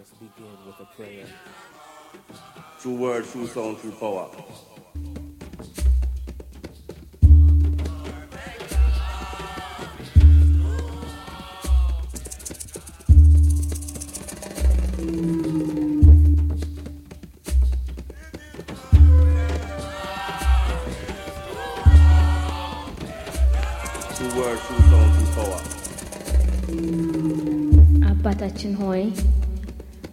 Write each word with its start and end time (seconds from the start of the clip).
us 0.00 0.10
begin 0.20 0.52
with 0.66 0.78
a 0.80 0.84
prayer. 0.96 1.26
True 2.80 2.94
word, 2.94 3.24
true 3.24 3.46
sound, 3.46 3.80
true 3.80 3.92
power. 3.92 4.30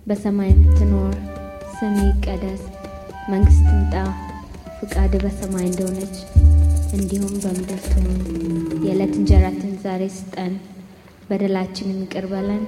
በሰማይ 0.06 0.50
የምትኖር 0.52 1.14
ስም 1.76 1.94
ይቀደስ፣ 2.02 2.64
መንግስት 3.32 3.62
ትምጣ፣ 3.68 3.94
ፍቃድ 4.80 5.14
በሰማይ 5.24 5.66
እንደሆነች 5.68 6.16
እንዲሁም 6.96 7.34
በምድር 7.44 7.80
ትሁን። 7.86 8.20
የዕለት 8.86 9.14
እንጀራችን 9.20 9.72
ዛሬ 9.86 10.04
ስጠን፣ 10.18 10.54
በደላችንን 11.30 11.98
ይቅር 12.04 12.28
በለን 12.32 12.64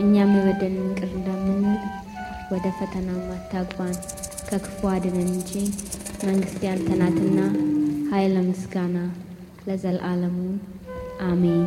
እኛም 0.00 0.32
የበደልን 0.36 0.86
ይቅር 0.90 1.10
እንደምንል፣ 1.16 1.82
ወደ 2.52 2.66
ፈተና 2.78 3.08
አታግባን 3.36 3.96
ከክፉ 4.48 4.88
አድነን 4.92 5.28
እንጂ 5.32 5.52
መንግስት 6.24 6.60
ያንተ 6.66 6.88
ናትና 7.00 7.38
ኃይል፣ 8.12 8.36
ምስጋና 8.48 8.96
ለዘላለሙ 9.66 10.38
አሜን። 11.26 11.64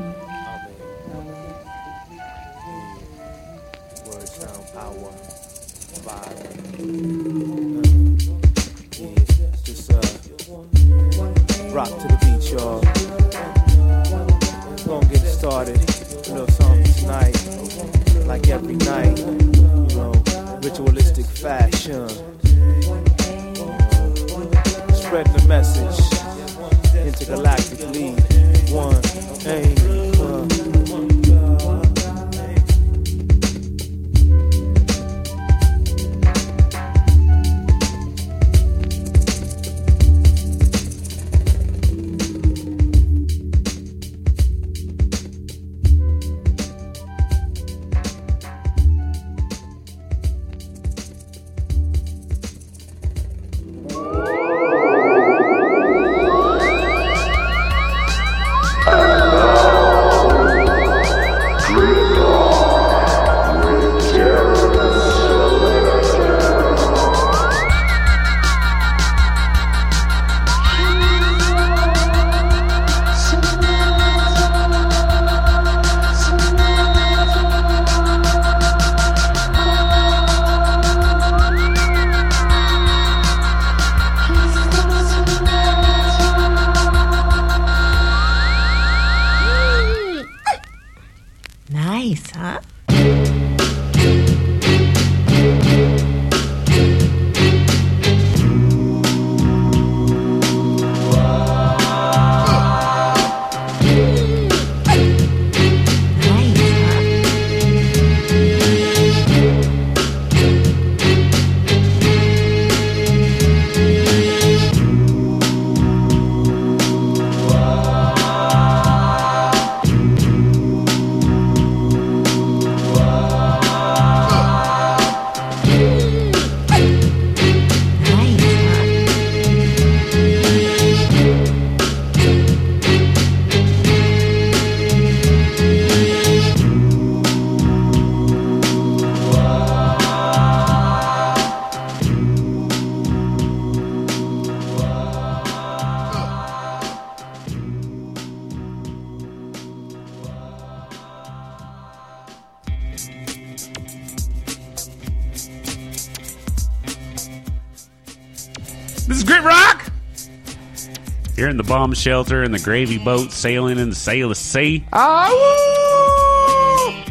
the 161.60 161.64
bomb 161.68 161.94
shelter 161.94 162.42
in 162.42 162.54
the 162.54 162.60
gravy 162.60 162.98
boat 162.98 163.34
sailing 163.34 163.78
in 163.80 163.90
the 163.90 163.96
sail 163.96 164.32
of 164.32 164.38
sea. 164.38 164.86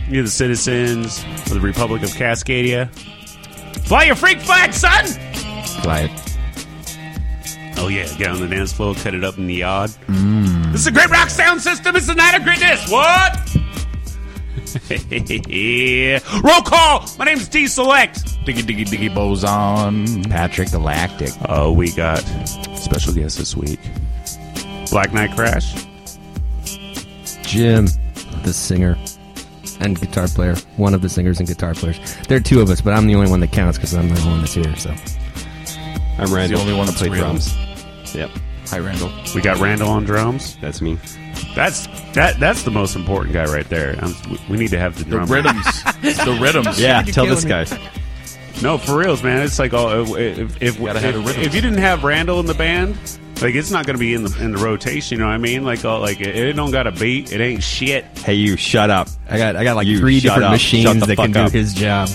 You're 0.08 0.22
the 0.22 0.30
citizens 0.30 1.22
of 1.44 1.50
the 1.50 1.60
Republic 1.60 2.02
of 2.02 2.08
Cascadia. 2.08 2.88
Fly 3.86 4.04
your 4.04 4.16
freak 4.16 4.40
flag, 4.40 4.72
son! 4.72 5.04
Fly 5.82 6.08
it. 6.10 7.76
Oh, 7.76 7.88
yeah, 7.88 8.10
get 8.16 8.30
on 8.30 8.40
the 8.40 8.48
dance 8.48 8.72
floor, 8.72 8.94
cut 8.94 9.14
it 9.14 9.22
up 9.22 9.36
in 9.36 9.48
the 9.48 9.56
yard. 9.56 9.90
Mm. 10.06 10.72
This 10.72 10.80
is 10.80 10.86
a 10.86 10.92
Grit 10.92 11.10
Rock 11.10 11.28
sound 11.28 11.60
system. 11.60 11.94
It's 11.94 12.06
the 12.06 12.14
night 12.14 12.34
of 12.34 12.42
greatness. 12.42 12.90
What? 12.90 13.38
yeah. 15.50 16.20
Roll 16.42 16.62
call. 16.62 17.06
My 17.18 17.26
name's 17.26 17.48
D 17.48 17.66
Select. 17.66 18.24
Diggy, 18.46 18.62
diggy, 18.62 18.86
diggy, 18.86 19.14
boson. 19.14 20.24
Patrick 20.24 20.70
Galactic. 20.70 21.32
Oh, 21.50 21.70
we 21.70 21.92
got 21.92 22.20
special 22.78 23.12
guest 23.12 23.36
this 23.36 23.54
week. 23.54 23.78
Black 24.90 25.12
Knight 25.12 25.34
Crash. 25.36 25.84
Jim, 27.42 27.86
the 28.44 28.52
singer 28.52 28.96
and 29.80 29.98
guitar 30.00 30.26
player. 30.28 30.54
One 30.76 30.94
of 30.94 31.02
the 31.02 31.08
singers 31.08 31.38
and 31.38 31.48
guitar 31.48 31.74
players. 31.74 31.98
There 32.28 32.36
are 32.36 32.40
two 32.40 32.60
of 32.60 32.70
us, 32.70 32.80
but 32.80 32.92
I'm 32.94 33.06
the 33.06 33.14
only 33.14 33.30
one 33.30 33.40
that 33.40 33.52
counts 33.52 33.78
because 33.78 33.94
I'm 33.94 34.08
the 34.08 34.18
only 34.20 34.30
one 34.30 34.40
that's 34.40 34.54
here. 34.54 34.76
So 34.76 34.90
I'm 36.18 36.32
Randall. 36.32 36.58
the 36.58 36.62
only 36.64 36.74
one 36.74 36.86
that 36.86 36.96
Play 36.96 37.08
plays 37.08 37.20
drums. 37.20 37.54
Yep, 38.14 38.30
Hi, 38.68 38.78
Randall. 38.78 39.10
We 39.34 39.40
got 39.40 39.58
Randall 39.58 39.88
on 39.90 40.04
drums. 40.04 40.56
that's 40.60 40.80
me. 40.80 40.98
That's 41.54 41.86
that. 42.14 42.38
That's 42.40 42.62
the 42.64 42.70
most 42.70 42.96
important 42.96 43.32
guy 43.34 43.44
right 43.44 43.68
there. 43.68 43.96
I'm, 44.02 44.14
we- 44.30 44.40
we 44.50 44.56
need 44.58 44.70
to 44.70 44.78
have 44.78 44.96
the 44.98 45.04
drums. 45.04 45.28
The 45.30 45.42
drummer. 45.42 45.58
rhythms. 45.60 45.84
the 46.24 46.38
rhythms. 46.40 46.80
Yeah, 46.80 47.02
tell 47.02 47.26
this 47.26 47.44
guy. 47.44 47.66
No, 48.62 48.76
for 48.76 48.96
reals, 48.98 49.22
man. 49.22 49.40
It's 49.42 49.58
like 49.58 49.72
all 49.72 50.14
if 50.16 50.60
if, 50.60 50.78
Gotta 50.80 51.00
have 51.00 51.14
a 51.16 51.20
if, 51.20 51.26
rhythm. 51.26 51.42
if 51.42 51.54
you 51.54 51.60
didn't 51.60 51.78
have 51.78 52.02
Randall 52.04 52.40
in 52.40 52.46
the 52.46 52.54
band, 52.54 52.96
like 53.42 53.54
it's 53.54 53.70
not 53.70 53.86
going 53.86 53.96
to 53.96 54.00
be 54.00 54.14
in 54.14 54.24
the 54.24 54.42
in 54.42 54.52
the 54.52 54.58
rotation. 54.58 55.18
You 55.18 55.24
know 55.24 55.28
what 55.28 55.34
I 55.34 55.38
mean? 55.38 55.64
Like 55.64 55.84
all 55.84 56.00
like 56.00 56.20
it, 56.20 56.34
it 56.34 56.52
don't 56.54 56.70
got 56.70 56.86
a 56.86 56.92
beat. 56.92 57.32
It 57.32 57.40
ain't 57.40 57.62
shit. 57.62 58.04
Hey, 58.18 58.34
you 58.34 58.56
shut 58.56 58.90
up. 58.90 59.08
I 59.28 59.38
got 59.38 59.56
I 59.56 59.64
got 59.64 59.76
like 59.76 59.86
You 59.86 59.98
three 59.98 60.20
shut 60.20 60.22
different 60.22 60.44
up. 60.44 60.50
Shut 60.50 60.52
machines 60.54 61.00
the 61.00 61.06
that 61.06 61.16
can 61.16 61.32
fuck 61.32 61.44
up. 61.46 61.52
do 61.52 61.58
his 61.58 61.74
job. 61.74 62.08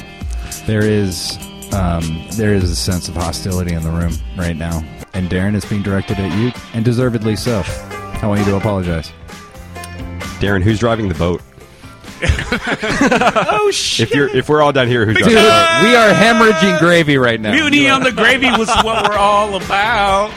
There 0.66 0.84
is 0.84 1.38
um, 1.74 2.26
there 2.34 2.54
is 2.54 2.70
a 2.70 2.76
sense 2.76 3.08
of 3.08 3.16
hostility 3.16 3.74
in 3.74 3.84
the 3.84 3.90
room 3.90 4.14
right 4.38 4.56
now, 4.56 4.84
and 5.14 5.30
Darren 5.30 5.56
is 5.56 5.66
being 5.66 5.82
directed 5.82 6.20
at 6.20 6.38
you, 6.38 6.52
and 6.74 6.86
deservedly 6.86 7.36
so. 7.36 7.64
I 7.66 8.28
want 8.28 8.40
you 8.40 8.46
to 8.46 8.56
apologize. 8.56 9.12
Darren, 10.40 10.62
who's 10.62 10.80
driving 10.80 11.10
the 11.10 11.16
boat? 11.16 11.42
oh 12.24 13.70
shit! 13.74 14.10
If 14.10 14.16
you're 14.16 14.30
if 14.30 14.48
we're 14.48 14.62
all 14.62 14.72
down 14.72 14.88
here, 14.88 15.06
who's 15.06 15.18
Dude, 15.18 15.28
we 15.28 15.36
are 15.36 16.14
hemorrhaging 16.14 16.80
gravy 16.80 17.18
right 17.18 17.40
now. 17.40 17.52
Mutiny 17.52 17.90
on 17.90 18.04
the 18.04 18.12
gravy 18.12 18.50
was 18.52 18.70
what 18.84 19.10
we're 19.10 19.18
all 19.18 19.56
about. 19.56 20.32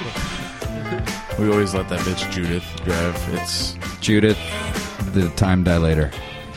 We 1.38 1.50
always 1.50 1.75
let 1.75 1.88
that 1.91 2.00
bitch 2.00 2.31
Judith 2.33 2.65
drive. 2.85 3.15
It's 3.35 3.77
Judith, 4.00 4.38
the 5.12 5.29
time 5.37 5.65
dilator. 5.65 6.15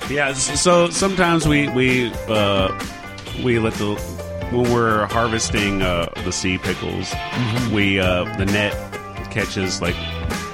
Yeah, 0.10 0.34
so 0.34 0.90
sometimes 0.90 1.48
we 1.48 1.68
we 1.70 2.12
uh, 2.28 2.72
we 3.44 3.60
let 3.60 3.74
the 3.74 3.96
when 4.52 4.72
we're 4.72 5.06
harvesting 5.08 5.81
uh, 5.81 6.10
the 6.24 6.31
sea 6.31 6.58
pickles, 6.58 7.14
we 7.72 8.00
uh, 8.00 8.24
the 8.38 8.46
net 8.46 8.74
catches 9.31 9.81
like 9.81 9.96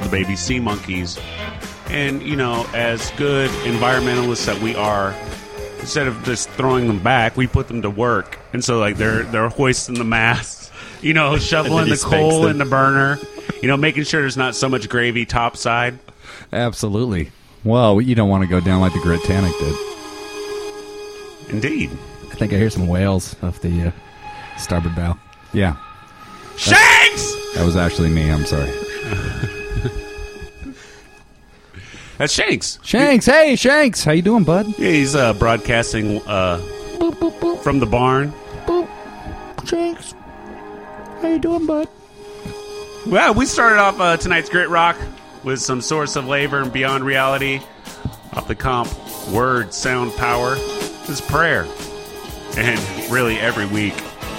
the 0.02 0.10
baby 0.10 0.36
sea 0.36 0.60
monkeys, 0.60 1.20
and 1.90 2.22
you 2.22 2.36
know, 2.36 2.66
as 2.74 3.12
good 3.12 3.50
environmentalists 3.62 4.46
that 4.48 4.60
we 4.62 4.76
are, 4.76 5.16
instead 5.80 6.08
of 6.08 6.22
just 6.24 6.50
throwing 6.50 6.88
them 6.88 7.02
back, 7.02 7.38
we 7.38 7.48
put 7.48 7.68
them 7.68 7.82
to 7.84 7.90
work, 7.90 8.38
and 8.54 8.64
so 8.64 8.80
like 8.80 8.98
they're 8.98 9.24
they're 9.24 9.50
hoisting 9.50 9.96
the 9.96 10.04
mast, 10.04 10.72
you 11.02 11.14
know, 11.14 11.38
shoveling 11.40 11.90
the 11.90 11.96
spanks 11.96 12.16
coal 12.34 12.42
them. 12.42 12.52
in 12.52 12.58
the 12.58 12.66
burner, 12.66 13.18
you 13.62 13.68
know, 13.68 13.78
making 13.78 14.04
sure 14.04 14.22
there's 14.22 14.38
not 14.38 14.56
so 14.56 14.68
much 14.70 14.88
gravy 14.90 15.26
topside. 15.26 15.98
Absolutely. 16.54 17.32
Well, 17.64 18.00
you 18.02 18.14
don't 18.16 18.30
want 18.30 18.44
to 18.44 18.48
go 18.50 18.60
down 18.60 18.82
like 18.82 18.94
the 18.94 19.00
Gritanic 19.00 19.52
did. 19.60 19.76
Indeed. 21.50 21.90
I 22.32 22.36
think 22.36 22.54
I 22.54 22.58
hear 22.58 22.70
some 22.70 22.88
whales 22.88 23.36
off 23.42 23.62
the 23.62 23.88
uh, 23.88 23.92
starboard 24.58 24.96
bow. 24.96 25.18
Yeah, 25.54 25.76
Shanks. 26.58 27.34
that 27.56 27.66
was 27.66 27.76
actually 27.78 28.10
me. 28.10 28.30
I'm 28.30 28.46
sorry. 28.46 28.70
That's 32.18 32.34
Shanks. 32.34 32.80
Shanks, 32.84 33.26
hey 33.26 33.56
Shanks, 33.56 34.04
how 34.04 34.12
you 34.12 34.22
doing, 34.22 34.44
bud? 34.44 34.68
Yeah, 34.78 34.90
he's 34.92 35.16
uh, 35.16 35.34
broadcasting 35.34 36.22
uh, 36.28 36.58
from 37.62 37.80
the 37.80 37.86
barn. 37.86 38.34
Shanks, 39.66 40.14
how 41.22 41.28
you 41.30 41.40
doing, 41.40 41.66
bud? 41.66 41.88
Well, 43.08 43.36
we 43.36 43.46
started 43.46 43.80
off 43.80 44.00
uh, 44.00 44.18
tonight's 44.18 44.50
Grit 44.50 44.70
Rock 44.70 44.98
with 45.44 45.62
some 45.62 45.80
Source 45.80 46.16
of 46.16 46.26
Labor 46.26 46.62
and 46.62 46.74
Beyond 46.74 47.04
Reality 47.04 47.62
off 48.34 48.48
the 48.48 48.56
comp 48.56 48.90
Word, 49.30 49.74
Sound, 49.74 50.14
Power. 50.16 50.56
This 50.56 51.10
is 51.10 51.22
prayer. 51.22 51.68
And 52.58 52.80
really, 53.12 53.38
every 53.38 53.68
week, 53.68 53.94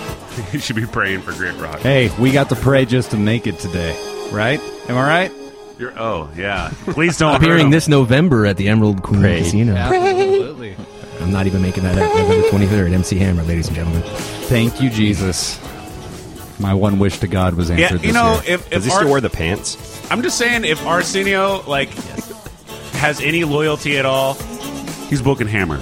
you 0.52 0.58
should 0.58 0.74
be 0.76 0.84
praying 0.84 1.20
for 1.22 1.32
Grit 1.32 1.56
Rock. 1.58 1.78
Hey, 1.78 2.10
we 2.18 2.32
got 2.32 2.48
to 2.48 2.56
pray 2.56 2.84
just 2.86 3.12
to 3.12 3.16
make 3.16 3.46
it 3.46 3.58
today, 3.60 3.94
right? 4.32 4.60
Am 4.88 4.96
I 4.96 5.06
right? 5.06 5.32
You're, 5.78 5.96
oh, 5.96 6.28
yeah. 6.36 6.72
Please 6.86 7.18
don't 7.18 7.32
hurt 7.40 7.42
Appearing 7.42 7.70
this 7.70 7.86
November 7.86 8.46
at 8.46 8.56
the 8.56 8.68
Emerald 8.68 9.02
Queen 9.02 9.20
Pray. 9.20 9.38
Casino. 9.42 9.74
Absolutely. 9.76 10.74
I'm 11.20 11.30
not 11.30 11.46
even 11.46 11.62
making 11.62 11.84
that 11.84 11.96
up. 11.98 12.14
November 12.16 12.48
23rd, 12.48 12.92
MC 12.94 13.18
Hammer, 13.18 13.42
ladies 13.44 13.68
and 13.68 13.76
gentlemen. 13.76 14.02
Thank 14.48 14.80
you, 14.80 14.90
Jesus. 14.90 15.58
My 16.58 16.72
one 16.74 16.98
wish 16.98 17.18
to 17.20 17.28
God 17.28 17.54
was 17.54 17.70
answered 17.70 17.82
Yeah, 17.82 17.90
this 17.98 18.02
you 18.06 18.12
know, 18.12 18.34
year. 18.44 18.54
if, 18.54 18.70
Does 18.70 18.78
if 18.86 18.92
he 18.92 18.96
still 18.96 19.10
wear 19.10 19.20
the 19.20 19.30
pants? 19.30 19.76
I'm 20.10 20.22
just 20.22 20.38
saying, 20.38 20.64
if 20.64 20.84
Arsenio, 20.86 21.62
like, 21.68 21.90
has 22.94 23.20
any 23.20 23.44
loyalty 23.44 23.98
at 23.98 24.06
all, 24.06 24.34
he's 25.08 25.20
booking 25.20 25.48
Hammer. 25.48 25.78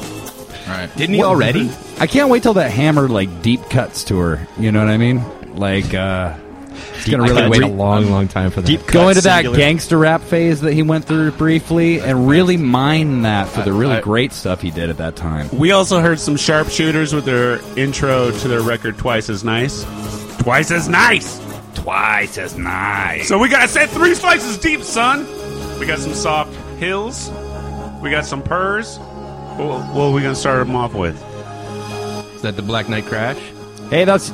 right. 0.67 0.91
Didn't 0.97 1.15
he 1.15 1.23
already? 1.23 1.71
I 2.01 2.07
can't 2.09 2.29
wait 2.29 2.43
till 2.43 2.55
that 2.55 2.71
Hammer 2.73 3.09
like 3.09 3.43
deep 3.43 3.69
cuts 3.71 4.03
tour. 4.03 4.47
You 4.59 4.73
know 4.73 4.81
what 4.81 4.89
I 4.89 4.97
mean? 4.97 5.23
Like, 5.55 5.95
uh, 5.95 6.35
it's 6.97 7.09
gonna 7.09 7.23
really 7.23 7.43
could 7.43 7.51
wait 7.51 7.63
a 7.63 7.69
long, 7.69 8.11
long 8.11 8.27
time 8.27 8.51
for 8.51 8.61
that. 8.63 8.67
Deep 8.67 8.85
Go 8.89 9.09
into 9.09 9.21
that 9.21 9.37
singular. 9.45 9.57
gangster 9.59 9.97
rap 9.99 10.23
phase 10.23 10.61
that 10.63 10.73
he 10.73 10.83
went 10.83 11.05
through 11.05 11.31
briefly, 11.33 12.01
and 12.01 12.27
really 12.27 12.57
mine 12.57 13.23
that 13.23 13.47
for 13.49 13.63
the 13.63 13.73
really 13.73 13.97
I- 13.97 14.01
great 14.01 14.33
stuff 14.33 14.61
he 14.61 14.71
did 14.73 14.91
at 14.91 14.97
that 14.97 15.15
time. 15.15 15.49
We 15.57 15.71
also 15.71 16.01
heard 16.01 16.19
some 16.19 16.35
sharpshooters 16.37 17.15
with 17.15 17.27
their 17.27 17.61
intro 17.79 18.33
to 18.33 18.49
their 18.49 18.63
record 18.63 18.99
Twice 18.99 19.31
as 19.31 19.45
Nice. 19.45 19.85
Twice 20.45 20.71
as 20.71 20.89
nice! 20.89 21.41
Twice 21.75 22.39
as 22.39 22.57
nice. 22.57 23.27
So 23.29 23.39
we 23.39 23.49
gotta 23.49 23.67
set 23.69 23.91
three 23.91 24.15
slices 24.15 24.57
deep, 24.59 24.83
son. 24.83 25.27
We 25.81 25.87
got 25.87 25.99
some 25.99 26.15
soft 26.15 26.55
hills. 26.79 27.31
We 28.03 28.11
got 28.11 28.25
some 28.27 28.43
purrs. 28.43 28.99
What, 28.99 29.81
what 29.95 30.03
are 30.05 30.13
we 30.13 30.21
gonna 30.23 30.35
start 30.35 30.67
them 30.67 30.77
off 30.77 30.95
with? 30.95 31.17
Is 32.37 32.43
that 32.43 32.57
the 32.57 32.63
Black 32.63 32.89
Knight 32.89 33.05
Crash? 33.07 33.39
Hey, 33.91 34.05
that's 34.05 34.31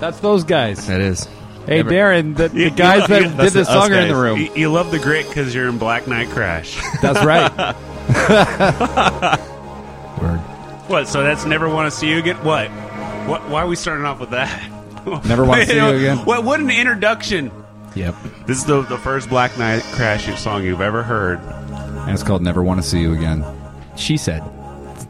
that's 0.00 0.20
those 0.20 0.44
guys. 0.44 0.86
That 0.86 1.00
is. 1.00 1.26
Hey, 1.66 1.78
Never- 1.82 1.90
Darren, 1.90 2.36
the, 2.36 2.48
the 2.48 2.60
You- 2.64 2.70
guys 2.70 3.02
you- 3.02 3.06
that 3.08 3.22
you- 3.22 3.28
did 3.28 3.36
that's 3.36 3.52
the 3.52 3.62
the 3.64 3.68
us 3.70 3.74
song 3.74 3.92
are 3.92 4.00
in 4.00 4.08
the 4.08 4.14
guys. 4.14 4.22
room. 4.22 4.40
You, 4.40 4.50
you 4.54 4.72
love 4.72 4.90
the 4.90 4.98
grit 4.98 5.26
because 5.28 5.54
you're 5.54 5.68
in 5.68 5.76
Black 5.78 6.06
Knight 6.06 6.28
Crash. 6.30 6.80
That's 7.02 7.22
right. 7.24 7.50
Word. 10.22 10.38
what? 10.88 11.08
So 11.08 11.22
that's 11.22 11.44
never 11.44 11.68
want 11.68 11.92
to 11.92 11.96
see 11.96 12.08
you 12.08 12.18
again? 12.18 12.36
What? 12.44 12.68
What? 13.28 13.48
Why 13.50 13.62
are 13.62 13.66
we 13.66 13.76
starting 13.76 14.04
off 14.06 14.18
with 14.20 14.30
that? 14.30 14.48
Never 15.26 15.44
Wanna 15.44 15.66
See 15.66 15.76
You 15.76 15.86
Again? 15.86 16.18
What? 16.18 16.44
What 16.44 16.60
an 16.60 16.70
introduction! 16.70 17.50
Yep. 17.94 18.14
This 18.46 18.58
is 18.58 18.64
the 18.64 18.82
the 18.82 18.98
first 18.98 19.28
Black 19.28 19.56
Knight 19.58 19.82
Crash 19.92 20.26
song 20.40 20.62
you've 20.64 20.80
ever 20.80 21.02
heard. 21.02 21.38
and 21.40 22.10
it's 22.10 22.22
called 22.22 22.42
Never 22.42 22.62
Want 22.62 22.80
to 22.82 22.86
See 22.88 23.00
You 23.00 23.14
Again. 23.14 23.44
She 23.96 24.16
said. 24.16 24.42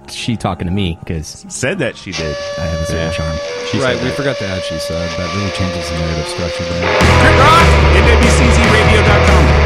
She 0.08 0.36
talking 0.38 0.66
to 0.66 0.72
me 0.72 0.96
because 1.00 1.44
Said 1.50 1.80
that 1.80 1.94
she 1.96 2.12
did. 2.12 2.34
I 2.56 2.62
have 2.62 2.80
a 2.80 2.84
certain 2.86 2.96
Yeah. 3.08 3.12
charm. 3.12 3.36
She 3.70 3.78
right, 3.78 3.94
said 3.96 4.02
we 4.02 4.08
that. 4.08 4.16
forgot 4.16 4.36
to 4.38 4.46
add 4.46 4.62
she 4.64 4.78
said. 4.78 5.10
That 5.18 5.34
really 5.36 5.50
changes 5.52 5.88
the 5.90 5.96
narrative 5.98 6.28
structure 6.28 6.64
there. 6.64 6.80
Grit 6.80 7.36
Rock! 7.36 7.66
NWCZRadio.com. 7.92 9.57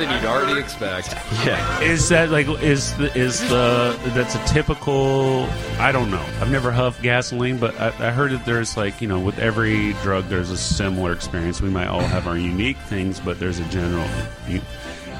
than 0.00 0.10
you'd 0.10 0.28
already 0.28 0.58
expect. 0.58 1.14
Yeah. 1.44 1.80
Is 1.80 2.08
that 2.08 2.30
like 2.30 2.48
is 2.48 2.96
the 2.96 3.16
is 3.16 3.40
the 3.48 3.98
that's 4.14 4.34
a 4.34 4.44
typical? 4.52 5.46
I 5.78 5.92
don't 5.92 6.10
know. 6.10 6.24
I've 6.40 6.50
never 6.50 6.70
huffed 6.70 7.02
gasoline, 7.02 7.58
but 7.58 7.78
I, 7.78 7.88
I 7.88 8.10
heard 8.10 8.32
that 8.32 8.44
there's 8.44 8.76
like 8.76 9.00
you 9.00 9.08
know 9.08 9.20
with 9.20 9.38
every 9.38 9.92
drug 10.02 10.24
there's 10.28 10.50
a 10.50 10.56
similar 10.56 11.12
experience. 11.12 11.60
We 11.60 11.70
might 11.70 11.86
all 11.86 12.00
have 12.00 12.26
our 12.26 12.36
unique 12.36 12.78
things, 12.78 13.20
but 13.20 13.38
there's 13.38 13.58
a 13.58 13.64
general. 13.64 14.06
You, 14.48 14.60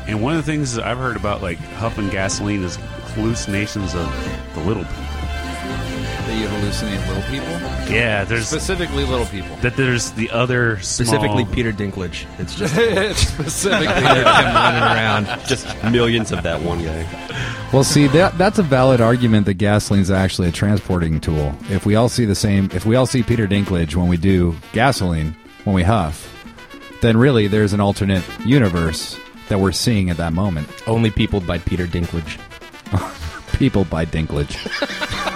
and 0.06 0.22
one 0.22 0.36
of 0.36 0.44
the 0.44 0.50
things 0.50 0.78
I've 0.78 0.98
heard 0.98 1.16
about 1.16 1.42
like 1.42 1.58
huffing 1.58 2.08
gasoline 2.08 2.64
is 2.64 2.76
hallucinations 3.14 3.94
of 3.94 4.54
the 4.54 4.60
little 4.64 4.84
people. 4.84 5.10
That 6.40 6.48
you 6.50 6.57
hallucinate 6.57 7.07
little 7.07 7.22
people? 7.24 7.92
Yeah, 7.94 8.24
there's 8.24 8.48
Specifically 8.48 9.05
little 9.05 9.26
people. 9.26 9.55
that 9.57 9.76
there's 9.76 10.12
the 10.12 10.31
other 10.31 10.79
Specifically, 10.81 11.44
Peter 11.44 11.70
Dinklage. 11.70 12.24
It's 12.38 12.55
just 12.55 12.74
Specifically. 13.35 13.87
him 13.94 14.24
running 14.24 14.83
around. 14.83 15.26
Just 15.46 15.66
millions 15.85 16.33
of 16.33 16.42
that 16.42 16.62
one 16.62 16.83
guy. 16.83 17.07
Well, 17.74 17.85
see 17.85 18.07
that 18.07 18.38
that's 18.38 18.59
a 18.59 18.62
valid 18.62 19.03
argument 19.03 19.44
that 19.46 19.59
gasoline's 19.59 20.11
actually 20.11 20.48
a 20.48 20.53
transporting 20.53 21.20
tool. 21.20 21.55
If 21.68 21.85
we 21.85 21.94
all 21.94 22.09
see 22.09 22.24
the 22.24 22.35
same, 22.35 22.70
if 22.72 22.87
we 22.87 22.96
all 22.96 23.07
see 23.07 23.22
Peter 23.22 23.46
Dinklage 23.46 23.94
when 23.94 24.09
we 24.09 24.16
do 24.16 24.57
gasoline, 24.72 25.37
when 25.64 25.74
we 25.74 25.83
huff, 25.83 26.26
then 27.03 27.18
really 27.18 27.48
there's 27.48 27.74
an 27.74 27.81
alternate 27.81 28.24
universe 28.46 29.18
that 29.50 29.61
we're 29.61 29.72
seeing 29.72 30.09
at 30.09 30.16
that 30.16 30.33
moment. 30.33 30.68
Only 30.87 31.11
peopled 31.11 31.46
by 31.46 31.59
Peter 31.59 31.87
Dinklage. 31.87 32.38
People 33.59 33.85
by 33.85 34.07
Dinklage. 34.07 34.57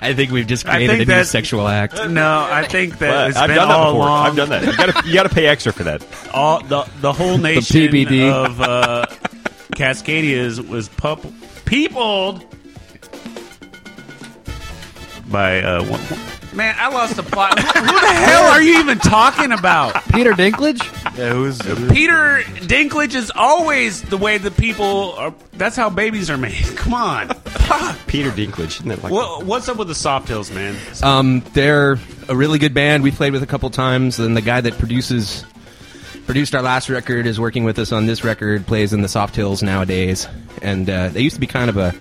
I 0.00 0.14
think 0.14 0.30
we've 0.30 0.46
just 0.46 0.64
created 0.66 0.90
a 0.90 0.98
new 0.98 1.04
that's- 1.06 1.30
sexual 1.30 1.66
act. 1.68 1.94
No, 2.08 2.46
I 2.50 2.64
think 2.64 2.98
that 2.98 3.10
But 3.10 3.28
it's 3.30 3.38
I've 3.38 3.48
been 3.48 3.56
done 3.56 3.68
that 3.68 3.76
all 3.76 3.92
before. 3.92 4.06
along. 4.06 4.26
I've 4.26 4.36
done 4.36 4.48
that. 4.50 4.64
You 4.64 4.76
gotta, 4.76 5.08
you 5.08 5.14
gotta 5.14 5.28
pay 5.28 5.46
extra 5.46 5.72
for 5.72 5.84
that. 5.84 6.04
all 6.32 6.62
the 6.62 6.88
the 7.00 7.12
whole 7.12 7.38
nation 7.38 7.62
PBD. 7.88 8.30
of 8.30 8.60
uh, 8.60 9.06
Cascadia 9.76 10.36
is, 10.36 10.60
was 10.60 10.88
pup 10.88 11.24
peopled 11.64 12.44
by 15.30 15.60
uh, 15.62 15.82
one, 15.82 16.00
one- 16.00 16.20
man. 16.54 16.74
I 16.78 16.88
lost 16.88 17.16
the 17.16 17.22
plot. 17.22 17.58
who, 17.58 17.66
who 17.66 18.00
the 18.00 18.06
hell 18.12 18.44
are 18.52 18.62
you 18.62 18.78
even 18.78 18.98
talking 18.98 19.52
about? 19.52 19.94
Peter 20.12 20.32
Dinklage? 20.32 20.82
Yeah, 21.16 21.32
who's 21.32 21.60
Peter 21.90 22.42
Dinklage 22.66 23.14
is 23.14 23.30
always 23.34 24.02
the 24.02 24.16
way 24.16 24.38
the 24.38 24.50
people 24.50 25.12
are. 25.12 25.34
That's 25.52 25.76
how 25.76 25.90
babies 25.90 26.30
are 26.30 26.36
made. 26.36 26.64
Come 26.76 26.94
on. 26.94 27.28
Peter 28.06 28.30
Dinklage. 28.30 28.80
Isn't 28.80 28.88
that 28.88 29.02
like 29.02 29.12
What, 29.12 29.44
what's 29.44 29.68
up 29.68 29.76
with 29.76 29.88
the 29.88 29.94
soft 29.94 30.28
hills, 30.28 30.50
man? 30.50 30.76
Um, 31.02 31.40
they're 31.52 31.98
a 32.28 32.36
really 32.36 32.58
good 32.58 32.74
band. 32.74 33.02
We 33.02 33.10
played 33.10 33.32
with 33.32 33.42
a 33.42 33.46
couple 33.46 33.70
times, 33.70 34.18
and 34.18 34.36
the 34.36 34.42
guy 34.42 34.60
that 34.60 34.78
produces 34.78 35.44
produced 36.26 36.54
our 36.54 36.62
last 36.62 36.88
record 36.88 37.26
is 37.26 37.38
working 37.38 37.64
with 37.64 37.78
us 37.78 37.92
on 37.92 38.06
this 38.06 38.24
record. 38.24 38.66
Plays 38.66 38.92
in 38.92 39.02
the 39.02 39.08
Soft 39.08 39.36
Hills 39.36 39.62
nowadays, 39.62 40.26
and 40.62 40.88
uh, 40.88 41.08
they 41.08 41.20
used 41.20 41.34
to 41.36 41.40
be 41.40 41.46
kind 41.46 41.68
of 41.68 41.76
a 41.76 41.94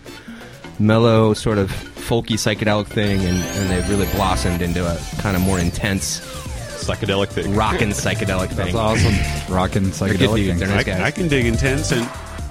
mellow, 0.80 1.34
sort 1.34 1.58
of 1.58 1.70
folky 1.72 2.34
psychedelic 2.34 2.88
thing, 2.88 3.20
and, 3.20 3.38
and 3.38 3.70
they've 3.70 3.88
really 3.90 4.08
blossomed 4.14 4.62
into 4.62 4.86
a 4.86 4.98
kind 5.22 5.36
of 5.36 5.42
more 5.42 5.60
intense 5.60 6.20
psychedelic 6.84 7.30
thing? 7.30 7.56
rockin' 7.56 7.90
psychedelic 7.90 8.48
thing. 8.50 8.58
That's 8.58 8.76
awesome. 8.76 9.54
Rockin' 9.54 9.86
psychedelic 9.86 10.36
dudes. 10.36 10.50
thing. 10.50 10.58
They're 10.60 10.68
nice 10.68 10.80
I, 10.80 10.84
guys. 10.84 11.02
I 11.02 11.12
can 11.12 11.28
dig 11.28 11.46
intense. 11.46 11.92
And 11.92 12.10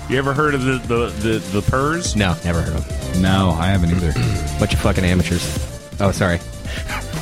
you 0.09 0.17
ever 0.19 0.33
heard 0.33 0.55
of 0.55 0.65
the 0.65 0.79
the 0.79 1.07
the, 1.29 1.39
the 1.61 1.63
Purrs? 1.63 2.17
no, 2.17 2.35
never 2.45 2.61
heard 2.63 2.77
of 2.77 3.13
them. 3.13 3.23
No, 3.23 3.51
I 3.51 3.67
haven't 3.67 3.91
either. 3.91 4.13
Bunch 4.59 4.73
of 4.75 4.81
fucking 4.81 5.05
amateurs. 5.05 5.43
Oh, 6.01 6.11
sorry. 6.13 6.39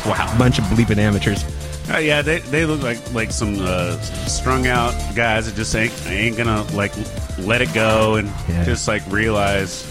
Wow, 0.06 0.34
bunch 0.38 0.58
of 0.58 0.64
bleeping 0.66 0.96
amateurs. 0.96 1.44
Uh, 1.92 1.98
yeah, 1.98 2.22
they, 2.22 2.38
they 2.38 2.64
look 2.64 2.82
like 2.82 3.12
like 3.12 3.30
some 3.30 3.56
uh, 3.60 3.98
strung 4.00 4.66
out 4.66 4.94
guys 5.14 5.44
that 5.44 5.54
just 5.56 5.74
ain't 5.76 5.92
ain't 6.06 6.38
gonna 6.38 6.62
like 6.74 6.92
let 7.40 7.60
it 7.60 7.74
go 7.74 8.14
and 8.14 8.28
Yeah. 8.48 8.64
just 8.64 8.88
like 8.88 9.02
realize 9.10 9.82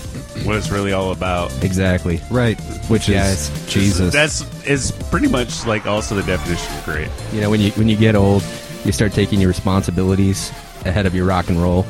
what 0.46 0.56
it's 0.56 0.70
really 0.70 0.94
all 0.94 1.12
about. 1.12 1.52
Exactly. 1.64 2.22
Right. 2.30 2.60
Which 2.90 3.10
is 3.10 3.16
Guys. 3.16 3.72
Jesus. 3.74 4.14
That's 4.14 4.42
is 4.66 4.92
pretty 5.10 5.28
much 5.28 5.66
like 5.66 5.86
also 5.86 6.16
the 6.16 6.24
definition 6.24 6.76
of 6.78 6.86
great. 6.86 7.10
You 7.34 7.42
know, 7.42 7.50
when 7.50 7.60
you 7.62 7.72
when 7.72 7.88
you 7.90 7.96
get 7.98 8.16
old, 8.16 8.44
you 8.86 8.92
start 8.92 9.14
taking 9.14 9.40
your 9.40 9.48
responsibilities 9.50 10.50
ahead 10.86 11.06
of 11.06 11.14
your 11.16 11.26
rock 11.26 11.50
and 11.50 11.62
roll, 11.62 11.86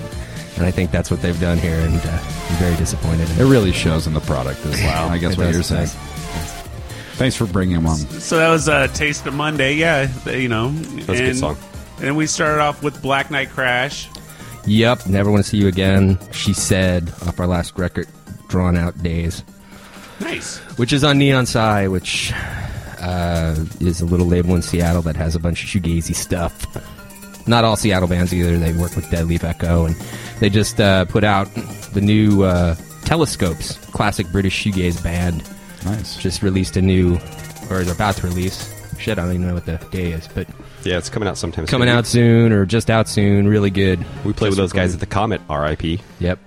and 0.56 0.66
I 0.66 0.72
think 0.72 0.92
that's 0.92 1.12
what 1.12 1.22
they've 1.22 1.40
done 1.40 1.58
here, 1.58 1.80
and 1.80 1.96
uh, 1.96 2.10
I'm 2.50 2.56
very 2.58 2.76
disappointed. 2.78 3.30
In 3.32 3.46
it 3.46 3.50
really 3.50 3.72
shows 3.72 4.08
in 4.08 4.14
the 4.14 4.20
product 4.22 4.66
as 4.66 4.76
well. 4.78 5.10
I 5.10 5.18
guess 5.18 5.34
It 5.34 5.38
what 5.38 5.44
does, 5.46 5.54
you're 5.54 5.62
it 5.62 5.64
saying. 5.66 5.82
does. 5.84 5.94
Thanks 7.18 7.36
for 7.36 7.46
bringing 7.46 7.76
him 7.76 7.86
on. 7.86 7.98
So 7.98 8.38
that 8.38 8.50
was 8.50 8.70
uh, 8.70 8.88
Taste 8.88 9.26
of 9.28 9.34
Monday. 9.34 9.76
Yeah, 9.76 10.08
you 10.30 10.48
know, 10.48 10.70
That's 10.72 11.20
a 11.20 11.24
good 11.26 11.38
song. 11.38 11.58
And 12.02 12.16
we 12.16 12.26
started 12.28 12.62
off 12.62 12.82
with 12.82 13.02
Black 13.02 13.30
Knight 13.30 13.50
Crash. 13.50 14.08
Yep, 14.66 15.08
never 15.08 15.30
want 15.30 15.44
to 15.44 15.50
see 15.50 15.58
you 15.58 15.68
again. 15.68 16.18
She 16.32 16.54
said 16.54 17.10
off 17.28 17.38
our 17.40 17.48
last 17.48 17.78
record, 17.78 18.08
"Drawn 18.50 18.76
Out 18.76 19.02
Days," 19.02 19.44
Nice. 20.20 20.58
which 20.78 20.92
is 20.92 21.04
on 21.04 21.18
Neon 21.18 21.46
Sigh, 21.46 21.88
which 21.88 22.34
uh, 23.00 23.56
is 23.80 24.02
a 24.02 24.06
little 24.06 24.26
label 24.28 24.56
in 24.56 24.62
Seattle 24.62 25.02
that 25.04 25.16
has 25.16 25.36
a 25.36 25.40
bunch 25.40 25.64
of 25.64 25.70
shoegazy 25.70 26.14
stuff. 26.16 26.66
Not 27.48 27.64
all 27.64 27.76
Seattle 27.78 28.08
bands 28.08 28.34
either. 28.34 28.58
They 28.58 28.74
work 28.74 28.96
with 28.96 29.10
Dead 29.10 29.26
Leaf 29.28 29.44
Echo, 29.44 29.86
and 29.86 29.96
they 30.40 30.50
just 30.50 30.80
uh, 30.82 31.06
put 31.06 31.24
out 31.24 31.48
the 31.94 32.02
new 32.02 32.44
uh, 32.44 32.76
Telescopes, 33.06 33.78
classic 33.92 34.28
British 34.32 34.64
shoegaze 34.66 35.02
band. 35.04 35.44
Nice. 35.86 36.18
Just 36.18 36.44
released 36.44 36.76
a 36.78 36.82
new, 36.82 37.18
or 37.72 37.80
is 37.80 37.90
about 37.90 38.16
to 38.18 38.28
release. 38.28 38.76
Shit, 39.00 39.18
I 39.18 39.22
don't 39.24 39.36
even 39.36 39.48
know 39.48 39.54
what 39.54 39.66
the 39.66 39.78
day 39.92 40.12
is, 40.12 40.28
but 40.28 40.46
Yeah, 40.84 40.98
it's 40.98 41.10
coming 41.10 41.30
out 41.30 41.38
sometime. 41.38 41.66
coming 41.68 41.88
soon. 41.88 41.98
out 41.98 42.06
soon 42.06 42.52
or 42.52 42.66
just 42.66 42.90
out 42.90 43.08
soon. 43.08 43.48
Really 43.48 43.70
good. 43.70 44.00
We 44.26 44.34
played 44.34 44.50
with 44.50 44.58
Just 44.58 44.58
those 44.58 44.74
guys 44.74 44.94
at 44.94 45.00
the 45.00 45.06
Comet. 45.06 45.40
R.I.P. 45.50 46.02
Yep. 46.20 46.38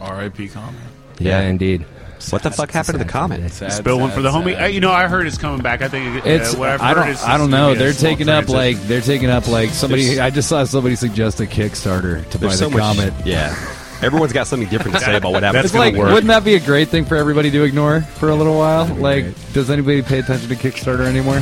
R.I.P. 0.00 0.48
comment? 0.48 0.76
Yeah, 1.18 1.40
indeed. 1.42 1.84
What 2.30 2.42
the 2.42 2.50
fuck 2.50 2.70
happened 2.70 2.98
to 2.98 3.04
the 3.04 3.10
Comet? 3.10 3.52
Sad, 3.52 3.72
Spill 3.72 4.00
one 4.00 4.08
sad, 4.10 4.16
for 4.16 4.22
the 4.22 4.30
homie. 4.30 4.54
sad. 4.54 4.62
Uh, 4.64 4.66
you 4.68 4.80
know, 4.80 4.90
I 4.90 5.06
heard 5.06 5.26
it's 5.26 5.36
coming 5.38 5.60
back. 5.60 5.82
I 5.82 5.88
think 5.88 6.24
uh, 6.24 6.28
It's 6.28 6.56
what 6.56 6.70
I've 6.70 6.80
I 6.80 6.88
heard 6.88 6.94
don't 6.94 7.08
is 7.08 7.22
I 7.22 7.36
don't 7.36 7.46
it's 7.46 7.50
know. 7.52 7.56
gonna 7.58 7.72
be 7.74 7.76
a 7.76 7.78
They're 7.84 7.92
small 7.92 8.10
taking 8.10 8.28
up 8.28 8.44
transition. 8.46 8.56
like 8.56 8.88
they're 8.88 9.00
taking 9.02 9.30
up 9.30 9.48
like 9.48 9.70
somebody. 9.70 10.04
There's- 10.06 10.18
I 10.20 10.30
just 10.30 10.48
saw 10.48 10.64
somebody 10.64 10.96
suggest 10.96 11.40
a 11.40 11.44
Kickstarter 11.44 12.28
to 12.30 12.38
buy 12.38 12.46
There's 12.46 12.58
the 12.60 12.64
so 12.64 12.70
much. 12.70 12.80
Comet. 12.80 13.12
Yeah, 13.26 13.54
everyone's 14.02 14.32
got 14.32 14.46
something 14.46 14.68
different 14.70 14.96
to 14.96 15.04
say 15.04 15.14
about 15.18 15.32
what 15.32 15.42
happened. 15.42 15.56
That's 15.58 15.66
It's 15.66 15.74
like, 15.74 15.92
gonna 15.94 16.04
work. 16.06 16.14
wouldn't 16.14 16.28
that 16.28 16.42
be 16.42 16.54
a 16.54 16.60
great 16.60 16.88
thing 16.88 17.04
for 17.04 17.16
everybody 17.16 17.50
to 17.50 17.62
ignore 17.64 18.00
for 18.00 18.30
a 18.30 18.34
little 18.34 18.56
while? 18.56 18.86
Like, 18.94 19.26
does 19.52 19.68
anybody 19.70 20.00
pay 20.02 20.18
attention 20.20 20.48
to 20.48 20.56
Kickstarter 20.56 21.04
anymore? 21.06 21.40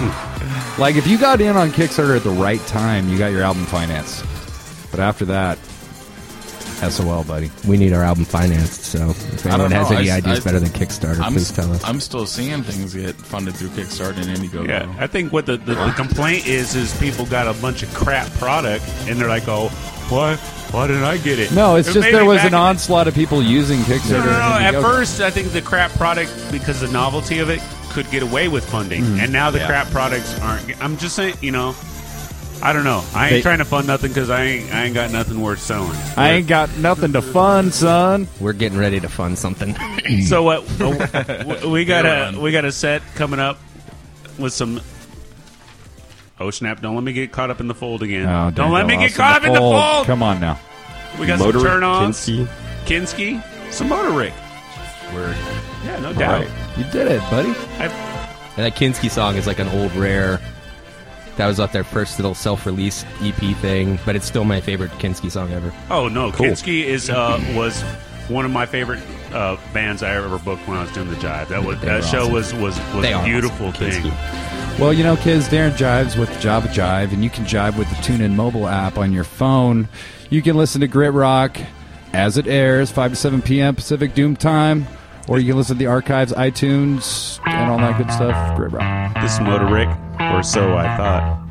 like, 0.76 0.96
if 0.96 1.06
you 1.06 1.18
got 1.18 1.40
in 1.40 1.56
on 1.56 1.70
Kickstarter 1.70 2.16
at 2.16 2.24
the 2.24 2.30
right 2.30 2.60
time, 2.66 3.08
you 3.08 3.16
got 3.16 3.28
your 3.30 3.42
album 3.42 3.64
financed. 3.64 4.24
But 4.90 4.98
after 5.00 5.24
that, 5.26 5.58
SOL, 6.90 7.24
buddy. 7.24 7.50
We 7.66 7.76
need 7.76 7.92
our 7.92 8.02
album 8.02 8.24
financed, 8.24 8.84
so 8.84 9.10
if 9.10 9.46
I 9.46 9.50
anyone 9.50 9.70
don't 9.70 9.80
has 9.86 9.92
any 9.92 10.10
I- 10.10 10.16
ideas 10.16 10.40
I- 10.40 10.44
better 10.44 10.60
than 10.60 10.70
Kickstarter, 10.70 11.20
I'm, 11.20 11.32
please 11.32 11.50
tell 11.52 11.70
us. 11.72 11.82
I'm 11.84 12.00
still 12.00 12.26
seeing 12.26 12.62
things 12.62 12.94
get 12.94 13.14
funded 13.14 13.54
through 13.56 13.68
Kickstarter 13.68 14.16
and 14.18 14.36
Indiegogo. 14.38 14.68
Yeah, 14.68 14.94
I 14.98 15.06
think 15.06 15.32
what 15.32 15.46
the, 15.46 15.56
the, 15.56 15.74
the 15.74 15.92
complaint 15.96 16.46
is 16.46 16.74
is 16.74 16.96
people 16.98 17.26
got 17.26 17.46
a 17.46 17.58
bunch 17.60 17.82
of 17.82 17.92
crap 17.94 18.30
product 18.32 18.84
and 19.08 19.18
they're 19.20 19.28
like, 19.28 19.48
oh, 19.48 19.68
why 20.10 20.36
why 20.72 20.86
didn't 20.88 21.04
I 21.04 21.18
get 21.18 21.38
it? 21.38 21.52
No, 21.52 21.76
it's 21.76 21.88
Or 21.88 21.94
just 21.94 22.10
there 22.10 22.24
was 22.24 22.42
an 22.44 22.54
onslaught 22.54 23.06
of 23.06 23.14
people 23.14 23.40
using 23.42 23.78
Kickstarter. 23.80 24.24
No, 24.24 24.24
no, 24.24 24.70
no. 24.70 24.78
At 24.78 24.82
first, 24.82 25.20
I 25.20 25.30
think 25.30 25.52
the 25.52 25.62
crap 25.62 25.92
product 25.92 26.32
because 26.50 26.80
the 26.80 26.88
novelty 26.88 27.38
of 27.38 27.48
it 27.48 27.60
could 27.90 28.10
get 28.10 28.22
away 28.24 28.48
with 28.48 28.68
funding, 28.68 29.02
mm-hmm. 29.02 29.20
and 29.20 29.32
now 29.32 29.50
the 29.52 29.58
Yeah. 29.60 29.68
crap 29.68 29.86
products 29.90 30.38
aren't. 30.40 30.82
I'm 30.82 30.96
just 30.96 31.14
saying, 31.14 31.36
you 31.40 31.52
know. 31.52 31.74
I 32.62 32.72
don't 32.72 32.84
know. 32.84 33.02
I 33.14 33.24
ain't 33.26 33.30
They- 33.34 33.42
trying 33.42 33.58
to 33.58 33.64
fund 33.64 33.86
nothing 33.86 34.10
because 34.10 34.30
I 34.30 34.42
ain't. 34.44 34.74
I 34.74 34.84
ain't 34.84 34.94
got 34.94 35.10
nothing 35.10 35.40
worth 35.40 35.60
selling. 35.60 35.96
I 36.16 36.30
ain't 36.32 36.46
got 36.46 36.74
nothing 36.78 37.12
to 37.12 37.22
fund, 37.22 37.74
son. 37.74 38.26
We're 38.40 38.52
getting 38.54 38.78
ready 38.78 39.00
to 39.00 39.08
fund 39.08 39.38
something. 39.38 39.76
So 40.26 40.42
what? 40.42 40.64
uh, 40.80 41.68
we 41.68 41.84
got 41.86 42.04
a 42.04 42.38
we 42.38 42.52
got 42.52 42.64
a 42.66 42.72
set 42.72 43.02
coming 43.14 43.40
up 43.40 43.58
with 44.38 44.52
some. 44.52 44.80
Oh 46.38 46.50
snap! 46.50 46.80
Don't 46.82 46.94
let 46.94 47.04
me 47.04 47.12
get 47.12 47.32
caught 47.32 47.50
up 47.50 47.60
in 47.60 47.68
the 47.68 47.74
fold 47.74 48.02
again. 48.02 48.28
Oh, 48.28 48.50
don't 48.50 48.72
let 48.72 48.86
me 48.86 48.96
get 48.98 49.14
caught 49.14 49.36
up 49.40 49.44
in 49.46 49.52
the 49.52 49.60
fold. 49.60 50.06
Come 50.06 50.22
on 50.22 50.40
now. 50.40 50.58
We 51.18 51.26
got 51.26 51.38
Motor 51.38 51.58
some 51.60 51.66
turn 51.68 51.82
ons. 51.84 52.18
Kinski. 52.26 52.48
Kinski, 52.86 53.72
some 53.72 53.88
motor 53.88 54.10
rig. 54.10 54.32
Word. 55.14 55.36
Yeah, 55.84 56.00
no 56.00 56.12
doubt. 56.12 56.46
You 56.76 56.84
did 56.90 57.06
it, 57.08 57.20
buddy. 57.30 57.50
I, 57.78 57.86
And 58.56 58.66
that 58.66 58.74
Kinski 58.76 59.10
song 59.10 59.36
is 59.36 59.46
like 59.46 59.58
an 59.60 59.68
old 59.68 59.94
rare. 59.94 60.40
That 61.36 61.46
was 61.46 61.58
off 61.58 61.72
their 61.72 61.84
first 61.84 62.18
little 62.18 62.34
self-release 62.34 63.04
EP 63.20 63.56
thing, 63.56 63.98
but 64.06 64.14
it's 64.16 64.26
still 64.26 64.44
my 64.44 64.60
favorite 64.60 64.90
Kinski 64.92 65.30
song 65.30 65.52
ever. 65.52 65.72
oh 65.90 66.08
no, 66.08 66.30
Cool. 66.32 66.46
Kinski 66.46 66.84
is 66.84 67.10
uh, 67.10 67.40
was 67.56 67.82
one 68.28 68.44
of 68.44 68.50
my 68.50 68.64
favorite 68.66 69.02
uh, 69.32 69.56
bands 69.72 70.02
I 70.02 70.14
ever 70.14 70.38
booked 70.38 70.66
when 70.68 70.76
I 70.78 70.82
was 70.82 70.92
doing 70.92 71.10
the 71.10 71.16
jive. 71.16 71.48
That 71.48 71.62
was 71.64 71.78
that 71.80 72.04
show 72.04 72.20
awesome. 72.22 72.32
was 72.32 72.54
was 72.54 72.78
was 72.94 73.02
They 73.02 73.12
a 73.12 73.22
beautiful 73.24 73.66
awesome. 73.68 73.90
thing. 73.90 74.12
Well, 74.80 74.92
you 74.92 75.04
know, 75.04 75.16
kids, 75.16 75.48
Darren 75.48 75.70
jives 75.72 76.18
with 76.18 76.30
Java 76.40 76.66
Jive, 76.68 77.12
and 77.12 77.22
you 77.22 77.30
can 77.30 77.44
jive 77.44 77.76
with 77.78 77.88
the 77.90 77.94
TuneIn 77.96 78.34
mobile 78.34 78.66
app 78.66 78.98
on 78.98 79.12
your 79.12 79.22
phone. 79.24 79.88
You 80.30 80.42
can 80.42 80.56
listen 80.56 80.80
to 80.80 80.88
Grit 80.88 81.12
Rock 81.12 81.58
as 82.12 82.36
it 82.38 82.46
airs, 82.48 82.90
5 82.90 83.12
to 83.12 83.16
7 83.16 83.40
p.m. 83.42 83.74
Pacific 83.76 84.14
Doom 84.14 84.34
Time, 84.34 84.86
or 85.28 85.38
you 85.38 85.46
can 85.48 85.56
listen 85.56 85.76
to 85.76 85.78
the 85.78 85.86
archives, 85.86 86.32
iTunes, 86.32 87.38
and 87.46 87.70
all 87.70 87.78
that 87.78 87.98
good 87.98 88.10
stuff. 88.10 88.56
Grit 88.56 88.72
Rock. 88.72 89.14
This 89.22 89.38
motor 89.40 89.66
rig, 89.66 89.88
or 90.20 90.42
so 90.42 90.76
I 90.76 90.96
thought. 90.96 91.43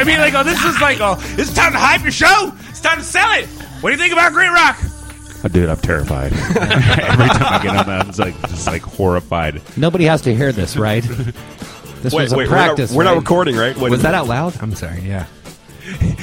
What 0.00 0.08
I 0.08 0.10
mean? 0.12 0.20
Like, 0.20 0.34
oh, 0.34 0.44
this 0.44 0.62
is 0.64 0.80
like, 0.80 0.98
oh, 1.00 1.16
it's 1.38 1.52
time 1.52 1.72
to 1.72 1.78
hype 1.78 2.02
your 2.02 2.10
show. 2.12 2.52
It's 2.70 2.80
time 2.80 2.98
to 2.98 3.04
sell 3.04 3.30
it. 3.32 3.46
What 3.82 3.90
do 3.90 3.96
you 3.96 4.00
think 4.00 4.12
about 4.12 4.32
Grit 4.32 4.50
Rock? 4.50 4.78
Oh, 5.44 5.48
dude, 5.48 5.68
I'm 5.68 5.76
terrified. 5.78 6.32
Every 6.32 6.56
time 7.28 7.52
I 7.54 7.60
get 7.62 7.76
on 7.76 7.86
that, 7.86 8.08
it's 8.08 8.18
like 8.18 8.38
just 8.48 8.66
like 8.66 8.82
horrified. 8.82 9.60
Nobody 9.76 10.04
has 10.04 10.22
to 10.22 10.34
hear 10.34 10.52
this, 10.52 10.76
right? 10.76 11.02
This 11.02 12.14
Wait, 12.14 12.22
was 12.24 12.32
a 12.32 12.36
wait, 12.38 12.48
we're 12.48 12.54
not- 12.56 12.64
practice. 12.76 12.92
we're 12.92 13.04
not 13.04 13.16
recording, 13.16 13.56
right? 13.56 13.76
What- 13.76 13.90
Was 13.90 14.02
that 14.02 14.14
out 14.14 14.26
loud? 14.26 14.54
I'm 14.62 14.74
sorry. 14.74 15.00
Yeah. 15.02 15.26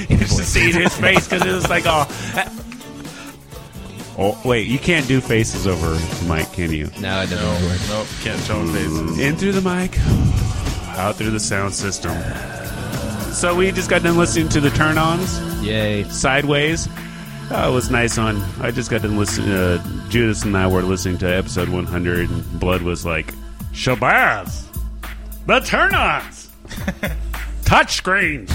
You 0.10 0.18
should 0.18 0.30
see 0.46 0.72
his 0.72 0.96
face 0.98 1.28
because 1.28 1.46
it 1.46 1.52
was 1.54 1.70
like, 1.70 1.84
oh. 1.86 2.08
Oh 4.20 4.40
wait, 4.44 4.66
you 4.68 4.80
can't 4.80 5.08
do 5.08 5.22
faces 5.22 5.68
over 5.68 5.90
the 5.92 6.26
mic, 6.34 6.52
can 6.54 6.72
you? 6.72 6.90
No, 7.00 7.16
I 7.18 7.26
don't. 7.28 7.40
work. 7.64 7.80
Nope, 7.90 8.08
can't 8.22 8.44
tone 8.46 8.68
faces. 8.74 9.18
Mm. 9.18 9.20
In 9.20 9.36
through 9.36 9.52
the 9.52 9.62
mic, 9.62 10.00
out 10.98 11.16
through 11.18 11.30
the 11.30 11.40
sound 11.40 11.76
system. 11.76 12.14
So 13.38 13.54
we 13.54 13.72
just 13.72 13.88
got 13.88 14.02
done 14.02 14.18
listening 14.18 14.50
to 14.50 14.60
the 14.60 14.72
turn-ons. 14.72 15.40
Yay! 15.62 16.06
Sideways. 16.06 16.90
Oh, 17.52 17.70
it 17.70 17.72
was 17.72 17.92
nice 17.92 18.18
on. 18.18 18.42
I 18.60 18.72
just 18.72 18.90
got 18.90 19.04
done 19.04 19.16
listening. 19.16 19.52
Uh, 19.52 20.10
Judas 20.10 20.44
and 20.44 20.58
I 20.58 20.66
were 20.66 20.82
listening 20.82 21.20
to 21.20 21.28
episode 21.28 21.70
100, 21.70 22.32
and 22.32 22.60
Blood 22.60 22.82
was 22.82 23.06
like, 23.06 23.32
"Shabazz, 23.74 24.66
the 25.46 25.60
turn-ons, 25.60 26.50
touchscreen." 27.64 28.50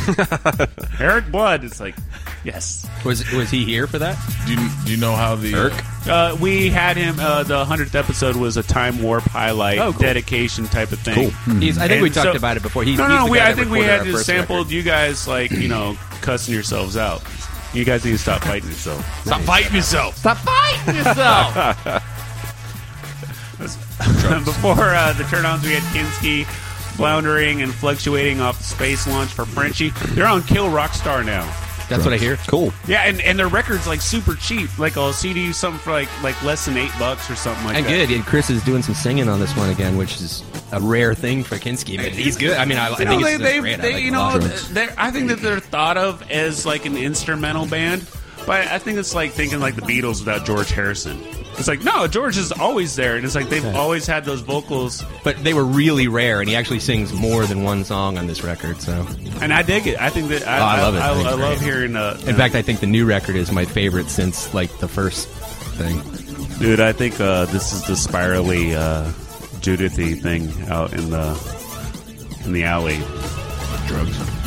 Eric 1.01 1.31
Blood. 1.31 1.63
It's 1.63 1.79
like, 1.79 1.95
yes. 2.43 2.85
Was 3.05 3.31
was 3.31 3.51
he 3.53 3.65
here 3.65 3.87
for 3.87 4.01
that? 4.01 4.19
Do 4.49 4.55
you, 4.55 4.69
do 4.85 4.91
you 4.91 4.97
know 4.97 5.15
how 5.15 5.37
the 5.37 5.55
Irk? 5.55 5.75
Uh, 6.07 6.37
we 6.41 6.69
had 6.69 6.97
him. 6.97 7.19
Uh, 7.21 7.43
the 7.45 7.65
hundredth 7.65 7.95
episode 7.95 8.37
was 8.37 8.57
a 8.57 8.63
time 8.63 9.01
warp 9.03 9.23
highlight, 9.25 9.79
Oh, 9.79 9.93
cool. 9.93 10.03
dedication 10.03 10.65
type 10.67 10.91
of 10.93 10.99
thing. 10.99 11.31
Cool. 11.47 11.55
He's- 11.61 11.79
I 11.79 11.89
think 11.89 12.03
we 12.03 12.09
And 12.09 12.15
talked 12.15 12.37
about 12.37 12.57
it 12.57 12.63
before. 12.63 12.83
He's- 12.83 12.99
no, 12.99 13.07
he's 13.07 13.15
no, 13.19 13.25
the 13.27 13.31
we, 13.31 13.39
guy 13.39 13.45
I 13.45 13.49
that 13.53 13.57
think 13.57 13.71
we 13.71 13.79
recorded 13.81 13.91
had 13.91 13.99
our 14.01 14.05
just 14.07 14.17
first 14.17 14.27
sampled 14.27 14.71
you 14.71 14.83
guys 14.83 15.29
like 15.29 15.51
you 15.53 15.69
know 15.69 15.97
cussing 16.21 16.55
yourselves 16.55 16.97
out. 16.97 17.23
You 17.73 17.85
guys 17.85 18.05
need 18.05 18.13
to 18.13 18.19
stop 18.19 18.43
fighting 18.43 18.69
yourself. 18.69 19.25
Stop 19.25 19.41
fighting 19.43 19.75
yourself. 19.75 20.17
Stop 20.17 20.39
fighting 20.39 20.97
yourself. 20.97 22.03
Before 24.45 24.91
uh, 24.95 25.13
the 25.13 25.25
turn-ons, 25.25 25.63
we 25.63 25.71
had 25.73 25.83
Kinski 25.95 26.45
floundering 26.97 27.63
and 27.63 27.73
fluctuating 27.73 28.41
off 28.41 28.59
the 28.59 28.65
space 28.65 29.07
launch 29.07 29.31
for 29.31 29.45
Frenchie. 29.45 29.91
They're 30.09 30.27
on 30.27 30.43
Kill 30.43 30.67
Rockstar 30.69 31.25
now. 31.25 31.43
That's 31.89 32.05
what 32.05 32.15
I 32.15 32.19
hear. 32.19 32.37
Cool. 32.49 32.73
Yeah, 32.87 33.03
and, 33.03 33.21
and 33.21 33.39
their 33.39 33.49
record's 33.49 33.87
like 33.87 34.01
super 34.01 34.35
cheap. 34.35 34.79
Like 34.79 34.97
a 34.97 35.13
CD, 35.13 35.53
something 35.53 35.81
for 35.81 35.91
like 35.93 36.09
like 36.23 36.41
less 36.43 36.67
than 36.67 36.77
eight 36.77 36.93
bucks 36.99 37.31
or 37.31 37.37
something 37.37 37.65
like 37.67 37.77
and 37.77 37.87
that. 37.87 37.93
And 37.93 38.09
good. 38.09 38.17
And 38.17 38.25
Chris 38.25 38.51
is 38.51 38.63
doing 38.65 38.83
some 38.83 38.95
singing 38.95 39.29
on 39.29 39.41
this 39.41 39.57
one 39.57 39.71
again, 39.71 39.97
which 39.97 40.21
is 40.21 40.43
a 40.73 40.81
rare 40.81 41.15
thing 41.15 41.43
for 41.45 41.57
Kinski. 41.57 41.97
But 41.97 42.13
he's 42.13 42.37
good. 42.37 42.57
I 42.57 42.65
mean, 42.65 42.79
I, 42.79 42.91
I 42.93 42.95
think 42.97 43.11
know, 43.11 43.19
it's 43.19 43.25
they, 43.25 43.33
just 43.39 43.43
they, 43.43 43.61
great. 43.61 43.75
I 43.75 43.77
they- 43.83 43.93
like 43.95 44.05
you 44.05 44.11
know, 44.11 44.23
I 44.99 45.11
think 45.11 45.29
that 45.29 45.41
they're 45.41 45.61
thought 45.61 45.97
of 45.97 46.29
as 46.31 46.65
like 46.67 46.87
an 46.87 46.97
instrumental 46.97 47.67
band, 47.67 48.09
but 48.47 48.67
I 48.69 48.79
think 48.79 48.99
it's 48.99 49.15
like 49.15 49.33
thinking 49.33 49.61
like 49.61 49.77
the 49.77 49.83
Beatles 49.83 50.21
without 50.21 50.45
George 50.47 50.71
Harrison. 50.71 51.21
It's 51.63 51.69
like 51.69 51.85
no, 51.85 52.09
George 52.09 52.37
is 52.39 52.51
always 52.51 52.97
there, 52.97 53.15
and 53.15 53.25
it's 53.25 53.37
like 53.37 53.49
they've 53.49 53.65
always 53.77 54.05
had 54.05 54.25
those 54.25 54.41
vocals. 54.41 55.05
But 55.23 55.45
they 55.45 55.55
were 55.55 55.65
really 55.65 56.09
rare, 56.09 56.41
and 56.41 56.49
he 56.49 56.57
actually 56.57 56.81
sings 56.81 57.13
more 57.13 57.47
than 57.47 57.63
one 57.63 57.85
song 57.85 58.19
on 58.19 58.27
this 58.27 58.43
record. 58.43 58.81
So, 58.81 59.07
and 59.41 59.53
I 59.53 59.63
dig 59.63 59.87
it. 59.87 60.01
I 60.01 60.11
think 60.11 60.29
that 60.31 60.45
I, 60.45 60.59
Oh, 60.59 60.63
I 60.65 60.83
love 60.83 60.95
it. 60.97 60.99
I, 60.99 61.11
I 61.11 61.15
think 61.15 61.29
I 61.29 61.35
love 61.35 61.61
hearing. 61.61 61.95
Uh, 61.95 62.21
in 62.27 62.35
fact, 62.35 62.57
I 62.57 62.63
think 62.63 62.81
the 62.81 62.89
new 62.89 63.07
record 63.07 63.37
is 63.37 63.53
my 63.53 63.65
favorite 63.65 64.09
since 64.09 64.53
like 64.53 64.77
the 64.79 64.89
first 64.89 65.29
thing. 65.29 66.01
dude, 66.59 66.81
I 66.81 66.91
think 66.93 67.21
uh, 67.21 67.45
this 67.45 67.73
is 67.73 67.85
the 67.85 67.95
spirally 67.95 68.75
uh, 68.75 69.05
Judithy 69.61 70.21
thing 70.21 70.51
out 70.69 70.93
in 70.95 71.11
the 71.11 72.41
in 72.45 72.53
the 72.53 72.65
alley. 72.65 72.99
drugs? 73.87 74.42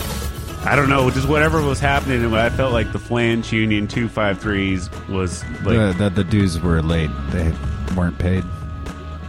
I 0.66 0.76
don't 0.76 0.90
know, 0.90 1.10
just 1.12 1.28
whatever 1.28 1.62
was 1.62 1.80
happening. 1.80 2.24
and 2.24 2.36
I 2.36 2.50
felt 2.50 2.74
like 2.74 2.92
the 2.92 3.00
Flange 3.00 3.52
Union 3.54 3.88
two 3.88 4.10
five 4.10 4.40
threes 4.42 4.90
was 5.08 5.44
like. 5.64 5.78
the, 5.78 5.96
the, 5.98 6.10
the 6.10 6.24
dues 6.24 6.60
were 6.60 6.82
late. 6.82 7.12
They 7.30 7.54
weren't 7.96 8.18
paid. 8.18 8.44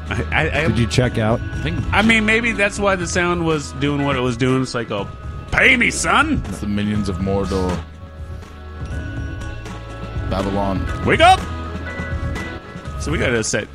I, 0.09 0.23
I, 0.33 0.59
I, 0.63 0.69
Did 0.69 0.79
you 0.79 0.87
check 0.87 1.19
out? 1.19 1.41
I 1.41 1.63
think 1.63 1.85
I 1.93 2.01
mean, 2.03 2.25
maybe 2.25 2.53
that's 2.53 2.79
why 2.79 2.97
the 2.97 3.07
sound 3.07 3.45
was 3.45 3.73
doing 3.73 4.05
what 4.05 4.17
it 4.17 4.21
was 4.21 4.37
doing. 4.37 4.63
It's 4.63 4.75
like, 4.75 4.91
oh, 4.91 5.09
pay 5.53 5.77
me, 5.77 5.91
son. 5.91 6.43
it's 6.47 6.61
the 6.61 6.67
minions 6.69 7.09
of 7.09 7.17
Mordor. 7.17 7.77
Babylon. 10.31 10.87
Wake 11.05 11.21
up. 11.21 11.41
So 13.01 13.13
we 13.13 13.19
got 13.19 13.31
to 13.31 13.45
set 13.45 13.69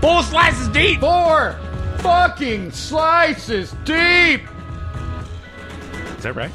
four 0.00 0.22
slices 0.22 0.68
deep. 0.68 1.00
Four 1.00 1.58
fucking 1.98 2.72
slices 2.72 3.72
deep. 3.84 4.42
Is 6.16 6.22
that 6.22 6.34
right? 6.34 6.50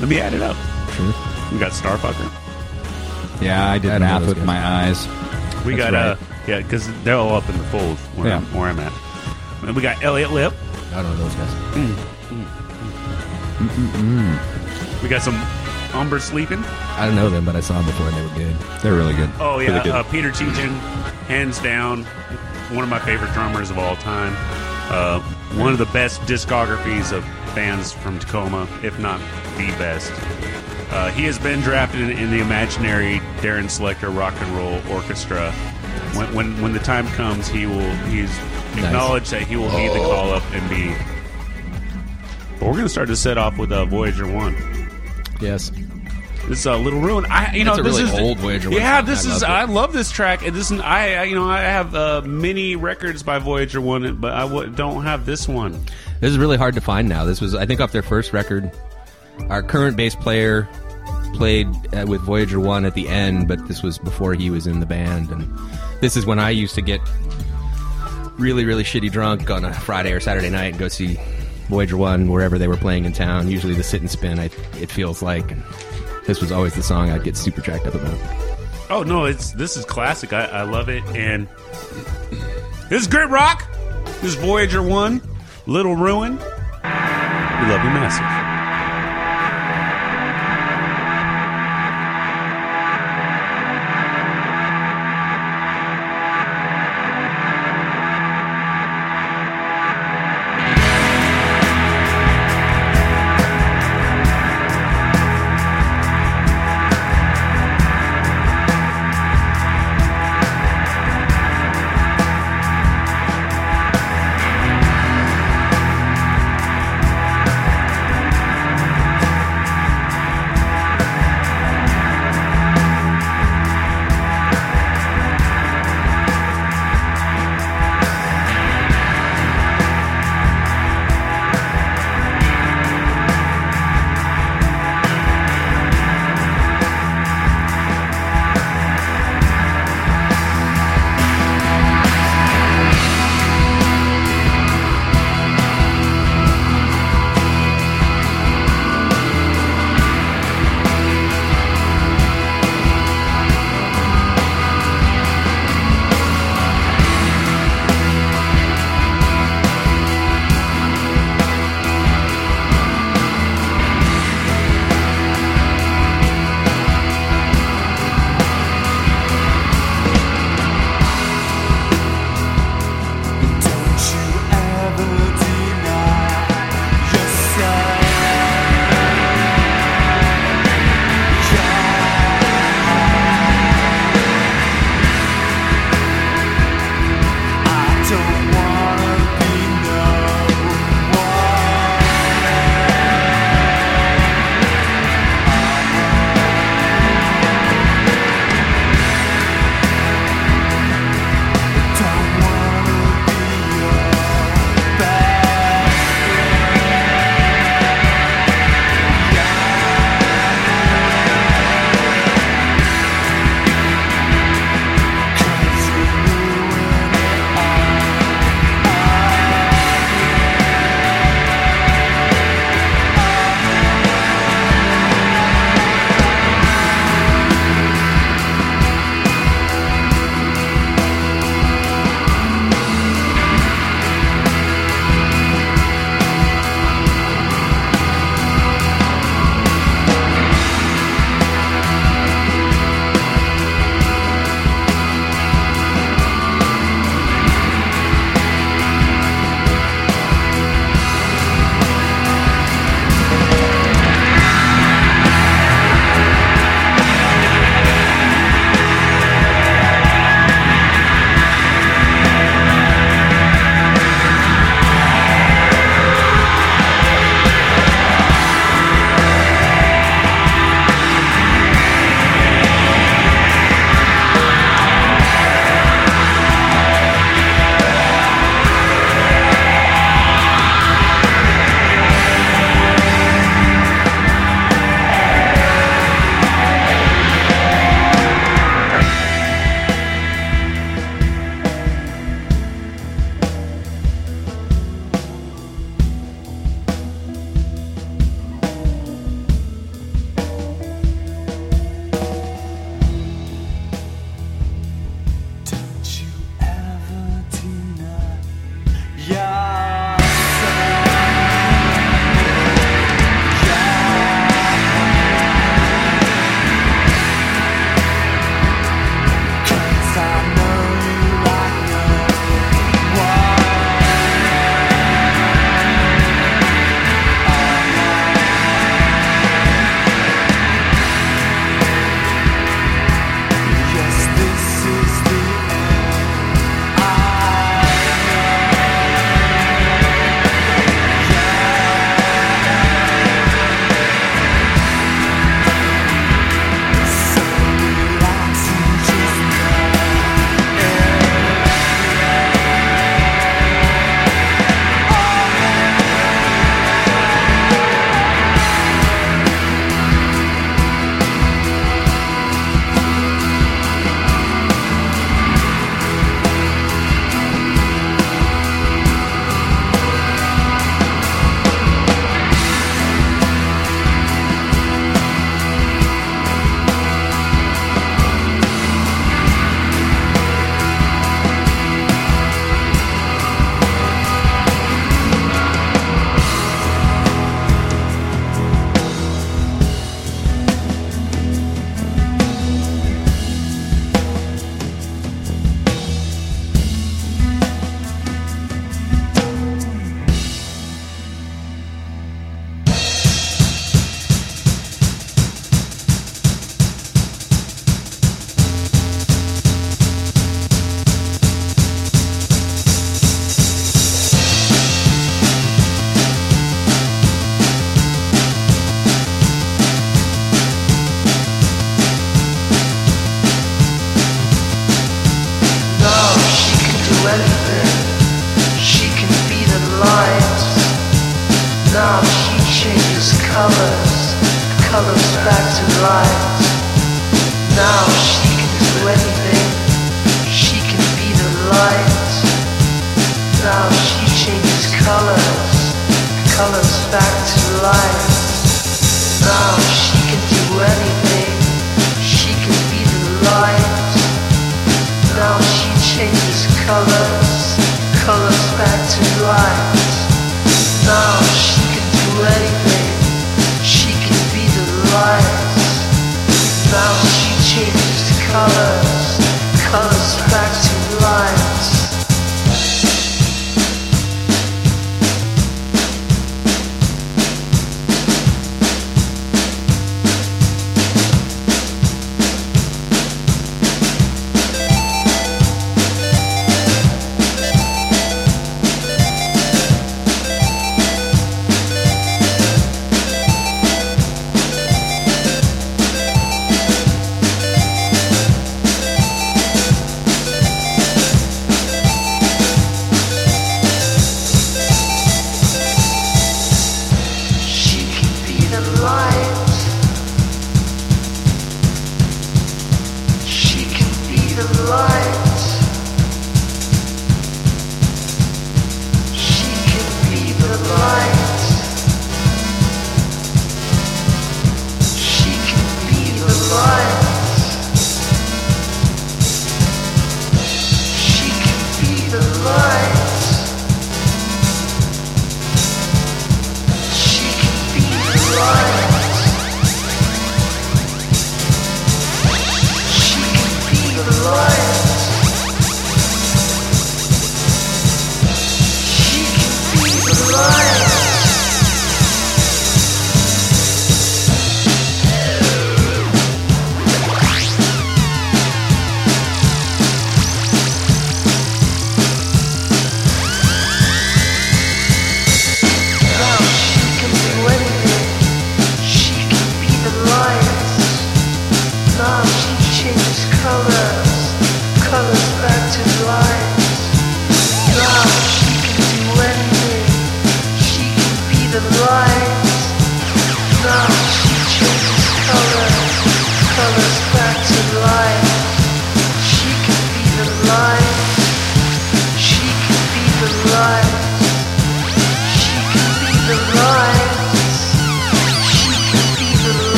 Let 0.00 0.08
me 0.08 0.20
add 0.20 0.34
it 0.34 0.42
up. 0.42 0.56
Sure. 0.94 1.06
We 1.52 1.58
got 1.58 1.72
Starfucker. 1.72 2.30
Yeah, 3.42 3.68
I 3.70 3.78
did 3.78 3.90
I 3.92 3.98
math 3.98 4.26
with 4.26 4.36
guys. 4.38 4.46
my 4.46 4.58
eyes. 4.64 5.06
We 5.64 5.74
That's 5.76 5.90
got 5.90 5.94
uh, 5.94 6.16
yeah, 6.46 6.58
because 6.60 6.86
they're 7.04 7.16
all 7.16 7.34
up 7.34 7.48
in 7.48 7.56
the 7.58 7.64
fold 7.64 7.96
where, 8.16 8.28
Yeah. 8.28 8.36
I'm, 8.36 8.44
where 8.54 8.68
I'm 8.68 8.78
at. 8.80 8.92
And 9.62 9.74
we 9.74 9.82
got 9.82 10.02
Eliot 10.04 10.30
Lipp. 10.32 10.52
I 10.92 11.02
don't 11.02 11.04
know 11.04 11.16
those 11.16 11.34
guys. 11.34 11.54
We 15.02 15.08
got 15.08 15.22
some 15.22 15.34
Umber 15.98 16.18
sleeping. 16.18 16.62
I 16.96 17.06
don't 17.06 17.14
know 17.14 17.30
them, 17.30 17.44
but 17.44 17.56
I 17.56 17.60
saw 17.60 17.74
them 17.74 17.86
before, 17.86 18.08
and 18.08 18.16
they 18.16 18.22
were 18.22 18.34
good. 18.50 18.56
They're 18.82 18.94
really 18.94 19.14
good. 19.14 19.30
Oh 19.38 19.58
yeah, 19.58 19.68
Really 19.70 19.84
good. 19.84 19.92
uh, 19.94 20.02
Peter 20.04 20.30
Cheechin, 20.30 20.70
hands 21.28 21.58
down, 21.60 22.04
one 22.74 22.82
of 22.84 22.88
my 22.90 22.98
favorite 22.98 23.32
drummers 23.32 23.70
of 23.70 23.78
all 23.78 23.96
time. 23.96 24.34
Uh, 24.90 25.20
one 25.56 25.72
of 25.72 25.78
the 25.78 25.86
best 25.86 26.20
discographies 26.22 27.12
of 27.12 27.24
bands 27.54 27.92
from 27.92 28.18
Tacoma, 28.18 28.68
if 28.82 28.98
not 28.98 29.18
the 29.56 29.66
best. 29.78 30.12
Uh, 30.92 31.10
he 31.10 31.24
has 31.24 31.38
been 31.38 31.60
drafted 31.60 32.00
in, 32.02 32.10
in 32.10 32.30
the 32.30 32.40
imaginary 32.40 33.18
Darren 33.38 33.68
Selector 33.70 34.10
Rock 34.10 34.34
and 34.38 34.56
Roll 34.56 34.80
Orchestra. 34.94 35.50
When, 36.14 36.32
when 36.34 36.62
when 36.62 36.72
the 36.72 36.78
time 36.78 37.06
comes, 37.08 37.48
he 37.48 37.66
will 37.66 37.90
he's 38.06 38.30
acknowledged 38.76 39.30
that 39.32 39.42
he 39.42 39.56
will 39.56 39.70
need 39.76 39.88
the 39.92 39.98
call 39.98 40.30
up 40.30 40.42
and 40.52 40.68
be. 40.70 40.94
But 42.58 42.66
we're 42.66 42.72
going 42.72 42.84
to 42.84 42.88
start 42.88 43.08
to 43.08 43.16
set 43.16 43.36
off 43.38 43.58
with 43.58 43.72
uh, 43.72 43.84
Voyager 43.86 44.26
One. 44.30 44.54
Yes. 45.40 45.70
This 46.46 46.60
is 46.60 46.66
a 46.66 46.76
little 46.76 47.00
ruin. 47.00 47.24
I 47.30 47.54
you 47.56 47.64
know 47.64 47.74
this 47.76 47.98
really 47.98 48.02
is 48.02 48.18
old 48.20 48.38
Voyager 48.38 48.70
Yeah, 48.70 49.00
this 49.00 49.26
I 49.26 49.30
is 49.34 49.42
it. 49.42 49.48
I 49.48 49.64
love 49.64 49.92
this 49.94 50.10
track. 50.10 50.46
And 50.46 50.54
this 50.54 50.70
is 50.70 50.78
I 50.80 51.14
I- 51.14 51.22
you 51.24 51.34
know 51.34 51.48
I 51.48 51.60
have 51.62 51.94
uh, 51.94 52.20
many 52.24 52.76
records 52.76 53.22
by 53.22 53.38
Voyager 53.38 53.80
One, 53.80 54.16
but 54.16 54.32
I 54.34 54.42
w- 54.42 54.70
don't 54.70 55.04
have 55.04 55.24
this 55.24 55.48
one. 55.48 55.82
This 56.24 56.32
is 56.32 56.38
really 56.38 56.56
hard 56.56 56.74
to 56.76 56.80
find 56.80 57.06
now. 57.06 57.26
This 57.26 57.42
was, 57.42 57.54
I 57.54 57.66
think, 57.66 57.82
off 57.82 57.92
their 57.92 58.00
first 58.00 58.32
record. 58.32 58.72
Our 59.50 59.62
current 59.62 59.94
bass 59.94 60.16
player 60.16 60.66
played 61.34 61.66
uh, 61.94 62.06
with 62.08 62.22
Voyager 62.22 62.58
One 62.58 62.86
at 62.86 62.94
the 62.94 63.08
end, 63.08 63.46
but 63.46 63.68
this 63.68 63.82
was 63.82 63.98
before 63.98 64.32
he 64.32 64.48
was 64.48 64.66
in 64.66 64.80
the 64.80 64.86
band, 64.86 65.28
and 65.28 65.46
this 66.00 66.16
is 66.16 66.24
when 66.24 66.38
I 66.38 66.48
used 66.48 66.74
to 66.76 66.80
get 66.80 66.98
really, 68.38 68.64
really 68.64 68.84
shitty 68.84 69.12
drunk 69.12 69.50
on 69.50 69.66
a 69.66 69.74
Friday 69.74 70.12
or 70.12 70.20
Saturday 70.20 70.48
night 70.48 70.68
and 70.68 70.78
go 70.78 70.88
see 70.88 71.18
Voyager 71.68 71.98
One 71.98 72.30
wherever 72.30 72.56
they 72.56 72.68
were 72.68 72.78
playing 72.78 73.04
in 73.04 73.12
town. 73.12 73.50
Usually 73.50 73.74
the 73.74 73.82
sit 73.82 74.00
and 74.00 74.10
spin. 74.10 74.38
I, 74.38 74.46
it 74.80 74.90
feels 74.90 75.20
like. 75.20 75.50
And 75.50 75.62
this 76.26 76.40
was 76.40 76.50
always 76.50 76.72
the 76.72 76.82
song 76.82 77.10
I'd 77.10 77.22
get 77.22 77.36
super 77.36 77.60
jacked 77.60 77.86
up 77.86 77.96
about. 77.96 78.18
Oh 78.88 79.02
no, 79.02 79.26
it's 79.26 79.52
this 79.52 79.76
is 79.76 79.84
classic. 79.84 80.32
I, 80.32 80.46
I 80.46 80.62
love 80.62 80.88
it, 80.88 81.04
and 81.08 81.46
this 82.88 83.02
is 83.02 83.08
Grit 83.08 83.28
Rock. 83.28 83.68
This 84.22 84.24
is 84.24 84.34
Voyager 84.36 84.82
One, 84.82 85.20
Little 85.66 85.96
Ruin. 85.96 86.36
We 86.36 87.70
love 87.70 87.82
you 87.82 87.90
massive. 87.90 88.53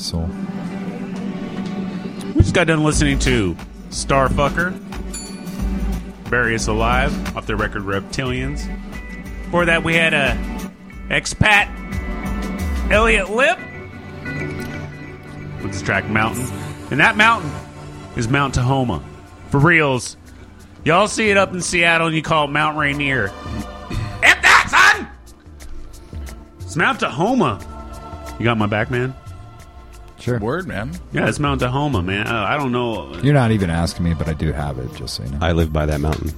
Soul. 0.00 0.28
We 2.26 2.42
just 2.42 2.54
got 2.54 2.66
done 2.66 2.82
listening 2.84 3.18
to 3.20 3.54
Starfucker, 3.90 4.78
Bury 6.30 6.54
Us 6.54 6.68
Alive, 6.68 7.36
off 7.36 7.46
their 7.46 7.56
record 7.56 7.82
Reptilians. 7.82 8.66
Before 9.44 9.66
that, 9.66 9.84
we 9.84 9.94
had 9.94 10.14
a 10.14 10.36
expat 11.08 11.68
Eliot 12.90 13.30
Lipp 13.30 13.58
with 15.62 15.72
his 15.72 15.82
track 15.82 16.08
Mountain. 16.08 16.48
And 16.90 16.98
that 16.98 17.16
mountain 17.16 17.50
is 18.16 18.28
Mount 18.28 18.54
Tahoma. 18.54 19.02
For 19.50 19.58
reals. 19.58 20.16
Y'all 20.84 21.08
see 21.08 21.30
it 21.30 21.36
up 21.36 21.52
in 21.52 21.60
Seattle 21.60 22.06
and 22.06 22.16
you 22.16 22.22
call 22.22 22.44
it 22.44 22.50
Mount 22.50 22.76
Rainier. 22.78 23.26
F 24.22 24.42
that, 24.42 24.96
son! 24.96 25.08
It's 26.60 26.76
Mount 26.76 27.00
Tahoma. 27.00 27.60
You 28.38 28.44
got 28.44 28.56
my 28.56 28.66
back, 28.66 28.90
man? 28.90 29.14
Sure. 30.20 30.38
Word, 30.38 30.66
man. 30.66 30.92
Yeah, 31.12 31.28
it's 31.28 31.38
Mount 31.38 31.60
Tahoma, 31.62 32.04
man. 32.04 32.26
Uh, 32.26 32.44
I 32.48 32.56
don't 32.56 32.72
know. 32.72 33.14
You're 33.22 33.34
not 33.34 33.50
even 33.52 33.70
asking 33.70 34.04
me, 34.04 34.14
but 34.14 34.28
I 34.28 34.34
do 34.34 34.52
have 34.52 34.78
it, 34.78 34.94
just 34.94 35.14
so 35.14 35.22
you 35.24 35.30
know. 35.30 35.38
I 35.40 35.52
live 35.52 35.72
by 35.72 35.86
that 35.86 36.00
mountain. 36.00 36.32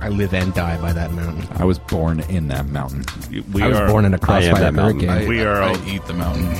I 0.00 0.08
live 0.08 0.34
and 0.34 0.52
die 0.52 0.80
by 0.80 0.92
that 0.92 1.12
mountain. 1.12 1.46
I 1.60 1.64
was 1.64 1.78
born 1.78 2.20
in 2.20 2.48
that 2.48 2.66
mountain. 2.66 3.04
We 3.52 3.62
I 3.62 3.68
was 3.68 3.78
are, 3.78 3.86
born 3.88 4.04
in 4.04 4.12
a 4.14 4.16
I 4.16 4.18
am 4.18 4.20
crossfire 4.20 4.54
that 4.60 4.74
mountain. 4.74 5.08
hurricane. 5.08 5.26
I, 5.26 5.28
We 5.28 5.42
are 5.44 5.62
I, 5.62 5.68
all- 5.68 5.88
eat 5.88 6.04
the 6.06 6.14
mountain. 6.14 6.54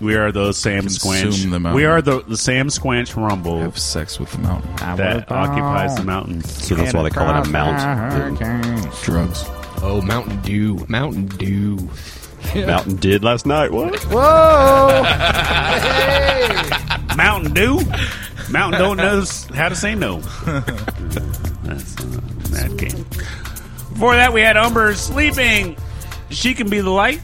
We 0.00 0.16
are 0.16 0.32
those 0.32 0.58
Sam 0.58 0.82
Consume 0.82 1.12
Squanch. 1.30 1.50
the 1.50 1.60
mountain. 1.60 1.76
we 1.76 1.84
are 1.84 2.02
the, 2.02 2.20
the 2.22 2.36
Sam 2.36 2.68
Squanch 2.68 3.14
Rumble 3.16 3.60
Have 3.60 3.78
sex 3.78 4.18
with 4.18 4.30
the 4.32 4.38
mountain. 4.38 4.74
that 4.76 5.30
occupies 5.30 5.94
the 5.96 6.04
mountain. 6.04 6.42
So 6.42 6.74
that's 6.74 6.92
why 6.92 7.02
they 7.04 7.10
call 7.10 7.28
it 7.30 7.46
a 7.46 7.50
mount. 7.50 8.38
Drugs. 9.02 9.44
Oh, 9.82 10.00
Mountain 10.02 10.40
Dew. 10.40 10.84
Mountain 10.88 11.26
Dew. 11.26 11.76
Mountain 12.54 12.96
did 12.96 13.24
last 13.24 13.46
night. 13.46 13.70
What? 13.72 13.98
Whoa! 14.04 15.02
hey. 15.04 16.70
Mountain 17.16 17.52
Dew. 17.54 17.80
Mountain 18.50 18.80
don't 18.80 18.96
knows 18.96 19.44
how 19.46 19.68
to 19.68 19.76
say 19.76 19.94
no. 19.94 20.18
That's 20.44 21.96
uh, 21.98 22.20
that 22.50 22.76
game. 22.76 23.04
Before 23.92 24.14
that, 24.16 24.32
we 24.32 24.40
had 24.42 24.56
Umber 24.56 24.94
sleeping. 24.94 25.76
She 26.30 26.54
can 26.54 26.68
be 26.68 26.80
the 26.80 26.90
light. 26.90 27.20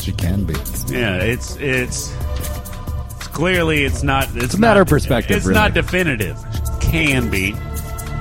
She 0.00 0.12
can 0.12 0.44
be. 0.44 0.54
Yeah, 0.88 1.16
it's 1.16 1.56
it's, 1.56 2.12
it's 2.38 3.26
clearly 3.28 3.84
it's 3.84 4.02
not. 4.02 4.28
It's, 4.34 4.54
a 4.54 4.58
matter 4.58 4.80
not- 4.80 4.82
of 4.82 4.88
perspective, 4.88 5.36
It's 5.38 5.46
really. 5.46 5.58
not 5.58 5.74
definitive. 5.74 6.36
Can 6.80 7.30
be. 7.30 7.54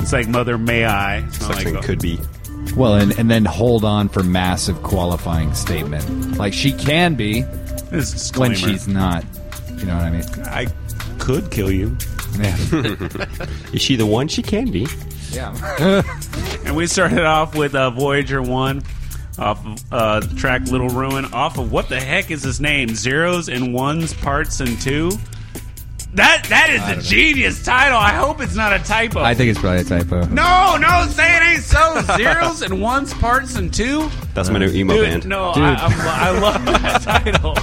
It's 0.01 0.13
like 0.13 0.27
Mother 0.27 0.57
May 0.57 0.85
I. 0.85 1.17
It's 1.19 1.41
not 1.41 1.55
Such 1.55 1.63
thing 1.63 1.73
like 1.75 1.83
could 1.83 1.99
be. 2.01 2.19
Well, 2.75 2.95
and, 2.95 3.17
and 3.19 3.29
then 3.29 3.45
hold 3.45 3.83
on 3.83 4.09
for 4.09 4.23
massive 4.23 4.81
qualifying 4.83 5.53
statement. 5.53 6.37
Like 6.37 6.53
she 6.53 6.71
can 6.71 7.15
be 7.15 7.41
This 7.91 8.31
when 8.35 8.55
she's 8.55 8.87
not. 8.87 9.23
You 9.77 9.85
know 9.85 9.95
what 9.95 10.03
I 10.05 10.09
mean? 10.11 10.23
I 10.45 10.67
could 11.17 11.51
kill 11.51 11.71
you. 11.71 11.95
Yeah. 12.37 12.55
Is 13.73 13.81
she 13.81 13.95
the 13.95 14.05
one? 14.05 14.27
She 14.27 14.41
can 14.41 14.71
be. 14.71 14.87
yeah. 15.31 16.03
And 16.65 16.75
we 16.75 16.85
started 16.87 17.23
off 17.25 17.55
with 17.55 17.75
uh, 17.75 17.89
Voyager 17.91 18.41
1 18.41 18.83
off 19.39 19.65
of 19.65 19.83
uh, 19.91 20.19
the 20.19 20.35
track 20.35 20.63
Little 20.67 20.89
Ruin 20.89 21.25
off 21.33 21.57
of 21.57 21.71
what 21.71 21.87
the 21.89 21.99
heck 21.99 22.29
is 22.29 22.43
his 22.43 22.59
name? 22.59 22.89
Zeros 22.89 23.47
and 23.49 23.73
Ones 23.73 24.13
Parts 24.13 24.59
and 24.59 24.79
Two? 24.81 25.11
That 26.13 26.45
That 26.49 26.69
is 26.71 26.97
a 26.97 27.07
genius 27.07 27.63
title. 27.63 27.97
I 27.97 28.11
hope 28.13 28.41
it's 28.41 28.55
not 28.55 28.73
a 28.73 28.79
typo. 28.79 29.21
I 29.21 29.33
think 29.35 29.51
it's 29.51 29.59
probably 29.59 29.81
a 29.81 29.83
typo. 29.83 30.25
no, 30.25 30.75
no, 30.77 31.05
say 31.11 31.37
it 31.37 31.43
ain't 31.53 31.63
so. 31.63 32.01
Zeros 32.17 32.61
and 32.63 32.81
Ones 32.81 33.13
Parts 33.13 33.55
and 33.55 33.71
Two? 33.73 34.09
That's 34.33 34.49
my 34.49 34.57
new 34.59 34.69
emo 34.71 34.95
Dude, 34.95 35.03
band. 35.05 35.27
no, 35.27 35.53
Dude. 35.53 35.63
I, 35.63 35.75
I'm, 35.75 36.35
I 36.35 36.39
love 36.39 36.65
that 36.65 37.01
title. 37.03 37.55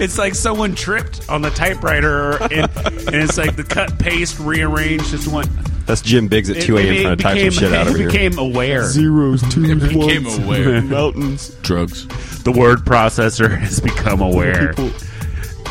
It's 0.00 0.16
like 0.18 0.34
someone 0.34 0.74
tripped 0.74 1.28
on 1.28 1.42
the 1.42 1.50
typewriter, 1.50 2.42
and, 2.42 2.52
and 2.74 3.14
it's 3.16 3.36
like 3.36 3.54
the 3.54 3.64
cut, 3.64 3.98
paste, 3.98 4.38
rearrange. 4.40 5.06
Just 5.10 5.28
one. 5.28 5.46
That's 5.86 6.00
Jim 6.00 6.26
Biggs 6.26 6.48
at 6.50 6.62
2 6.62 6.78
a.m. 6.78 6.94
trying 7.02 7.16
to 7.16 7.22
type 7.22 7.32
some 7.32 7.34
became, 7.36 7.50
shit 7.52 7.72
out 7.74 7.86
it 7.86 7.90
over 7.90 7.98
here. 7.98 8.06
became 8.10 8.38
aware. 8.38 8.84
Zeros, 8.84 9.42
twos, 9.52 9.82
Became 9.88 10.26
aware. 10.26 10.80
mountains. 10.82 11.50
Drugs. 11.62 12.06
The 12.44 12.52
word 12.52 12.78
processor 12.80 13.56
has 13.58 13.78
become 13.80 14.20
aware. 14.22 14.72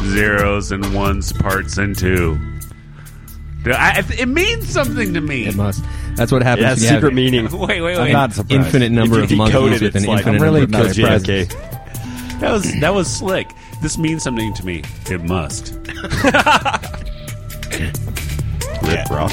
Zeros 0.05 0.71
and 0.71 0.93
ones, 0.93 1.33
parts 1.33 1.77
and 1.77 1.97
two. 1.97 2.37
I, 3.65 4.03
it 4.17 4.27
means 4.27 4.69
something 4.69 5.13
to 5.13 5.21
me. 5.21 5.45
It 5.45 5.55
must. 5.55 5.83
That's 6.15 6.31
what 6.31 6.41
It 6.41 6.45
happens 6.45 6.67
has 6.67 6.79
when 6.81 7.01
you 7.01 7.05
have 7.05 7.13
meaning. 7.13 7.51
Wait, 7.67 7.81
wait, 7.81 7.97
I'm 7.97 8.03
wait. 8.05 8.11
not 8.13 8.33
surprised. 8.33 8.65
infinite 8.65 8.91
number 8.91 9.21
of 9.21 9.31
monkeys 9.31 9.81
it, 9.81 9.93
with 9.93 9.95
an 9.97 10.05
like- 10.05 10.19
infinite 10.19 10.35
I'm 10.37 10.41
really 10.41 10.61
number 10.65 10.87
of 10.87 10.93
Kill 10.95 11.07
presents. 11.07 11.53
JFK. 11.53 12.39
That 12.39 12.51
was 12.53 12.79
that 12.79 12.93
was 12.93 13.13
slick. 13.13 13.51
This 13.81 13.97
means 13.97 14.23
something 14.23 14.53
to 14.53 14.65
me. 14.65 14.83
It 15.09 15.23
must. 15.23 15.73
Rip 18.83 19.09
Rock. 19.09 19.31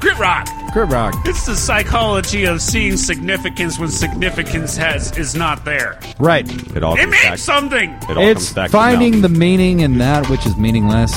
Grit 0.00 0.18
rock. 0.18 0.48
Crib 0.72 0.90
Rock. 0.92 1.14
It's 1.24 1.46
the 1.46 1.56
psychology 1.56 2.44
of 2.44 2.60
seeing 2.60 2.96
significance 2.96 3.78
when 3.78 3.88
significance 3.88 4.76
has 4.76 5.16
is 5.16 5.34
not 5.34 5.64
there. 5.64 5.98
Right. 6.18 6.46
It 6.76 6.82
all 6.82 6.94
It 6.94 6.98
comes 7.00 7.12
means 7.12 7.22
back. 7.24 7.38
something. 7.38 7.90
It 8.10 8.16
all 8.16 8.22
It's 8.28 8.46
comes 8.46 8.52
back 8.54 8.70
finding 8.70 9.22
the 9.22 9.28
meaning 9.30 9.80
in 9.80 9.98
that 9.98 10.28
which 10.28 10.44
is 10.44 10.56
meaningless. 10.56 11.12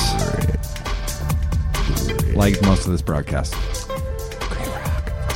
Like 2.34 2.62
most 2.62 2.86
of 2.86 2.92
this 2.92 3.02
broadcast. 3.02 3.54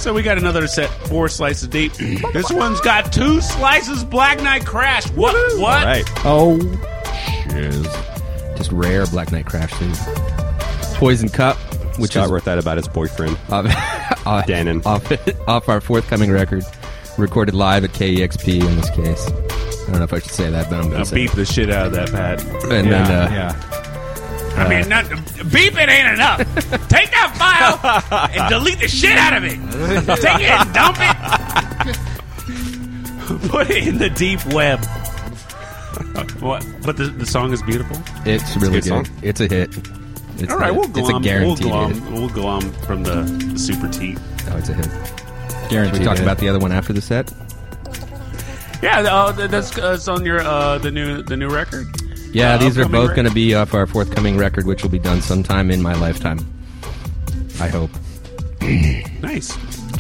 So 0.01 0.13
we 0.15 0.23
got 0.23 0.39
another 0.39 0.67
set, 0.67 0.89
four 1.09 1.29
slices 1.29 1.69
deep. 1.69 1.93
this 1.95 2.51
one's 2.51 2.81
got 2.81 3.13
two 3.13 3.41
slices 3.41 4.05
Black 4.05 4.41
Nite 4.43 4.65
Crash. 4.65 5.07
What? 5.11 5.35
What? 5.59 5.81
All 5.81 5.85
right. 5.87 6.05
Oh, 6.25 6.59
shiz. 7.51 7.87
Just 8.57 8.71
rare 8.73 9.07
Black 9.07 9.33
Nite 9.33 9.47
Crash 9.47 9.73
too. 9.79 9.91
Poison 10.99 11.29
Cup, 11.29 11.57
which 11.99 12.13
Scott 12.13 12.27
is 12.27 12.31
wrote 12.31 12.45
that 12.45 12.59
about 12.59 12.77
his 12.77 12.87
boyfriend. 12.89 13.33
off, 13.51 13.67
off, 14.27 14.47
Dannon. 14.47 14.85
off, 14.87 15.11
off 15.49 15.69
our 15.69 15.81
forthcoming 15.81 16.31
record, 16.31 16.65
recorded 17.19 17.55
live 17.55 17.83
at 17.85 17.91
KEXP 17.91 18.61
in 18.69 18.77
this 18.77 18.91
case. 18.91 19.27
I 19.29 19.33
don't 19.91 19.99
know 19.99 20.05
if 20.05 20.13
I 20.15 20.19
should 20.21 20.31
say 20.31 20.49
that, 20.51 20.71
but 20.71 20.77
I'm 20.77 20.85
going 20.89 20.95
I'll 20.97 21.01
to 21.05 21.11
say 21.11 21.17
beep 21.17 21.33
the 21.33 21.45
shit 21.45 21.69
out 21.71 21.87
of 21.89 21.93
that, 21.93 22.11
Pat. 22.11 22.41
it. 22.41 22.47
And 22.73 22.91
then, 22.91 23.11
uh, 23.11 23.29
yeah. 23.31 23.53
I 24.57 24.69
mean, 24.69 24.89
not, 24.89 25.09
beep 25.53 25.75
it 25.77 25.89
ain't 25.89 26.15
enough. 26.15 26.39
Take 26.89 27.11
that 27.11 27.35
file 27.37 27.79
and 28.33 28.49
delete 28.51 28.79
the 28.79 28.87
shit 28.89 29.19
out 29.19 29.35
of 29.37 29.43
it. 29.45 29.59
Take 30.21 30.41
it 30.41 30.51
and 30.51 30.73
dump 30.73 30.97
it. 31.01 31.17
Put 33.51 33.69
it 33.71 33.87
in 33.89 33.99
the 33.99 34.11
deep 34.11 34.45
web. 34.55 34.79
Uh, 36.17 36.25
what? 36.41 36.65
But 36.85 36.97
the, 36.97 37.05
the 37.07 37.27
song 37.27 37.53
is 37.53 37.63
beautiful. 37.63 37.97
it's 38.25 38.57
really 38.57 38.79
It's 38.79 38.89
good. 38.89 39.05
good 39.05 39.07
song. 39.07 39.19
It's 39.23 39.41
a 39.41 39.47
hit. 39.49 39.71
It's 40.39 40.53
All 40.53 40.59
right, 40.59 40.71
a, 40.71 40.75
we'll 40.75 40.85
It's 40.85 41.09
a 41.09 41.13
glom. 41.13 41.23
We'll 41.23 41.57
glom. 41.57 41.93
hit. 41.95 42.13
We'll 42.13 42.29
glom 42.29 42.73
from 42.87 43.03
the, 43.05 43.23
the 43.23 43.59
super 43.59 43.89
teat. 43.89 44.19
Oh, 44.51 44.57
it's 44.57 44.69
a 44.69 44.75
hit. 44.75 44.89
Guaranteed. 45.71 45.95
Should 45.95 45.99
we 46.01 46.05
talk 46.05 46.17
hit. 46.17 46.23
about 46.25 46.39
the 46.39 46.49
other 46.49 46.59
one 46.59 46.73
after 46.73 46.93
the 46.93 47.01
set? 47.01 47.33
Yeah, 48.83 49.01
uh, 49.01 49.33
that's 49.33 49.79
uh, 49.79 49.93
it's 49.95 50.09
on 50.09 50.25
your 50.27 50.41
uh, 50.41 50.79
the 50.79 50.91
new 50.91 51.23
the 51.23 51.37
new 51.37 51.49
record. 51.49 51.87
Yeah, 52.33 52.55
Uh, 52.55 52.59
these 52.59 52.77
are 52.79 52.89
both 52.89 53.15
going 53.15 53.29
to 53.29 53.33
be 53.35 53.55
off 53.55 53.73
our 53.75 53.87
forthcoming 53.87 54.37
record, 54.37 54.67
which 54.67 54.83
will 54.83 54.91
be 54.91 54.99
done 54.99 55.23
sometime 55.23 55.71
in 55.71 55.81
my 55.81 55.95
lifetime. 55.95 56.41
I 57.61 57.69
hope. 57.69 57.91
Nice. 59.23 59.57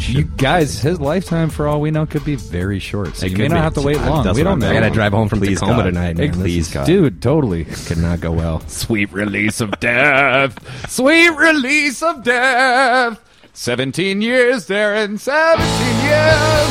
You 0.09 0.25
guys, 0.25 0.81
his 0.81 1.01
lifetime, 1.01 1.51
for 1.51 1.67
all 1.67 1.81
we 1.81 1.91
know, 1.91 2.05
could 2.07 2.25
be 2.25 2.35
very 2.37 2.79
short. 2.79 3.17
So 3.17 3.27
It 3.27 3.33
you 3.33 3.39
may 3.39 3.49
not 3.49 3.55
be. 3.57 3.61
have 3.61 3.75
to 3.75 3.83
wait 3.83 3.97
Uh, 3.99 4.11
long. 4.11 4.35
We 4.35 4.43
don't 4.43 4.55
I'm 4.55 4.59
know. 4.61 4.71
I 4.71 4.75
got 4.75 4.81
to 4.81 4.91
drive 4.91 5.13
home 5.13 5.29
from 5.29 5.41
Please, 5.41 5.61
Tacoma 5.61 5.79
God. 5.83 5.85
tonight, 5.85 6.17
man. 6.17 6.27
This 6.29 6.37
Please, 6.37 6.71
God. 6.73 6.87
Dude, 6.87 7.23
totally. 7.23 7.65
could 7.65 7.99
not 7.99 8.21
go 8.21 8.33
well. 8.33 8.61
Sweet 8.69 9.13
release 9.13 9.61
of 9.61 9.79
death. 9.81 10.57
Sweet 10.91 11.31
release 11.31 12.03
of 12.03 12.23
death. 12.23 13.21
17 13.55 14.21
years 14.21 14.67
there 14.67 14.95
and 14.95 15.21
17 15.21 15.61
years. 16.03 16.69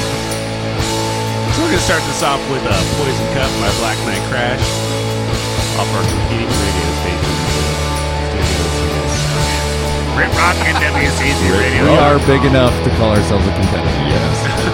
So 1.53 1.61
we're 1.61 1.69
gonna 1.69 1.77
start 1.79 2.01
this 2.03 2.23
off 2.23 2.41
with 2.51 2.63
uh, 2.65 2.73
"Poison 2.97 3.27
Cup" 3.37 3.49
by 3.61 3.69
Black 3.79 3.97
Nite 4.05 4.25
Crash 4.29 4.61
off 5.79 5.87
our 5.95 6.03
competing 6.03 6.49
radio 6.49 6.89
Rip 10.15 10.29
Rock 10.37 10.55
and 10.67 10.77
WCZ 10.77 11.59
Radio. 11.59 11.83
We 11.85 11.97
are 11.97 12.19
big 12.27 12.45
enough 12.45 12.73
to 12.83 12.89
call 12.97 13.15
ourselves 13.15 13.47
a 13.47 13.53
competitor. 13.53 13.89
Yes. 14.07 14.69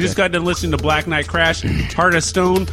We 0.00 0.06
just 0.06 0.16
got 0.16 0.32
to 0.32 0.40
listen 0.40 0.70
to 0.70 0.78
Black 0.78 1.06
Nite 1.06 1.28
Crash, 1.28 1.60
Heart 1.92 2.14
of 2.14 2.24
Stone, 2.24 2.66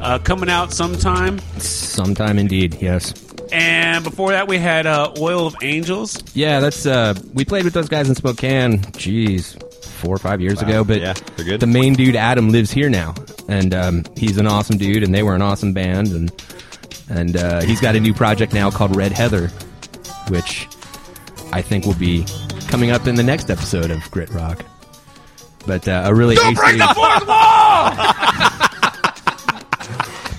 uh, 0.00 0.18
coming 0.18 0.50
out 0.50 0.72
sometime. 0.72 1.38
Sometime 1.58 2.36
indeed, 2.40 2.76
yes. 2.80 3.14
And 3.52 4.02
before 4.02 4.32
that, 4.32 4.48
we 4.48 4.58
had 4.58 4.84
uh, 4.86 5.12
Oil 5.16 5.46
of 5.46 5.54
Angels. 5.62 6.20
Yeah, 6.34 6.58
that's 6.58 6.84
uh 6.84 7.14
we 7.34 7.44
played 7.44 7.62
with 7.64 7.72
those 7.72 7.88
guys 7.88 8.08
in 8.08 8.16
Spokane, 8.16 8.78
jeez, 8.94 9.62
four 9.84 10.12
or 10.12 10.18
five 10.18 10.40
years 10.40 10.60
ago. 10.60 10.82
But 10.82 11.00
Yeah, 11.00 11.12
they're 11.36 11.44
good. 11.44 11.60
the 11.60 11.68
main 11.68 11.92
dude 11.94 12.16
Adam 12.16 12.48
lives 12.48 12.72
here 12.72 12.90
now. 12.90 13.14
And 13.48 13.72
um, 13.74 14.04
he's 14.16 14.38
an 14.38 14.48
awesome 14.48 14.76
dude 14.76 15.04
and 15.04 15.14
they 15.14 15.22
were 15.22 15.36
an 15.36 15.42
awesome 15.42 15.72
band 15.72 16.08
and 16.08 16.32
and 17.10 17.36
uh, 17.36 17.60
he's 17.60 17.80
got 17.80 17.94
a 17.94 18.00
new 18.00 18.12
project 18.14 18.52
now 18.54 18.70
called 18.72 18.96
Red 18.96 19.12
Heather, 19.12 19.48
which 20.30 20.66
I 21.52 21.62
think 21.62 21.84
will 21.84 21.94
be 21.94 22.24
coming 22.66 22.90
up 22.90 23.06
in 23.06 23.14
the 23.14 23.22
next 23.22 23.50
episode 23.50 23.92
of 23.92 24.00
Grit 24.10 24.30
Rock. 24.30 24.64
But 25.66 25.86
uh, 25.88 26.02
a 26.06 26.14
really 26.14 26.34
Don't 26.36 26.54
break 26.54 26.74
AC 26.74 26.78
the 26.78 26.94
fourth 26.94 27.26
wall! 27.28 27.92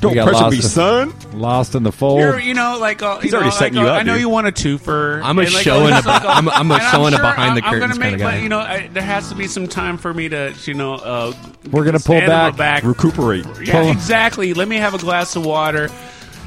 Don't 0.02 0.12
We 0.12 0.16
got 0.16 0.28
pressure 0.28 0.50
me, 0.50 0.58
lost- 0.58 0.74
son. 0.74 1.14
Lost 1.34 1.76
in 1.76 1.84
the 1.84 1.92
fold. 1.94 2.20
You're, 2.20 2.38
you 2.38 2.54
know, 2.54 2.78
like 2.78 3.02
uh, 3.02 3.20
He's 3.20 3.32
you 3.32 3.38
already 3.38 3.52
know, 3.52 3.56
setting 3.56 3.76
like, 3.76 3.84
you 3.84 3.90
uh, 3.90 3.94
up, 3.94 4.00
I 4.02 4.04
know 4.04 4.14
dude. 4.16 4.22
you 4.22 4.28
want 4.30 4.48
a 4.48 4.52
twofer. 4.52 5.22
I'm 5.24 5.40
a 5.40 5.44
and, 5.44 5.54
like, 5.54 5.64
showing 5.64 5.94
uh, 5.94 6.02
a- 6.06 6.10
I'm- 6.10 6.50
I'm 6.50 6.70
a 6.72 6.74
and 6.74 6.84
showing 6.92 7.14
a 7.14 7.18
sure 7.18 7.24
behind 7.26 7.56
the 7.58 7.64
I'm- 7.64 7.74
I'm 7.76 7.80
curtains 7.80 7.98
gonna 7.98 8.10
kinda 8.10 8.18
make, 8.18 8.20
guy. 8.20 8.34
like, 8.36 8.44
You 8.44 8.50
know, 8.50 8.60
I, 8.60 8.90
there 8.92 9.02
has 9.02 9.30
to 9.30 9.36
be 9.36 9.48
some 9.48 9.66
time 9.70 9.98
for 9.98 10.14
me 10.14 10.28
to, 10.28 10.54
you 10.66 10.74
know, 10.74 10.96
uh, 10.96 11.34
We're 11.72 11.86
gonna 11.86 12.00
pull 12.00 12.18
stand 12.18 12.30
on 12.30 12.38
my 12.44 12.50
back. 12.52 12.58
back. 12.58 12.84
Recuperate. 12.84 13.46
Yeah, 13.64 13.80
pull- 13.80 13.92
exactly. 13.92 14.54
Let 14.54 14.68
me 14.68 14.76
have 14.76 14.94
a 14.94 14.98
glass 14.98 15.38
of 15.38 15.46
water. 15.46 15.90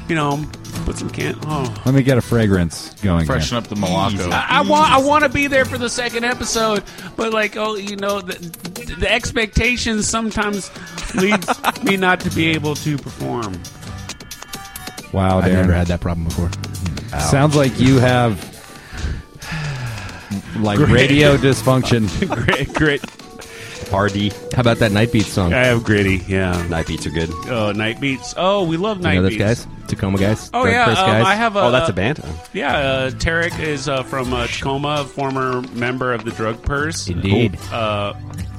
You 0.07 0.15
know, 0.15 0.45
put 0.87 0.97
some 0.97 1.09
can. 1.09 1.37
Oh. 1.43 1.81
Let 1.85 1.93
me 1.93 2.01
get 2.01 2.17
a 2.17 2.21
fragrance 2.21 2.93
going. 3.01 3.19
here. 3.19 3.25
Freshen 3.25 3.57
up 3.57 3.67
the 3.67 3.75
Malacco. 3.75 4.31
I, 4.31 4.59
I 4.59 4.61
want 4.61 4.89
I 4.89 4.99
want 4.99 5.23
to 5.25 5.29
be 5.29 5.47
there 5.47 5.65
for 5.65 5.77
the 5.77 5.89
second 5.89 6.23
episode, 6.23 6.81
but 7.17 7.33
like 7.33 7.57
oh 7.57 7.75
you 7.75 7.97
know 7.97 8.21
the, 8.21 8.35
the 8.97 9.11
expectations 9.11 10.07
sometimes 10.07 10.71
leads 11.13 11.49
me 11.83 11.97
not 11.97 12.21
to 12.21 12.29
be 12.29 12.47
able 12.51 12.73
to 12.75 12.97
perform. 12.97 13.61
Wow, 15.11 15.39
I've 15.39 15.51
never 15.51 15.73
had 15.73 15.87
that 15.87 15.99
problem 15.99 16.25
before. 16.25 16.49
Sounds 17.19 17.53
like 17.53 17.77
you 17.81 17.99
have 17.99 18.39
like 20.57 20.77
Great. 20.77 20.89
radio 20.89 21.35
dysfunction. 21.35 22.07
great, 22.45 22.73
great. 22.73 23.03
Hardy. 23.87 24.29
How 24.53 24.61
about 24.61 24.77
that 24.79 24.91
Night 24.91 25.11
Beats 25.11 25.31
song? 25.31 25.53
I 25.53 25.65
have 25.65 25.83
gritty. 25.83 26.17
Yeah. 26.27 26.65
Night 26.67 26.87
beats 26.87 27.05
are 27.05 27.11
good. 27.11 27.29
Oh, 27.47 27.71
night 27.71 27.99
beats. 27.99 28.33
Oh, 28.37 28.63
we 28.65 28.77
love 28.77 28.97
you 28.97 29.03
night 29.03 29.15
know 29.15 29.23
those 29.23 29.31
beats. 29.37 29.65
guys? 29.65 29.67
Tacoma 29.87 30.17
guys? 30.17 30.49
Oh 30.53 30.63
Drug 30.63 30.73
yeah, 30.73 30.85
Press 30.85 30.99
um, 30.99 31.05
guys? 31.07 31.25
I 31.25 31.35
have 31.35 31.55
a. 31.55 31.61
Oh, 31.61 31.71
that's 31.71 31.89
a 31.89 31.93
band. 31.93 32.23
Yeah, 32.53 32.75
uh, 32.77 33.09
Tarek 33.11 33.59
is 33.59 33.87
uh, 33.87 34.03
from 34.03 34.33
uh, 34.33 34.47
Tacoma, 34.47 35.05
former 35.05 35.61
member 35.73 36.13
of 36.13 36.25
the 36.25 36.31
Drug 36.31 36.61
Purse. 36.63 37.07
Indeed. 37.07 37.57
Uh, 37.71 38.13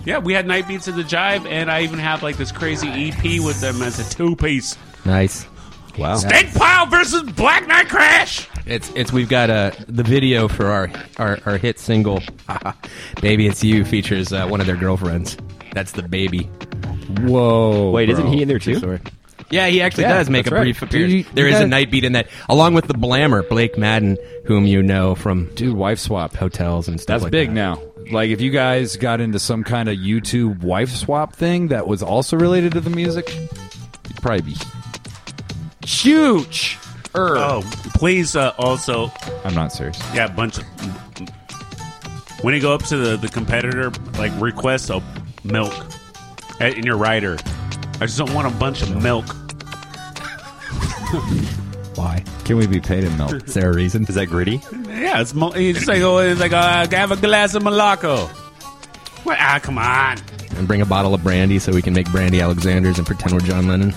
yeah, 0.05 0.19
we 0.19 0.33
had 0.33 0.47
night 0.47 0.67
beats 0.67 0.89
at 0.89 0.97
the 0.97 1.03
Jive, 1.03 1.47
and 1.47 1.71
I 1.71 1.83
even 1.83 1.99
have 1.99 2.23
like 2.23 2.37
this 2.37 2.51
crazy 2.51 2.89
EP 2.89 3.23
with 3.45 3.61
them 3.61 3.83
as 3.83 3.99
a 4.01 4.15
two 4.15 4.37
piece. 4.37 4.77
Nice. 5.05 5.47
Wow. 5.99 6.17
Steak 6.17 6.55
Pile 6.55 6.87
versus 6.87 7.25
Black 7.33 7.67
Nite 7.67 7.89
Crash. 7.89 8.49
It's 8.69 8.91
it's 8.95 9.13
we've 9.13 9.29
got 9.29 9.49
uh, 9.51 9.71
the 9.87 10.03
video 10.03 10.47
for 10.47 10.67
our 10.67 10.91
our, 11.17 11.39
our 11.47 11.57
hit 11.57 11.79
single, 11.79 12.23
"Baby 13.23 13.47
It's 13.47 13.65
You" 13.65 13.85
features 13.85 14.33
uh, 14.33 14.47
one 14.47 14.61
of 14.61 14.67
their 14.67 14.77
girlfriends. 14.77 15.37
That's 15.73 15.93
the 15.93 16.03
baby. 16.03 16.45
Whoa. 17.23 17.91
Wait, 17.91 18.11
isn't 18.11 18.27
he 18.27 18.43
in 18.43 18.49
there 18.49 18.59
too? 18.59 18.75
Sorry. 18.79 19.01
Yeah, 19.51 19.69
he 19.69 19.81
actually 19.81 20.03
Yeah, 20.05 20.19
does 20.19 20.29
make 20.29 20.47
a 20.47 20.51
that's 20.51 20.59
right. 20.59 20.63
brief 20.65 20.81
Dude, 20.81 20.89
appearance. 20.91 21.13
you- 21.15 21.25
There 21.33 21.49
you 21.49 21.55
is 21.55 21.61
a 21.61 21.63
got- 21.63 21.69
night 21.71 21.91
beat 21.91 22.05
in 22.05 22.13
that, 22.13 22.29
along 22.51 22.75
with 22.75 22.87
the 22.87 22.93
Blammer, 22.95 23.49
Blake 23.49 23.79
Madden, 23.79 24.19
whom 24.45 24.67
you 24.67 24.83
know 24.83 25.15
from 25.15 25.47
Dude, 25.55 25.75
wife 25.75 25.99
swap. 25.99 26.35
hotels 26.37 26.87
and 26.89 27.01
stuff 27.01 27.15
That's 27.15 27.23
like 27.25 27.33
big 27.33 27.49
that. 27.49 27.55
now. 27.55 27.81
Like 28.13 28.29
if 28.29 28.43
you 28.43 28.51
guys 28.51 28.97
got 28.99 29.23
into 29.23 29.39
some 29.39 29.65
kind 29.65 29.89
of 29.89 29.97
YouTube 29.97 30.63
wife 30.63 30.91
swap 30.91 31.35
thing 31.35 31.69
that 31.69 31.87
was 31.87 32.03
also 32.03 32.37
related 32.37 32.73
to 32.73 32.81
the 32.81 32.91
music, 32.91 33.35
you'd 34.09 34.21
probably 34.21 34.43
be 34.53 34.57
huge. 35.87 36.77
Er. 37.15 37.37
Oh, 37.39 37.63
please 37.95 38.37
uh, 38.37 38.53
also, 38.59 39.11
I'm 39.45 39.55
not 39.55 39.73
serious. 39.73 39.99
yeah, 40.15 40.27
a 40.27 40.29
bunch 40.29 40.59
of. 40.59 40.65
When 42.43 42.55
you 42.55 42.61
go 42.61 42.73
up 42.73 42.83
to 42.85 42.97
the, 42.97 43.17
the 43.17 43.29
competitor, 43.29 43.91
like 44.19 44.33
request 44.41 44.91
a 44.91 45.03
milk 45.45 45.73
uh, 46.61 46.67
in 46.67 46.85
your 46.85 46.97
rider. 46.97 47.37
I 48.01 48.07
just 48.07 48.19
don't 48.19 48.33
want 48.33 48.47
a 48.47 48.57
bunch 48.59 48.83
of 48.83 49.03
milk. 49.03 49.27
Why? 51.97 52.23
Can 52.45 52.57
we 52.57 52.67
be 52.67 52.81
paid 52.81 53.03
in 53.03 53.17
milk? 53.17 53.43
Is 53.45 53.55
there 53.55 53.71
a 53.71 53.75
reason? 53.75 54.05
Is 54.05 54.15
that 54.15 54.27
gritty? 54.27 54.61
Yeah, 54.87 55.21
it's, 55.21 55.35
mo- 55.35 55.53
it's 55.53 55.79
just 55.79 55.89
like 55.89 56.03
oh, 56.03 56.19
it's 56.19 56.41
like 56.41 56.53
uh, 56.53 56.87
have 56.91 57.11
a 57.11 57.17
glass 57.17 57.55
of 57.55 57.65
Malaco. 57.65 58.29
What? 59.25 59.37
Ah, 59.41 59.59
come 59.61 59.79
on. 59.79 60.19
And 60.57 60.69
bring 60.69 60.81
a 60.81 60.87
bottle 60.87 61.13
of 61.15 61.23
brandy 61.25 61.59
so 61.59 61.73
we 61.73 61.83
can 61.83 61.93
make 61.93 62.11
brandy 62.13 62.41
Alexanders 62.41 62.99
and 62.99 63.07
pretend 63.07 63.33
we're 63.33 63.41
John 63.41 63.67
Lennon. 63.67 63.93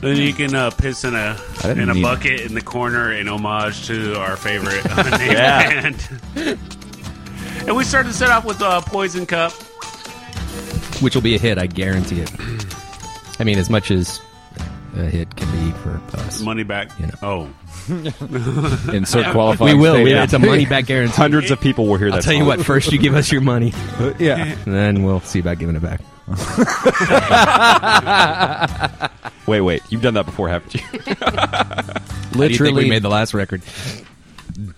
Then 0.00 0.16
you 0.16 0.32
can 0.32 0.54
uh, 0.54 0.70
piss 0.70 1.04
in 1.04 1.14
a 1.14 1.36
in 1.64 1.88
a 1.90 1.94
need- 1.94 2.02
bucket 2.02 2.40
in 2.42 2.54
the 2.54 2.62
corner 2.62 3.12
in 3.12 3.26
homage 3.28 3.86
to 3.88 4.16
our 4.18 4.36
favorite 4.36 4.84
uh, 4.90 5.18
Yeah. 5.20 5.80
band. 5.82 6.08
and 7.66 7.76
we 7.76 7.82
started 7.84 8.08
to 8.10 8.14
set 8.14 8.30
off 8.30 8.44
with 8.44 8.62
uh, 8.62 8.80
Poison 8.82 9.26
Cup. 9.26 9.52
Which 11.02 11.14
will 11.14 11.22
be 11.22 11.34
a 11.34 11.38
hit, 11.38 11.58
I 11.58 11.66
guarantee 11.66 12.20
it. 12.20 12.30
I 13.40 13.44
mean, 13.44 13.58
as 13.58 13.70
much 13.70 13.90
as 13.92 14.20
a 14.96 15.02
hit 15.04 15.34
can 15.36 15.50
be 15.52 15.72
for 15.78 16.00
us. 16.18 16.40
Money 16.42 16.64
back. 16.64 16.90
You 16.98 17.06
know. 17.06 17.12
Oh, 17.22 17.48
Insert 18.92 19.26
qualifying. 19.32 19.76
We 19.76 19.80
will. 19.82 19.94
We, 20.02 20.10
statement. 20.10 20.24
it's 20.24 20.32
a 20.32 20.38
money 20.40 20.66
back 20.66 20.86
guarantee. 20.86 21.14
Hundreds 21.14 21.50
of 21.52 21.60
people 21.60 21.86
will 21.86 21.96
hear 21.96 22.10
that. 22.10 22.16
I'll 22.16 22.22
tell 22.22 22.32
you 22.34 22.44
what. 22.44 22.60
First, 22.64 22.90
you 22.92 22.98
give 22.98 23.14
us 23.14 23.30
your 23.32 23.40
money, 23.40 23.72
yeah. 24.18 24.36
and 24.64 24.74
then 24.74 25.02
we'll 25.04 25.20
see 25.20 25.38
about 25.40 25.58
giving 25.58 25.76
it 25.76 25.82
back. 25.82 26.00
Wait, 29.48 29.60
wait. 29.62 29.82
You've 29.90 30.02
done 30.02 30.14
that 30.14 30.26
before, 30.26 30.48
haven't 30.48 30.74
you? 30.74 30.80
How 30.90 30.94
do 30.94 31.86
you 31.86 31.92
think 31.92 32.34
Literally 32.36 32.84
we 32.84 32.88
made 32.90 33.02
the 33.02 33.08
last 33.08 33.34
record. 33.34 33.62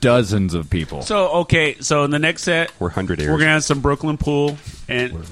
dozens 0.01 0.55
of 0.55 0.71
people. 0.71 1.03
so 1.03 1.29
okay. 1.41 1.77
So 1.81 2.05
in 2.05 2.11
the 2.11 2.19
next 2.19 2.43
set, 2.45 2.73
We're 2.81 2.89
hundred 2.91 3.19
we're 3.21 3.39
gonna 3.39 3.47
have 3.47 3.65
some 3.65 3.81
Brooklyn 3.81 4.17
Pool 4.17 4.59
and. 4.89 5.27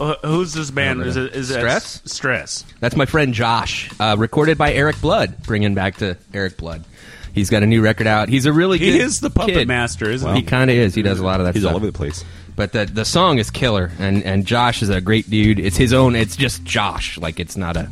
Uh, 0.00 0.16
who's 0.24 0.52
this 0.52 0.72
band? 0.72 1.02
Is 1.02 1.16
it 1.16 1.34
is 1.36 1.50
it 1.52 1.54
Stress? 1.60 2.02
Stress. 2.04 2.64
That's 2.80 2.96
my 2.96 3.06
friend 3.06 3.32
Josh, 3.32 3.88
uh, 4.00 4.16
recorded 4.18 4.58
by 4.58 4.72
Eric 4.72 5.00
Blood. 5.00 5.40
Bringing 5.44 5.74
back 5.74 5.98
to 5.98 6.16
Eric 6.32 6.56
Blood. 6.56 6.84
He's 7.32 7.48
got 7.48 7.62
a 7.62 7.66
new 7.66 7.80
record 7.80 8.08
out. 8.08 8.28
He's 8.28 8.44
a 8.46 8.52
really 8.52 8.78
He 8.78 8.98
is 8.98 9.20
the 9.20 9.30
puppet 9.30 9.54
kid. 9.54 9.68
master, 9.68 10.10
isn't 10.10 10.28
He 10.34 10.40
he? 10.40 10.46
kind 10.46 10.68
of 10.68 10.76
is. 10.76 10.96
He 10.96 11.02
does 11.02 11.20
a 11.20 11.24
lot 11.24 11.38
of 11.38 11.46
that. 11.46 11.54
He's 11.54 11.62
stuff. 11.62 11.70
all 11.72 11.76
over 11.76 11.86
the 11.86 11.92
place. 11.92 12.24
But 12.56 12.72
the 12.72 12.86
the 12.86 13.04
song 13.04 13.38
is 13.38 13.50
killer, 13.50 13.92
and 14.00 14.24
and 14.24 14.44
Josh 14.44 14.82
is 14.82 14.88
a 14.88 15.00
great 15.00 15.30
dude. 15.30 15.60
It's 15.60 15.76
his 15.76 15.92
own. 15.92 16.16
It's 16.16 16.34
just 16.34 16.64
Josh. 16.64 17.16
Like 17.18 17.38
it's 17.38 17.56
not 17.56 17.76
a 17.76 17.88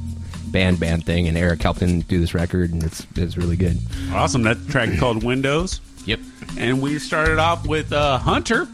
band 0.52 0.78
band 0.78 1.04
thing. 1.04 1.26
And 1.28 1.36
Eric 1.36 1.62
helped 1.62 1.80
him 1.80 2.00
do 2.02 2.20
this 2.20 2.34
record, 2.34 2.72
and 2.72 2.82
it's 2.82 3.06
it's 3.16 3.36
really 3.36 3.56
good. 3.56 3.78
Awesome. 4.12 4.42
That 4.42 4.58
track 4.68 4.98
called 4.98 5.24
Windows. 5.24 5.80
Yep. 6.04 6.20
And 6.58 6.82
we 6.82 6.98
started 6.98 7.38
off 7.38 7.66
with 7.66 7.92
uh, 7.92 8.18
Hunter, 8.18 8.68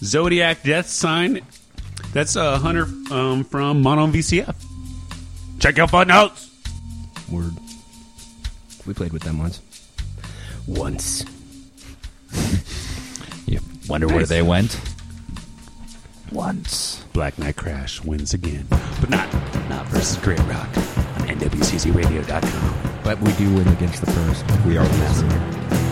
Zodiac 0.00 0.62
Death 0.62 0.86
Sign. 0.86 1.40
That's 2.12 2.36
uh, 2.36 2.58
Hunter 2.58 2.86
um, 3.10 3.44
from 3.44 3.82
Mono 3.82 4.06
VCF. 4.06 4.54
Check 5.58 5.76
your 5.76 5.88
footnotes. 5.88 6.50
Word. 7.30 7.54
We 8.86 8.94
played 8.94 9.12
with 9.12 9.22
them 9.22 9.38
once. 9.38 9.60
Once. 10.66 11.24
You 13.46 13.60
wonder 13.88 14.06
where 14.08 14.24
they 14.24 14.40
went? 14.40 14.80
Once. 16.32 17.03
Black 17.14 17.38
Nite 17.38 17.54
Crash 17.54 18.02
wins 18.02 18.34
again, 18.34 18.66
but 19.00 19.08
not 19.08 19.32
not 19.68 19.86
versus 19.86 20.16
Grit 20.16 20.40
Rock 20.40 20.66
on 20.76 21.28
NWCCRadio.com. 21.28 23.00
But 23.04 23.20
we 23.20 23.32
do 23.34 23.54
win 23.54 23.68
against 23.68 24.04
the 24.04 24.10
first. 24.10 24.44
We 24.66 24.76
are 24.76 24.84
the 24.84 24.98
master. 24.98 25.83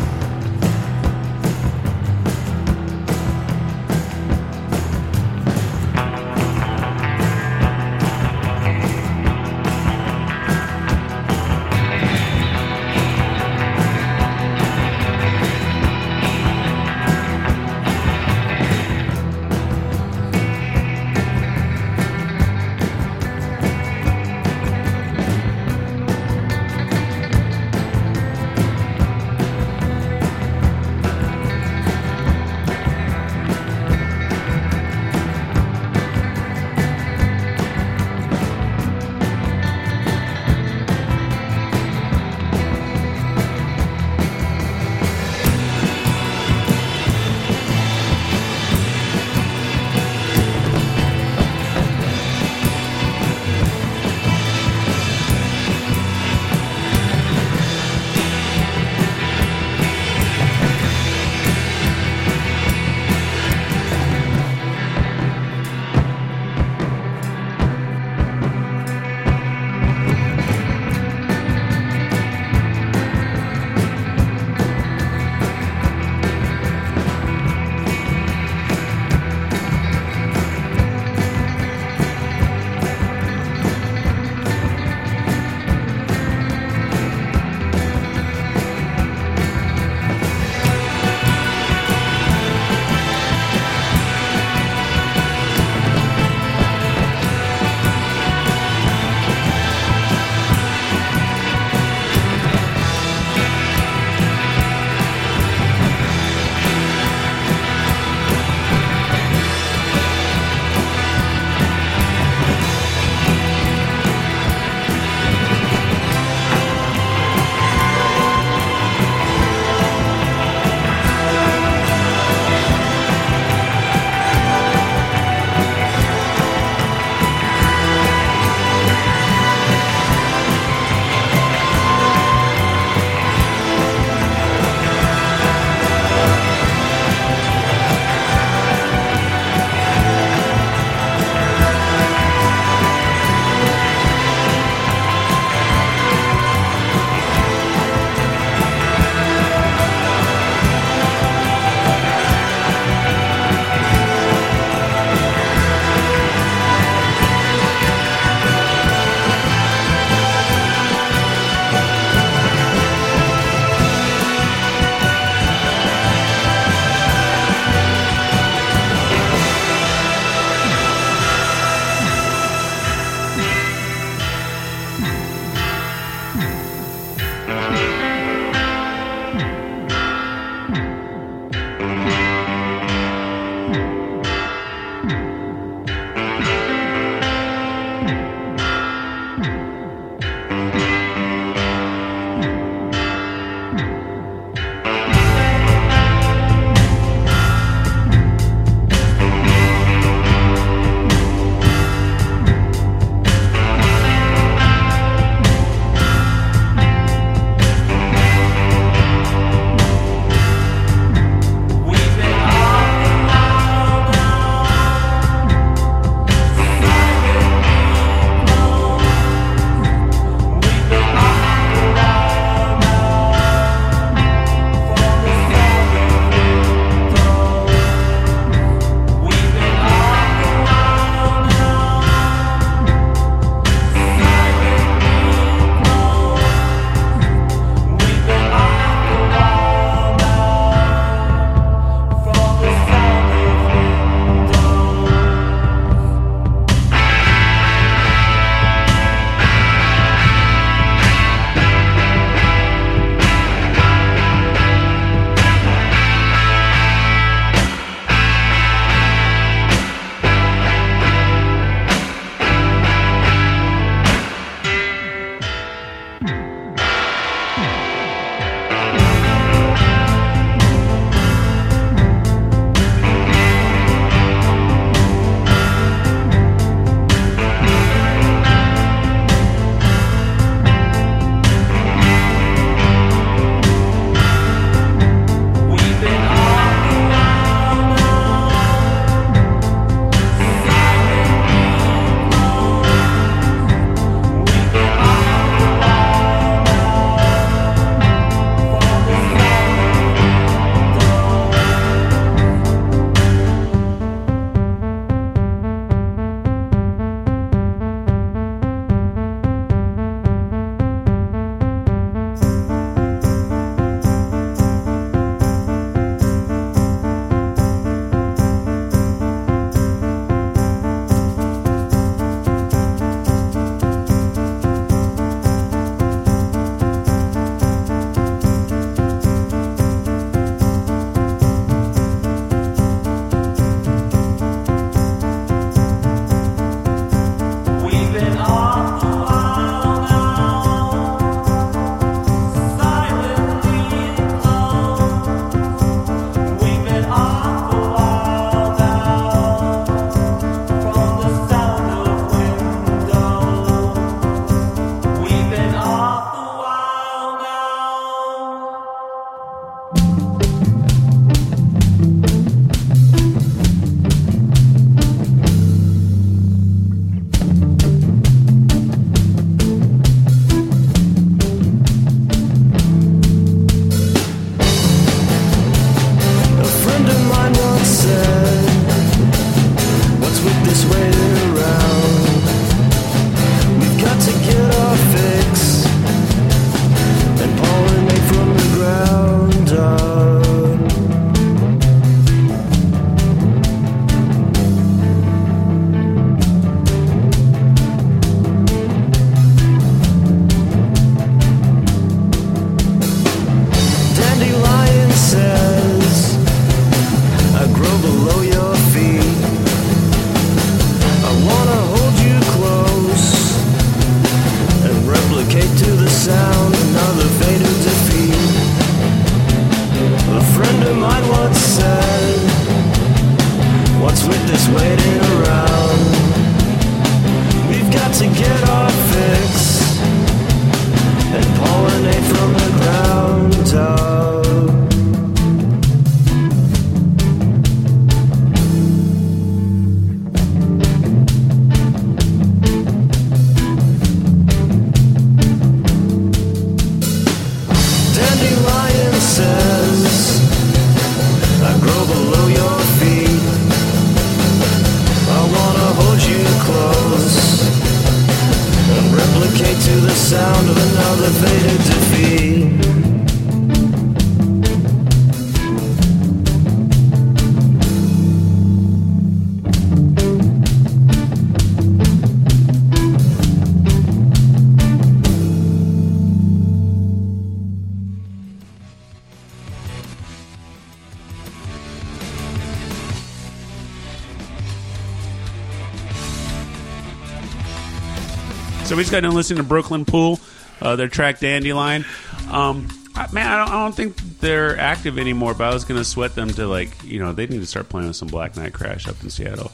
So 488.93 488.97
we 488.99 489.05
just 489.05 489.11
got 489.11 489.21
done 489.23 489.35
listening 489.35 489.57
to 489.57 489.63
Brooklyn 489.63 490.05
Pool, 490.05 490.39
uh, 490.83 490.97
their 490.97 491.09
track 491.09 491.41
Dandelion. 491.41 492.05
Um, 492.51 492.89
I- 493.17 493.33
man, 493.33 493.47
I 493.51 493.57
don't, 493.57 493.69
I 493.71 493.73
don't 493.85 493.95
think 493.95 494.17
they're 494.39 494.79
active 494.79 495.19
anymore, 495.19 495.55
but 495.55 495.65
I 495.71 495.73
was 495.73 495.85
going 495.87 495.97
to 495.99 496.05
sweat 496.05 496.35
them 496.35 496.51
to, 496.51 496.67
like, 496.67 497.03
you 497.03 497.19
know, 497.19 497.33
they 497.33 497.47
need 497.47 497.61
to 497.61 497.67
start 497.67 497.89
playing 497.89 498.09
with 498.09 498.17
some 498.17 498.29
Black 498.29 498.55
Nite 498.55 498.75
Crash 498.75 499.09
up 499.09 499.17
in 499.23 499.31
Seattle. 499.31 499.73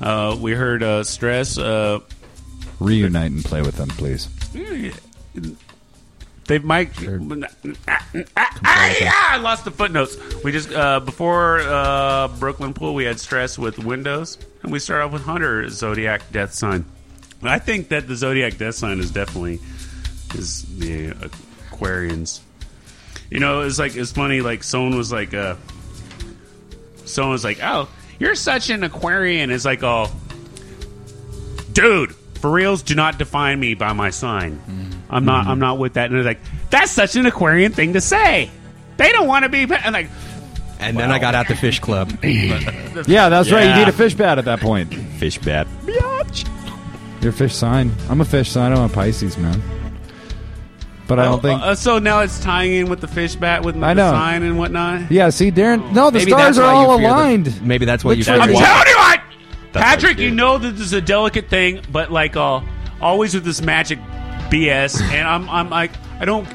Uh, 0.00 0.34
we 0.40 0.52
heard 0.52 0.82
uh, 0.82 1.04
Stress. 1.04 1.58
Uh, 1.58 2.00
Reunite 2.80 3.32
and 3.32 3.44
play 3.44 3.60
with 3.60 3.76
them, 3.76 3.88
please. 3.88 4.30
They 6.46 6.58
might. 6.58 6.88
Ah, 8.34 9.34
I 9.34 9.36
lost 9.42 9.66
the 9.66 9.72
footnotes. 9.72 10.16
We 10.42 10.52
just 10.52 10.72
uh, 10.72 11.00
before 11.00 11.60
uh, 11.60 12.28
Brooklyn 12.38 12.72
Pool, 12.72 12.94
we 12.94 13.04
had 13.04 13.20
stress 13.20 13.58
with 13.58 13.78
Windows, 13.78 14.38
and 14.62 14.72
we 14.72 14.78
start 14.78 15.02
off 15.02 15.12
with 15.12 15.22
Hunter 15.22 15.68
Zodiac 15.68 16.22
Death 16.32 16.54
Sign. 16.54 16.86
I 17.46 17.58
think 17.58 17.88
that 17.88 18.06
the 18.08 18.16
Zodiac 18.16 18.56
Death 18.58 18.74
Sign 18.76 19.00
is 19.00 19.10
definitely 19.10 19.60
is 20.34 20.62
the 20.78 21.10
Aquarians. 21.70 22.40
You 23.30 23.40
know, 23.40 23.62
it's 23.62 23.78
like 23.78 23.96
it's 23.96 24.12
funny. 24.12 24.40
Like 24.40 24.62
someone 24.62 24.96
was 24.96 25.10
like, 25.12 25.34
uh, 25.34 25.56
someone 27.04 27.32
was 27.32 27.44
like, 27.44 27.58
"Oh, 27.62 27.88
you're 28.18 28.34
such 28.34 28.70
an 28.70 28.84
Aquarian." 28.84 29.50
It's 29.50 29.64
like, 29.64 29.82
"Oh, 29.82 30.10
dude, 31.72 32.14
for 32.40 32.50
reals, 32.50 32.82
do 32.82 32.94
not 32.94 33.18
define 33.18 33.58
me 33.58 33.74
by 33.74 33.92
my 33.92 34.10
sign. 34.10 34.60
I'm 35.10 35.24
not. 35.24 35.46
I'm 35.46 35.58
not 35.58 35.78
with 35.78 35.94
that." 35.94 36.06
And 36.06 36.16
they're 36.16 36.24
like, 36.24 36.40
"That's 36.70 36.92
such 36.92 37.16
an 37.16 37.26
Aquarian 37.26 37.72
thing 37.72 37.94
to 37.94 38.00
say." 38.00 38.50
They 38.96 39.10
don't 39.10 39.26
want 39.26 39.42
to 39.42 39.48
be. 39.48 39.62
And 39.62 39.92
like, 39.92 40.08
And 40.78 40.96
then 40.96 41.10
I 41.10 41.18
got 41.18 41.34
out 41.34 41.48
the 41.48 41.56
fish 41.56 41.80
club. 41.80 42.16
Yeah, 42.22 43.28
that's 43.28 43.50
right. 43.50 43.68
You 43.70 43.74
need 43.74 43.88
a 43.88 43.92
fish 43.92 44.14
bat 44.14 44.38
at 44.38 44.44
that 44.44 44.60
point. 44.60 44.94
Fish 44.94 45.38
bat. 45.38 45.66
You're 47.24 47.30
a 47.32 47.36
fish 47.36 47.54
sign. 47.54 47.90
I'm 48.10 48.20
a 48.20 48.24
fish 48.26 48.50
sign. 48.50 48.70
I'm 48.72 48.82
a 48.84 48.88
Pisces, 48.90 49.38
man. 49.38 49.62
But 51.08 51.18
I 51.18 51.24
don't 51.24 51.40
think. 51.40 51.58
Uh, 51.62 51.74
so 51.74 51.98
now 51.98 52.20
it's 52.20 52.38
tying 52.38 52.72
in 52.74 52.90
with 52.90 53.00
the 53.00 53.08
fish 53.08 53.34
bat 53.34 53.64
with 53.64 53.76
I 53.82 53.94
the 53.94 53.94
know. 53.94 54.10
sign 54.10 54.42
and 54.42 54.58
whatnot. 54.58 55.10
yeah, 55.10 55.30
see, 55.30 55.50
Darren. 55.50 55.90
No, 55.92 56.10
the 56.10 56.18
Maybe 56.18 56.30
stars 56.32 56.56
that's 56.56 56.58
are 56.58 56.74
why 56.74 56.82
you 56.82 56.88
all 56.90 56.98
fear 56.98 57.08
the- 57.08 57.14
aligned. 57.14 57.62
maybe 57.66 57.86
that's 57.86 58.04
why 58.04 58.12
you 58.12 58.18
Literally. 58.18 58.40
fear 58.40 58.42
I'm 58.42 58.52
the- 58.52 58.58
telling 58.60 58.88
you 58.88 58.96
what, 58.96 59.20
That's 59.72 59.84
Patrick. 59.86 60.16
what 60.16 60.18
I 60.20 60.22
You 60.22 60.28
did. 60.30 60.36
know 60.36 60.58
that 60.58 60.70
this 60.72 60.80
is 60.86 60.92
a 60.92 61.00
delicate 61.00 61.48
thing, 61.48 61.80
but 61.90 62.12
like, 62.12 62.36
uh, 62.36 62.60
always 63.00 63.32
with 63.34 63.44
this 63.46 63.62
magic 63.62 63.98
BS, 64.50 65.00
and 65.00 65.26
I'm, 65.26 65.48
I'm 65.48 65.70
like, 65.70 65.92
I 66.20 66.26
don't. 66.26 66.46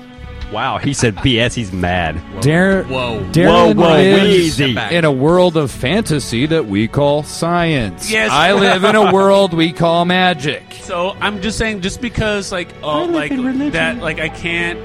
Wow, 0.51 0.79
he 0.79 0.93
said 0.93 1.15
BS. 1.17 1.53
He's 1.53 1.71
mad. 1.71 2.15
Darren, 2.41 2.87
Whoa. 2.87 3.19
Darren 3.31 3.75
Whoa, 3.75 3.87
whoa, 3.87 3.93
lives 3.95 4.59
easy. 4.59 4.77
in 4.91 5.05
a 5.05 5.11
world 5.11 5.55
of 5.57 5.69
fantasy 5.69 6.47
that 6.47 6.65
we 6.65 6.87
call 6.87 7.21
science. 7.23 8.09
Yes. 8.09 8.31
I 8.31 8.53
live 8.53 8.83
in 8.83 8.95
a 8.95 9.13
world 9.13 9.53
we 9.53 9.71
call 9.71 10.05
magic. 10.05 10.63
So 10.81 11.11
I'm 11.21 11.41
just 11.41 11.57
saying, 11.59 11.81
just 11.81 12.01
because 12.01 12.51
like, 12.51 12.69
oh, 12.81 13.05
like 13.05 13.31
that, 13.73 13.97
like 13.97 14.19
I 14.19 14.29
can't, 14.29 14.79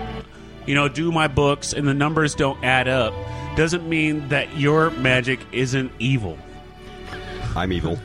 you 0.66 0.74
know, 0.74 0.88
do 0.88 1.10
my 1.10 1.28
books 1.28 1.72
and 1.72 1.88
the 1.88 1.94
numbers 1.94 2.34
don't 2.34 2.62
add 2.62 2.86
up, 2.86 3.14
doesn't 3.56 3.88
mean 3.88 4.28
that 4.28 4.58
your 4.58 4.90
magic 4.90 5.40
isn't 5.50 5.92
evil. 5.98 6.36
I'm 7.56 7.72
evil. 7.72 7.98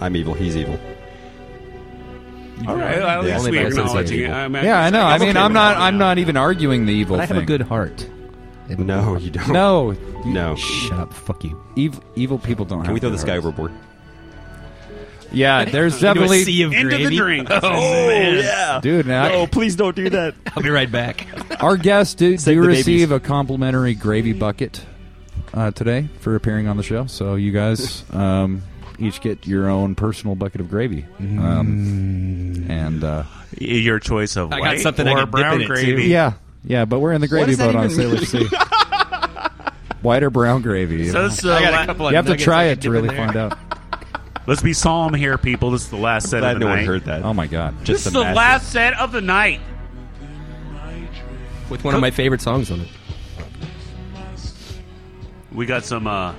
I'm 0.00 0.16
evil. 0.16 0.32
He's 0.32 0.56
evil. 0.56 0.78
All 2.68 2.76
right, 2.76 2.92
at 2.98 3.00
Yeah. 3.00 3.20
least 3.20 3.38
Only 3.38 3.50
we 3.52 3.58
by 3.58 3.64
acknowledging 3.64 4.20
it. 4.20 4.30
I 4.30 4.48
mean, 4.48 4.64
Yeah, 4.64 4.80
I 4.80 4.90
know. 4.90 5.02
I 5.02 5.18
mean, 5.18 5.36
I'm 5.36 5.52
not. 5.52 5.76
I'm 5.76 5.98
not 5.98 6.18
even 6.18 6.36
arguing 6.36 6.86
the 6.86 6.92
evil 6.92 7.16
But 7.16 7.22
I 7.22 7.26
have 7.26 7.36
a 7.36 7.42
good 7.46 7.62
heart. 7.62 8.06
No, 8.78 9.16
you 9.18 9.30
don't. 9.32 9.48
No, 9.52 9.90
No. 10.24 10.54
Shut 10.56 10.98
up. 10.98 11.12
Fuck 11.12 11.44
you. 11.44 11.60
evil, 11.76 12.02
evil 12.16 12.38
people 12.38 12.64
don't. 12.64 12.78
Can 12.78 12.86
have 12.86 12.94
we 12.94 13.00
throw 13.00 13.10
good 13.10 13.18
this 13.18 13.24
guy 13.24 13.32
hearts. 13.32 13.46
overboard? 13.46 13.72
Yeah, 15.34 15.64
there's 15.64 15.94
Into 15.94 16.06
a 16.10 16.14
definitely, 16.14 16.44
sea 16.44 16.62
of 16.62 16.72
Into 16.74 16.90
the 16.90 16.96
gravy. 17.04 17.16
drink. 17.16 17.48
Oh 17.62 18.10
yeah. 18.10 18.80
dude. 18.82 19.06
Now, 19.06 19.28
No, 19.28 19.46
please 19.46 19.76
don't 19.76 19.96
do 19.96 20.10
that. 20.10 20.34
I'll 20.56 20.62
be 20.62 20.68
right 20.70 20.90
back. 20.90 21.26
Our 21.62 21.76
guests 21.78 22.14
do, 22.14 22.36
Save 22.36 22.56
do 22.56 22.62
the 22.62 22.68
receive 22.68 23.08
babies. 23.08 23.10
a 23.16 23.20
complimentary 23.20 23.94
gravy 23.94 24.34
bucket 24.34 24.84
uh, 25.54 25.70
today 25.70 26.08
for 26.20 26.34
appearing 26.34 26.68
on 26.68 26.76
the 26.76 26.82
show. 26.82 27.06
So 27.06 27.36
you 27.36 27.50
guys 27.50 28.04
um, 28.12 28.62
each 29.02 29.20
get 29.20 29.46
your 29.46 29.68
own 29.68 29.94
personal 29.94 30.34
bucket 30.34 30.60
of 30.60 30.70
gravy. 30.70 31.04
Um, 31.20 32.64
and 32.68 33.02
uh, 33.04 33.24
Your 33.58 33.98
choice 33.98 34.36
of 34.36 34.52
I 34.52 34.58
got 34.58 34.60
white 34.66 34.80
something 34.80 35.06
I 35.06 35.12
or 35.12 35.16
can 35.16 35.24
dip 35.26 35.30
brown 35.32 35.54
in 35.56 35.60
it, 35.62 35.64
too. 35.64 35.72
gravy. 35.74 36.04
yeah, 36.04 36.32
yeah, 36.64 36.84
but 36.84 37.00
we're 37.00 37.12
in 37.12 37.20
the 37.20 37.28
gravy 37.28 37.52
does 37.52 37.58
that 37.58 37.72
boat 37.72 37.76
on 37.76 37.90
even 37.90 37.96
Sailor 37.96 38.24
Sea. 38.24 38.48
White 40.02 40.22
or 40.24 40.30
brown 40.30 40.62
gravy. 40.62 41.08
So 41.10 41.24
this 41.28 41.34
is 41.34 41.40
the 41.44 41.52
I 41.54 41.60
got 41.62 41.72
a 41.74 41.76
la- 41.76 41.86
couple 41.86 42.06
of 42.08 42.12
you 42.12 42.16
have 42.16 42.24
to 42.24 42.30
nuggets 42.32 42.44
try 42.44 42.62
I 42.62 42.66
it 42.66 42.74
to 42.76 42.80
dip 42.82 42.90
really 42.92 43.08
there. 43.08 43.16
find 43.24 43.36
out. 43.36 43.56
Let's 44.48 44.60
be 44.62 44.72
solemn 44.72 45.14
here, 45.14 45.38
people. 45.38 45.70
This 45.70 45.82
is 45.82 45.90
the 45.90 45.96
last 45.96 46.28
set 46.28 46.40
Glad 46.40 46.54
of 46.54 46.58
the 46.58 46.64
no 46.64 46.70
one 46.70 46.78
night. 46.78 46.86
heard 46.86 47.04
that. 47.04 47.22
Oh 47.22 47.32
my 47.32 47.46
god! 47.46 47.78
This 47.80 47.86
Just 47.86 48.06
is 48.08 48.12
the 48.12 48.20
imagine. 48.22 48.36
last 48.36 48.72
set 48.72 48.94
of 48.94 49.12
the 49.12 49.20
night. 49.20 49.60
With 51.70 51.84
one 51.84 51.94
of 51.94 52.00
my 52.00 52.10
favorite 52.10 52.40
songs 52.40 52.70
on 52.72 52.80
it. 52.80 52.88
We 55.52 55.66
got 55.66 55.84
some 55.84 56.06
uh, 56.08 56.34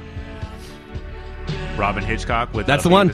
Robyn 1.78 2.04
Hitchcock 2.04 2.54
with. 2.54 2.66
That's 2.66 2.86
uh, 2.86 2.90
the 2.90 2.94
one. 2.94 3.14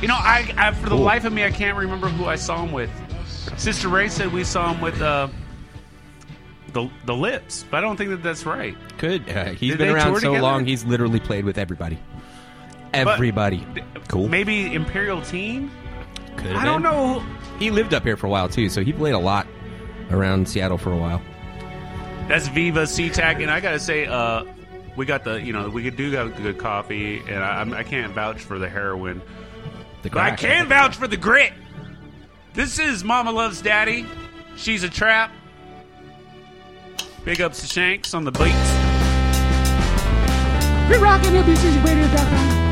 You 0.00 0.08
know, 0.08 0.16
I, 0.16 0.52
I 0.56 0.72
for 0.72 0.88
the 0.88 0.96
life 0.96 1.24
of 1.24 1.32
me, 1.32 1.44
I 1.44 1.50
can't 1.50 1.76
remember 1.76 2.08
who 2.08 2.26
I 2.26 2.36
saw 2.36 2.62
him 2.64 2.72
with. 2.72 2.90
Sister 3.56 3.88
Ray 3.88 4.08
said 4.08 4.32
we 4.32 4.44
saw 4.44 4.72
him 4.72 4.80
with 4.80 5.00
uh, 5.00 5.28
the 6.72 6.90
the 7.06 7.14
Lips, 7.14 7.64
but 7.70 7.78
I 7.78 7.80
don't 7.80 7.96
think 7.96 8.10
that 8.10 8.22
that's 8.22 8.44
right. 8.44 8.76
Good. 8.98 9.28
Uh, 9.28 9.46
he's 9.46 9.72
Did 9.72 9.78
been 9.78 9.90
around 9.90 10.14
so 10.14 10.20
together? 10.20 10.42
long. 10.42 10.64
He's 10.64 10.84
literally 10.84 11.20
played 11.20 11.44
with 11.44 11.58
everybody. 11.58 11.98
Everybody. 12.92 13.66
Cool. 14.08 14.28
Maybe 14.28 14.72
Imperial 14.74 15.20
Teen. 15.22 15.70
Could 16.36 16.56
I 16.56 16.64
don't 16.64 16.82
know. 16.82 17.24
He 17.58 17.70
lived 17.70 17.94
up 17.94 18.02
here 18.04 18.16
for 18.16 18.26
a 18.26 18.30
while 18.30 18.48
too, 18.48 18.68
so 18.68 18.82
he 18.82 18.92
played 18.92 19.14
a 19.14 19.18
lot 19.18 19.46
around 20.10 20.48
Seattle 20.48 20.78
for 20.78 20.92
a 20.92 20.96
while. 20.96 21.22
That's 22.28 22.48
Viva 22.48 22.82
SeaTac, 22.82 23.42
and 23.42 23.50
I 23.50 23.60
gotta 23.60 23.78
say, 23.78 24.06
uh, 24.06 24.44
we 24.96 25.06
got 25.06 25.24
the 25.24 25.40
you 25.40 25.52
know 25.52 25.68
we 25.68 25.88
do 25.90 26.10
got 26.12 26.36
good 26.36 26.58
coffee, 26.58 27.18
and 27.28 27.42
I, 27.42 27.58
I'm- 27.58 27.84
can't 27.84 28.12
vouch 28.12 28.40
for 28.42 28.58
the 28.58 28.68
heroin, 28.68 29.20
The 30.02 30.10
but 30.10 30.18
I 30.20 30.36
can 30.36 30.68
vouch 30.68 30.96
for 30.96 31.08
the 31.08 31.16
grit. 31.16 31.52
This 32.54 32.78
is 32.78 33.02
Mama 33.02 33.32
Loves 33.32 33.60
Daddy. 33.62 34.06
She's 34.56 34.84
a 34.84 34.88
trap. 34.88 35.32
Big 37.24 37.40
ups 37.40 37.60
to 37.62 37.66
Shanks 37.66 38.14
on 38.14 38.24
the 38.24 38.30
beats. 38.30 38.44
We're 40.88 41.00
rocking 41.02 41.32
WCCRadio.com. 41.32 42.50
She's 42.50 42.63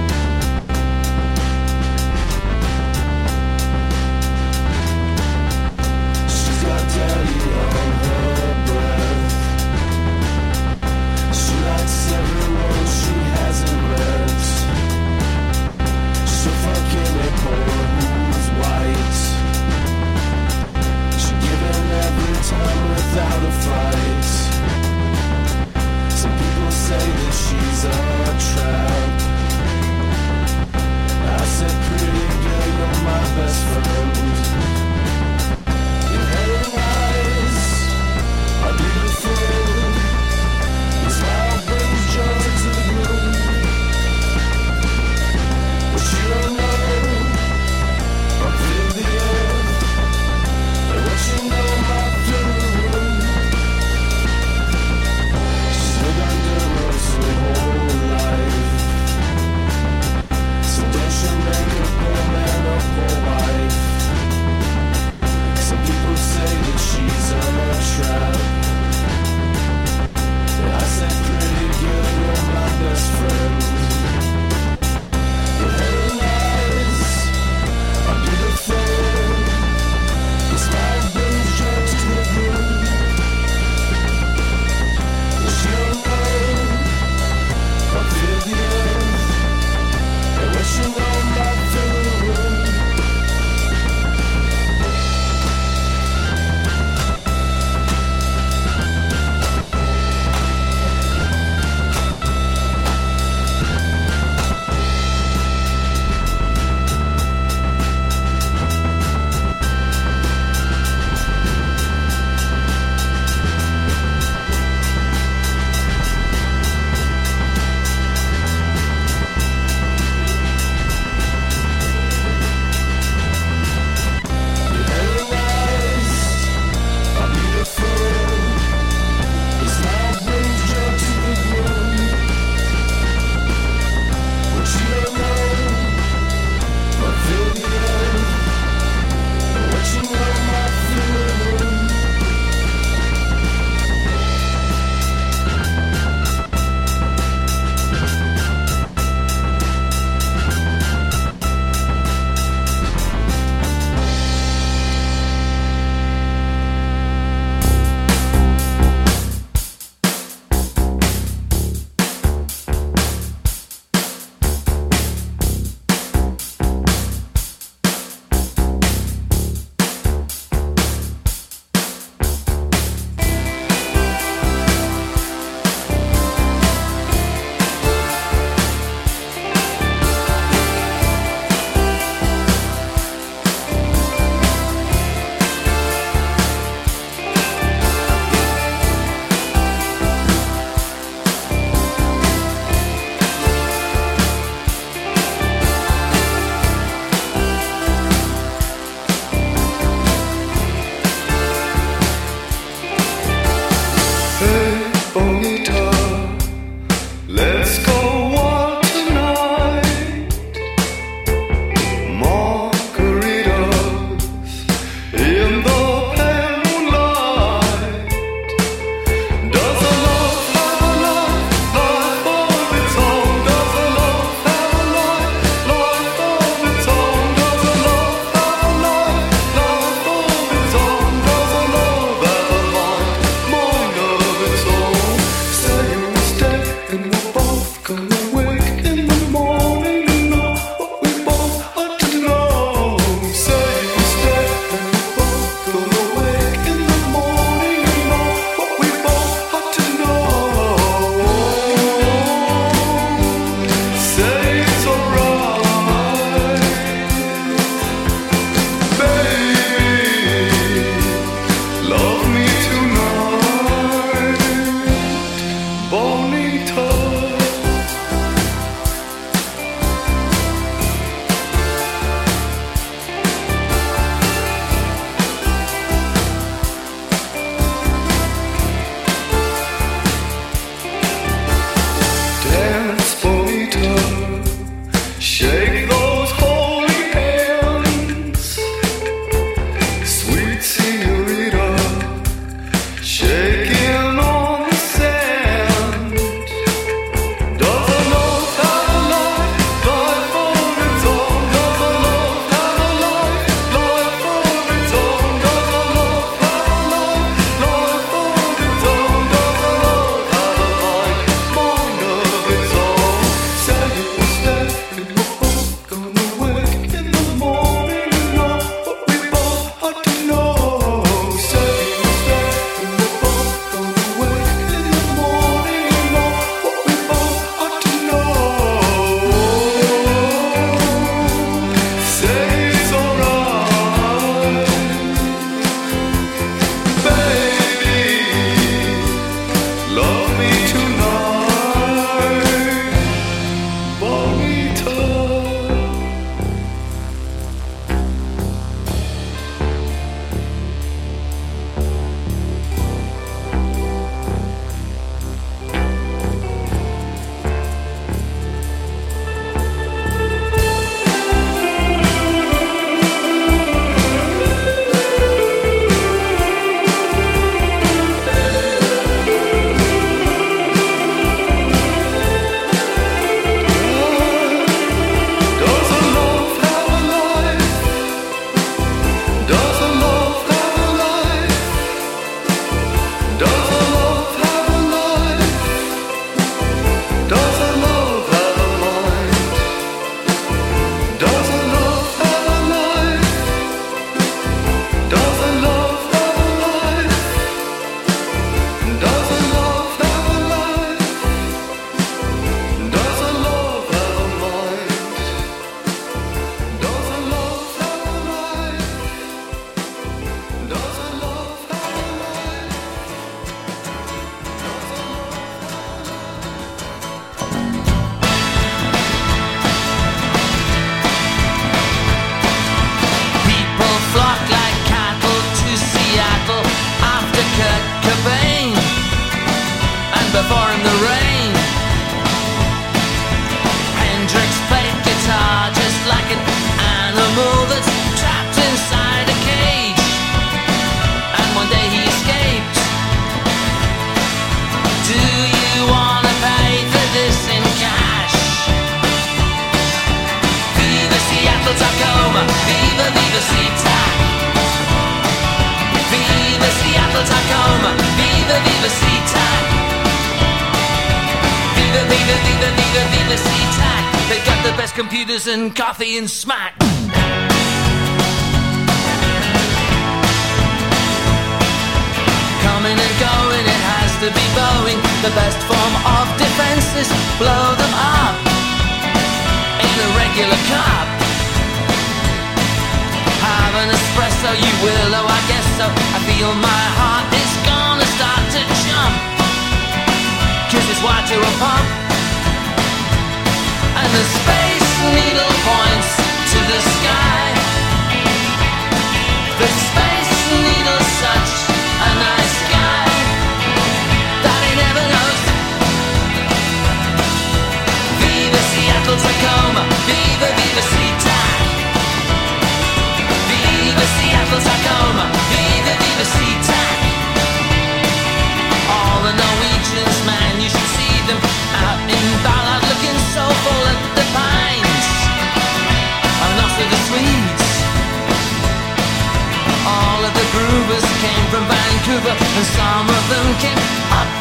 Vancouver, 532.23 532.45
and 532.57 532.67
some 532.67 533.09
of 533.09 533.29
them 533.31 533.59
came 533.59 533.79
up 534.13 534.32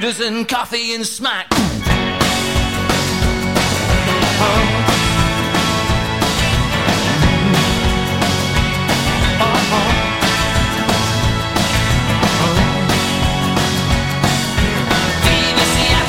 computers 0.00 0.24
and 0.24 0.46
coffee 0.48 0.94
and 0.94 1.04
smack. 1.04 1.48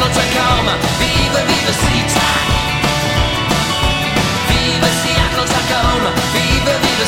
Tacoma, 0.09 0.73
Viva 0.99 1.41
Viva 1.49 1.73
SeaTac. 1.81 2.45
Viva 4.49 4.89
Seattle 5.01 5.45
Tacoma, 5.45 6.11
Viva 6.33 6.73
Viva. 6.83 7.05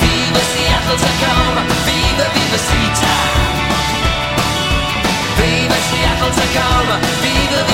Viva 0.00 0.40
Seattle 0.52 0.96
Tacoma, 0.96 1.62
Viva 1.84 2.24
Viva. 2.34 2.75
Seattle 6.56 6.86
Tacoma, 6.86 6.98
Viva 7.20 7.65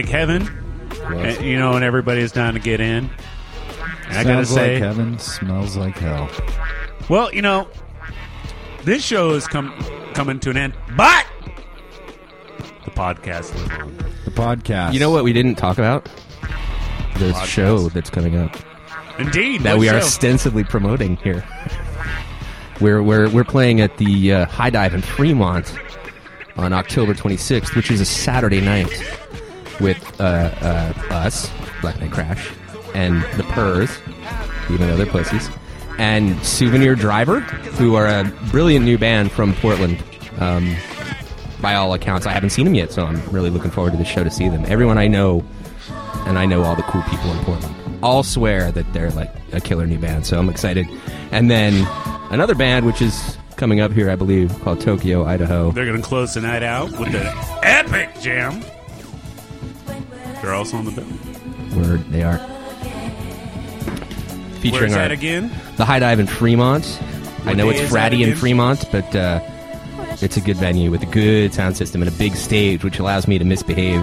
like 0.00 0.08
heaven. 0.10 0.42
Yes. 0.90 1.36
And, 1.38 1.46
you 1.46 1.58
know, 1.58 1.74
and 1.74 1.84
everybody's 1.84 2.32
down 2.32 2.54
to 2.54 2.60
get 2.60 2.80
in. 2.80 3.10
And 4.08 4.18
I 4.18 4.24
gotta 4.24 4.44
Sounds 4.44 4.48
say, 4.50 4.74
like 4.74 4.82
heaven, 4.82 5.18
smells 5.18 5.76
like 5.76 5.96
hell. 5.96 6.28
well, 7.08 7.32
you 7.32 7.42
know, 7.42 7.68
this 8.84 9.04
show 9.04 9.30
is 9.30 9.46
come 9.46 9.72
coming 10.14 10.40
to 10.40 10.50
an 10.50 10.56
end, 10.56 10.74
but 10.96 11.26
the 12.84 12.90
podcast 12.90 13.54
lives 13.54 13.70
on. 13.80 13.96
The 14.24 14.30
podcast. 14.30 14.94
You 14.94 15.00
know 15.00 15.10
what 15.10 15.22
we 15.24 15.32
didn't 15.32 15.56
talk 15.56 15.78
about? 15.78 16.04
The 17.18 17.32
Podcast. 17.32 17.44
show 17.46 17.88
that's 17.90 18.10
coming 18.10 18.36
up. 18.36 18.56
Indeed, 19.18 19.60
that 19.62 19.74
what 19.74 19.80
we 19.80 19.88
are 19.90 20.00
show? 20.00 20.06
ostensibly 20.06 20.64
promoting 20.64 21.16
here. 21.18 21.44
We're 22.80 23.02
we're 23.02 23.28
we're 23.28 23.44
playing 23.44 23.82
at 23.82 23.98
the 23.98 24.32
uh, 24.32 24.46
High 24.46 24.70
Dive 24.70 24.94
in 24.94 25.02
Fremont 25.02 25.78
on 26.56 26.72
October 26.72 27.12
26th, 27.12 27.76
which 27.76 27.90
is 27.90 28.00
a 28.00 28.06
Saturday 28.06 28.62
night, 28.62 28.86
with 28.88 29.19
uh, 30.20 30.92
uh, 31.10 31.14
us, 31.14 31.50
Black 31.80 31.98
Nite 32.00 32.12
Crash, 32.12 32.50
and 32.94 33.22
the 33.36 33.44
Purrs, 33.44 33.98
even 34.70 34.88
though 34.88 34.96
they're 34.96 35.06
pussies, 35.06 35.48
and 35.98 36.38
Souvenir 36.44 36.94
Driver, 36.94 37.40
who 37.40 37.94
are 37.94 38.06
a 38.06 38.24
brilliant 38.50 38.84
new 38.84 38.98
band 38.98 39.32
from 39.32 39.54
Portland. 39.54 40.02
Um, 40.38 40.76
by 41.60 41.74
all 41.74 41.92
accounts, 41.92 42.26
I 42.26 42.32
haven't 42.32 42.50
seen 42.50 42.64
them 42.64 42.74
yet, 42.74 42.90
so 42.90 43.04
I'm 43.04 43.22
really 43.30 43.50
looking 43.50 43.70
forward 43.70 43.90
to 43.92 43.98
the 43.98 44.04
show 44.04 44.24
to 44.24 44.30
see 44.30 44.48
them. 44.48 44.64
Everyone 44.66 44.96
I 44.96 45.08
know, 45.08 45.44
and 46.26 46.38
I 46.38 46.46
know 46.46 46.62
all 46.62 46.74
the 46.74 46.82
cool 46.82 47.02
people 47.02 47.30
in 47.32 47.44
Portland, 47.44 47.74
all 48.02 48.22
swear 48.22 48.72
that 48.72 48.90
they're 48.92 49.10
like 49.10 49.30
a 49.52 49.60
killer 49.60 49.86
new 49.86 49.98
band, 49.98 50.24
so 50.26 50.38
I'm 50.38 50.48
excited. 50.48 50.86
And 51.32 51.50
then 51.50 51.86
another 52.30 52.54
band, 52.54 52.86
which 52.86 53.02
is 53.02 53.36
coming 53.56 53.80
up 53.80 53.92
here, 53.92 54.10
I 54.10 54.16
believe, 54.16 54.58
called 54.62 54.80
Tokyo, 54.80 55.26
Idaho. 55.26 55.70
They're 55.70 55.84
going 55.84 56.00
to 56.00 56.06
close 56.06 56.32
the 56.32 56.40
night 56.40 56.62
out 56.62 56.90
with 56.98 57.12
the 57.12 57.60
epic 57.62 58.18
jam. 58.22 58.64
They're 60.42 60.54
also 60.54 60.76
on 60.76 60.84
the 60.84 60.90
bill. 60.90 61.04
Where 61.04 61.96
they 61.96 62.22
are. 62.22 62.38
Featuring 64.60 64.80
Where's 64.80 64.92
our, 64.92 64.98
that 64.98 65.12
again? 65.12 65.50
The 65.76 65.84
High 65.84 65.98
Dive 66.00 66.20
in 66.20 66.26
Fremont. 66.26 67.00
I 67.46 67.54
know 67.54 67.70
it's 67.70 67.80
is 67.80 67.90
that 67.92 68.12
fratty 68.12 68.26
in? 68.26 68.36
Fremont, 68.36 68.84
but 68.92 69.16
uh, 69.16 69.40
it's 70.20 70.36
a 70.36 70.40
good 70.40 70.56
venue 70.56 70.90
with 70.90 71.02
a 71.02 71.06
good 71.06 71.54
sound 71.54 71.76
system 71.76 72.02
and 72.02 72.08
a 72.10 72.18
big 72.18 72.34
stage, 72.34 72.84
which 72.84 72.98
allows 72.98 73.26
me 73.26 73.38
to 73.38 73.44
misbehave 73.44 74.00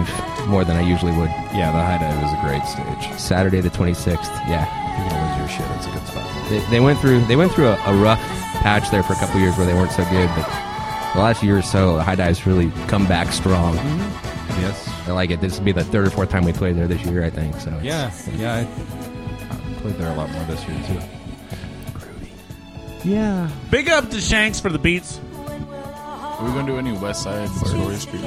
more 0.48 0.64
than 0.64 0.76
I 0.76 0.80
usually 0.80 1.12
would. 1.12 1.30
Yeah, 1.54 1.70
the 1.70 1.78
High 1.78 1.98
Dive 1.98 2.24
is 2.24 2.32
a 2.32 2.40
great 2.42 2.64
stage. 2.66 3.20
Saturday 3.20 3.60
the 3.60 3.70
26th. 3.70 4.24
Yeah. 4.48 4.66
You're 4.98 5.08
gonna 5.10 5.28
lose 5.28 5.38
your 5.38 5.66
shit. 5.66 5.76
It's 5.76 5.86
a 5.86 5.90
good 5.90 6.06
spot. 6.08 6.50
They, 6.50 6.58
they 6.70 6.80
went 6.80 6.98
through 6.98 7.24
they 7.26 7.36
went 7.36 7.52
through 7.52 7.68
a, 7.68 7.80
a 7.86 7.94
rough 7.94 8.20
patch 8.62 8.90
there 8.90 9.02
for 9.04 9.12
a 9.12 9.16
couple 9.16 9.40
years 9.40 9.56
where 9.56 9.66
they 9.66 9.74
weren't 9.74 9.92
so 9.92 10.04
good, 10.10 10.28
but 10.34 10.46
the 11.14 11.20
last 11.20 11.42
year 11.42 11.58
or 11.58 11.62
so, 11.62 11.96
the 11.96 12.02
High 12.02 12.16
Dive's 12.16 12.46
really 12.46 12.70
come 12.88 13.06
back 13.06 13.32
strong. 13.32 13.76
Yes. 14.58 14.87
I 15.08 15.12
like 15.12 15.30
it. 15.30 15.40
This 15.40 15.58
will 15.58 15.64
be 15.64 15.72
the 15.72 15.84
third 15.84 16.06
or 16.06 16.10
fourth 16.10 16.30
time 16.30 16.44
we 16.44 16.52
played 16.52 16.76
there 16.76 16.86
this 16.88 17.02
year, 17.04 17.24
I 17.24 17.30
think. 17.30 17.58
So 17.60 17.70
Yeah, 17.82 18.12
yeah. 18.36 18.54
I, 18.56 18.60
I 19.54 19.74
played 19.80 19.94
there 19.96 20.10
a 20.10 20.14
lot 20.14 20.30
more 20.30 20.44
this 20.44 20.66
year 20.68 20.78
too. 20.86 21.00
Yeah. 23.08 23.50
Big 23.70 23.88
up 23.88 24.10
to 24.10 24.20
Shanks 24.20 24.60
for 24.60 24.70
the 24.70 24.78
beats. 24.78 25.20
Are 25.34 26.44
we 26.44 26.52
going 26.52 26.66
to 26.66 26.72
do 26.72 26.78
any 26.78 26.92
West 26.92 27.22
Side 27.24 27.48
Story 27.48 27.96
Street? 27.96 28.22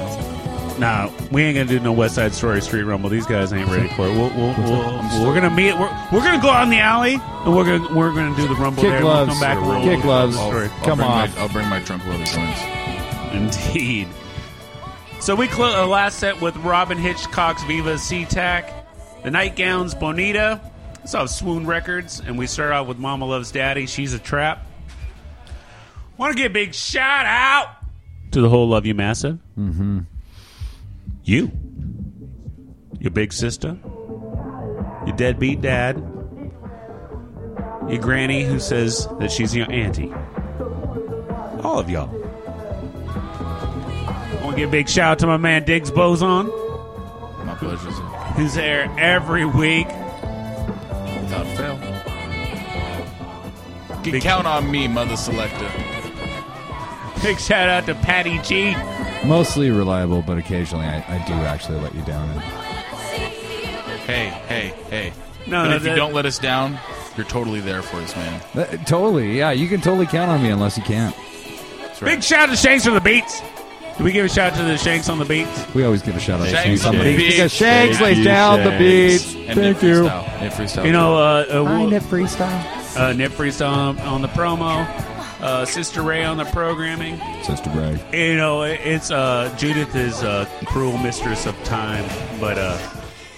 Nah, 0.78 1.10
we 1.30 1.42
ain't 1.42 1.56
gonna 1.56 1.68
do 1.68 1.78
no 1.80 1.92
West 1.92 2.14
Side 2.14 2.32
Story 2.32 2.60
Street 2.62 2.84
Rumble. 2.84 3.10
These 3.10 3.26
guys 3.26 3.52
ain't 3.52 3.68
ready 3.68 3.88
for 3.88 4.06
it. 4.06 4.10
We'll, 4.10 4.30
we'll, 4.30 4.54
we'll, 4.56 5.26
we're 5.26 5.34
gonna 5.34 5.50
meet. 5.50 5.74
We're, 5.74 5.90
we're 6.10 6.20
gonna 6.24 6.40
go 6.40 6.48
out 6.48 6.64
in 6.64 6.70
the 6.70 6.78
alley 6.78 7.14
and 7.20 7.54
we're 7.54 7.64
gonna 7.64 7.94
we're 7.94 8.12
gonna 8.14 8.34
do 8.36 8.48
the 8.48 8.54
Rumble 8.54 8.82
Kick 8.82 8.90
there. 8.92 9.00
gloves. 9.02 9.38
We'll 9.38 9.40
come 9.40 9.62
back. 9.62 9.84
Kick 9.84 10.00
gloves. 10.02 10.36
I'll, 10.36 10.50
I'll 10.50 10.68
Come 10.84 11.00
on. 11.02 11.30
My, 11.30 11.40
I'll 11.40 11.48
bring 11.50 11.68
my 11.68 11.80
trunk 11.80 12.06
load 12.06 12.20
of 12.22 12.26
joints. 12.26 12.60
Indeed. 13.32 14.08
So 15.22 15.36
we 15.36 15.46
close 15.46 15.76
the 15.76 15.86
last 15.86 16.18
set 16.18 16.40
with 16.40 16.56
Robyn 16.56 16.98
Hitchcock's 16.98 17.62
Viva 17.62 17.94
SeaTac, 17.94 18.72
the 19.22 19.30
Nightgowns 19.30 19.94
Bonita. 19.94 20.60
It's 21.04 21.14
off 21.14 21.28
Swoon 21.30 21.64
Records, 21.64 22.18
and 22.18 22.36
we 22.36 22.48
start 22.48 22.72
out 22.72 22.88
with 22.88 22.98
Mama 22.98 23.24
Loves 23.26 23.52
Daddy. 23.52 23.86
She's 23.86 24.14
a 24.14 24.18
trap. 24.18 24.66
Want 26.16 26.36
to 26.36 26.42
give 26.42 26.50
a 26.50 26.52
big 26.52 26.74
shout 26.74 27.24
out 27.24 27.68
to 28.32 28.40
the 28.40 28.48
whole 28.48 28.68
Love 28.68 28.84
You 28.84 28.96
Massive. 28.96 29.38
Mm-hmm. 29.56 30.00
You, 31.22 31.52
your 32.98 33.12
big 33.12 33.32
sister, 33.32 33.78
your 35.06 35.14
deadbeat 35.14 35.60
dad, 35.60 35.98
your 37.88 38.00
granny 38.00 38.42
who 38.42 38.58
says 38.58 39.06
that 39.20 39.30
she's 39.30 39.54
your 39.54 39.70
auntie. 39.70 40.12
All 41.62 41.78
of 41.78 41.88
y'all. 41.88 42.21
I 44.52 44.54
want 44.54 44.58
to 44.58 44.62
give 44.64 44.68
a 44.68 44.72
big 44.72 44.88
shout 44.90 45.12
out 45.12 45.18
to 45.20 45.26
my 45.26 45.38
man 45.38 45.64
Diggs 45.64 45.90
Boson, 45.90 46.46
My 47.46 47.54
pleasure. 47.58 47.90
sir. 47.90 48.02
who's 48.36 48.52
there 48.54 48.94
every 48.98 49.46
week. 49.46 49.86
Without 49.86 51.46
fail. 51.56 51.78
Can 54.02 54.12
Big- 54.12 54.22
count 54.22 54.46
on 54.46 54.70
me, 54.70 54.88
Mother 54.88 55.16
Selector. 55.16 55.70
Big 57.22 57.38
shout 57.38 57.70
out 57.70 57.86
to 57.86 57.94
Patty 57.94 58.40
G. 58.40 58.74
Mostly 59.24 59.70
reliable, 59.70 60.20
but 60.20 60.36
occasionally 60.36 60.84
I, 60.84 60.96
I 60.98 61.24
do 61.26 61.32
actually 61.32 61.80
let 61.80 61.94
you 61.94 62.02
down. 62.02 62.28
And 62.28 62.40
Hey, 64.02 64.28
hey, 64.48 64.74
hey. 64.90 65.12
No, 65.46 65.62
but 65.62 65.68
no, 65.70 65.76
if 65.76 65.84
you 65.86 65.94
don't 65.94 66.12
let 66.12 66.26
us 66.26 66.38
down, 66.38 66.78
you're 67.16 67.24
totally 67.24 67.60
there 67.60 67.80
for 67.80 67.96
us, 67.98 68.14
man. 68.14 68.42
That- 68.54 68.86
totally, 68.86 69.38
yeah. 69.38 69.52
You 69.52 69.66
can 69.68 69.80
totally 69.80 70.04
count 70.06 70.30
on 70.30 70.42
me 70.42 70.50
unless 70.50 70.76
you 70.76 70.82
can't. 70.82 71.16
Right. 71.16 72.16
Big 72.16 72.22
shout 72.22 72.48
out 72.48 72.52
to 72.52 72.56
Shanks 72.56 72.84
for 72.84 72.90
the 72.90 73.00
beats. 73.00 73.40
Do 73.98 74.04
we 74.04 74.12
give 74.12 74.24
a 74.24 74.28
shout 74.28 74.52
out 74.52 74.58
to 74.58 74.64
the 74.64 74.78
Shanks 74.78 75.08
on 75.08 75.18
the 75.18 75.24
beats? 75.24 75.74
We 75.74 75.84
always 75.84 76.02
give 76.02 76.16
a 76.16 76.20
shout 76.20 76.40
out 76.40 76.44
to 76.44 76.50
Shanks 76.50 76.82
Shanks 76.82 76.84
on 76.86 76.94
the 76.94 77.00
on 77.00 77.04
the 77.06 77.10
beats 77.16 77.22
beats. 77.24 77.36
because 77.36 77.52
Shanks 77.52 77.98
Thank 77.98 78.08
lays 78.08 78.18
you, 78.18 78.24
down 78.24 78.58
the 78.58 78.70
Shanks. 78.70 79.24
beats. 79.24 79.48
And 79.48 79.58
Thank 79.60 79.82
you. 79.82 80.02
Freestyle. 80.02 80.40
Nip 80.40 80.52
Freestyle. 80.54 80.84
You 80.86 80.92
know, 80.92 81.16
uh, 81.16 81.20
uh, 81.20 81.64
Hi, 81.64 81.78
we'll- 81.78 81.90
Nip 81.90 82.02
Freestyle. 82.04 82.96
uh, 82.98 83.12
Nip 83.12 83.32
Freestyle 83.32 83.68
on, 83.70 83.98
on 84.00 84.22
the 84.22 84.28
promo, 84.28 84.86
uh, 85.42 85.64
Sister 85.66 86.02
Ray 86.02 86.24
on 86.24 86.36
the 86.38 86.44
programming. 86.46 87.20
Sister 87.44 87.70
Ray. 87.70 88.00
You 88.12 88.36
know, 88.36 88.62
it- 88.62 88.80
it's 88.82 89.10
uh, 89.10 89.54
Judith 89.58 89.94
is 89.94 90.22
a 90.22 90.48
cruel 90.64 90.96
mistress 90.98 91.46
of 91.46 91.54
time, 91.64 92.04
but 92.40 92.58
uh, 92.58 92.78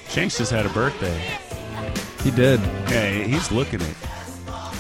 Shanks 0.09 0.39
just 0.39 0.53
had 0.53 0.67
a 0.67 0.71
birthday. 0.71 1.21
He 2.23 2.31
did. 2.31 2.61
Yeah, 2.89 3.11
he's 3.11 3.51
looking 3.51 3.81
it. 3.83 3.95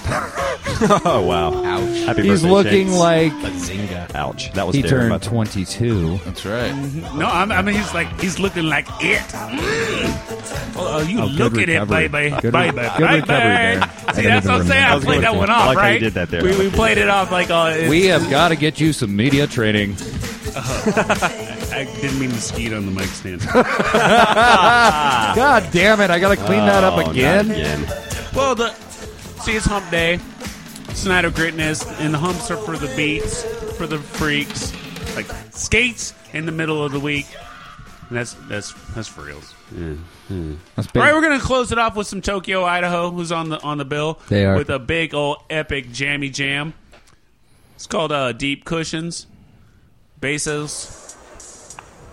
oh 1.04 1.22
wow! 1.26 1.64
Ouch! 1.64 1.98
Happy 2.04 2.22
He's 2.22 2.42
birthday, 2.42 2.50
looking 2.50 2.86
Shanks. 2.88 2.98
like 2.98 3.32
Bazinga. 3.32 4.14
Ouch! 4.14 4.52
That 4.52 4.66
was 4.66 4.76
he 4.76 4.82
daring, 4.82 5.08
turned 5.08 5.22
but- 5.22 5.22
22. 5.22 6.18
That's 6.24 6.44
right. 6.44 6.74
No, 7.16 7.26
I'm, 7.26 7.50
I 7.52 7.62
mean 7.62 7.76
he's 7.76 7.94
like 7.94 8.20
he's 8.20 8.38
looking 8.38 8.64
like 8.64 8.86
it. 9.00 9.20
Mm. 9.20 10.74
Oh, 10.76 11.00
you 11.02 11.20
Oh, 11.20 11.26
look 11.26 11.56
at 11.58 11.68
it, 11.68 11.88
baby, 11.88 12.34
Good 12.40 12.52
baby, 12.52 12.76
re- 12.78 12.90
good 12.98 13.06
baby. 13.08 13.26
there. 13.26 13.80
See, 14.14 14.22
that's 14.22 14.46
what 14.46 14.60
I'm 14.60 14.66
saying. 14.66 14.84
remember. 14.84 14.96
I 14.96 14.98
played 15.04 15.22
that 15.22 15.36
one 15.36 15.50
I 15.50 15.54
off, 15.54 15.66
like 15.68 15.78
how 15.78 15.86
you 15.88 15.98
did 16.00 16.14
that 16.14 16.30
there. 16.30 16.42
We, 16.42 16.56
we 16.58 16.70
played 16.70 16.98
it 16.98 17.08
off 17.08 17.30
like 17.30 17.50
uh, 17.50 17.86
We 17.88 18.06
have 18.06 18.28
got 18.30 18.48
to 18.48 18.56
get 18.56 18.80
you 18.80 18.92
some 18.92 19.14
media 19.14 19.46
training. 19.46 19.96
I 20.56 21.88
didn't 22.00 22.18
mean 22.20 22.30
to 22.30 22.40
skeet 22.40 22.72
on 22.72 22.86
the 22.86 22.92
mic 22.92 23.06
stand. 23.06 23.40
God 23.52 23.62
damn 25.72 26.00
it! 26.00 26.10
I 26.10 26.18
got 26.18 26.30
to 26.30 26.36
clean 26.44 26.60
that 26.60 26.84
Oh, 26.84 26.88
up 26.88 26.96
not 27.06 27.10
again. 27.12 27.50
again. 27.50 27.84
well, 28.34 28.54
the 28.54 28.70
see 29.42 29.56
it's 29.56 29.66
Hump 29.66 29.90
Day. 29.90 30.18
Snyder 30.94 31.30
Gritness, 31.30 31.84
and 32.00 32.14
the 32.14 32.18
humps 32.18 32.50
are 32.50 32.56
for 32.56 32.76
the 32.76 32.92
beats, 32.96 33.42
for 33.76 33.86
the 33.86 33.98
freaks, 33.98 34.72
like 35.16 35.26
skates 35.52 36.14
in 36.32 36.46
the 36.46 36.52
middle 36.52 36.82
of 36.84 36.92
the 36.92 37.00
week. 37.00 37.26
And 38.08 38.18
that's 38.18 38.34
that's 38.48 38.72
that's 38.94 39.08
for 39.08 39.22
reals. 39.22 39.54
That's 39.70 39.98
All 40.30 40.56
big. 40.92 40.96
right, 40.96 41.12
we're 41.14 41.20
gonna 41.22 41.40
close 41.40 41.72
it 41.72 41.78
off 41.78 41.96
with 41.96 42.06
some 42.06 42.20
Tokyo, 42.22 42.64
Idaho, 42.64 43.10
who's 43.10 43.32
on 43.32 43.48
the 43.48 43.60
on 43.62 43.78
the 43.78 43.84
bill. 43.84 44.18
They 44.28 44.44
are. 44.44 44.56
with 44.56 44.70
a 44.70 44.78
big 44.78 45.14
old 45.14 45.38
epic 45.50 45.90
jammy 45.92 46.30
jam. 46.30 46.74
It's 47.74 47.86
called 47.86 48.12
uh, 48.12 48.32
Deep 48.32 48.64
Cushions. 48.64 49.26
Bezos. 50.20 51.02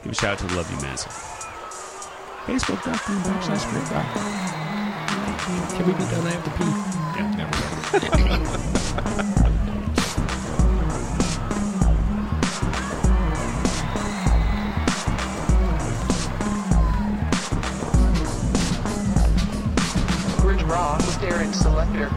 Give 0.04 0.12
a 0.12 0.16
shout 0.16 0.34
out 0.34 0.40
to 0.40 0.48
the 0.48 0.56
Love 0.56 0.70
You 0.72 0.82
Massive. 0.82 1.12
Facebook.com 2.46 3.22
backslash 3.24 3.64
Can 5.78 5.86
we 5.86 5.94
be 5.94 6.00
done? 6.00 6.28
I 6.28 6.32
have 6.32 6.44
to 6.44 6.52
pee. 6.58 6.81
Grit 7.92 8.04
Rock 20.64 21.00
with 21.00 21.20
Darren 21.20 21.54
Selector. 21.54 22.10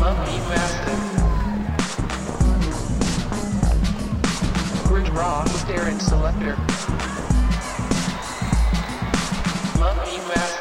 Love 0.00 0.18
you 0.28 0.40
massive. 0.48 0.98
Grit 4.88 5.08
Rock 5.10 5.44
with 5.44 5.64
Selector. 6.00 6.56
Love 9.78 10.12
you 10.12 10.18
massive. 10.26 10.57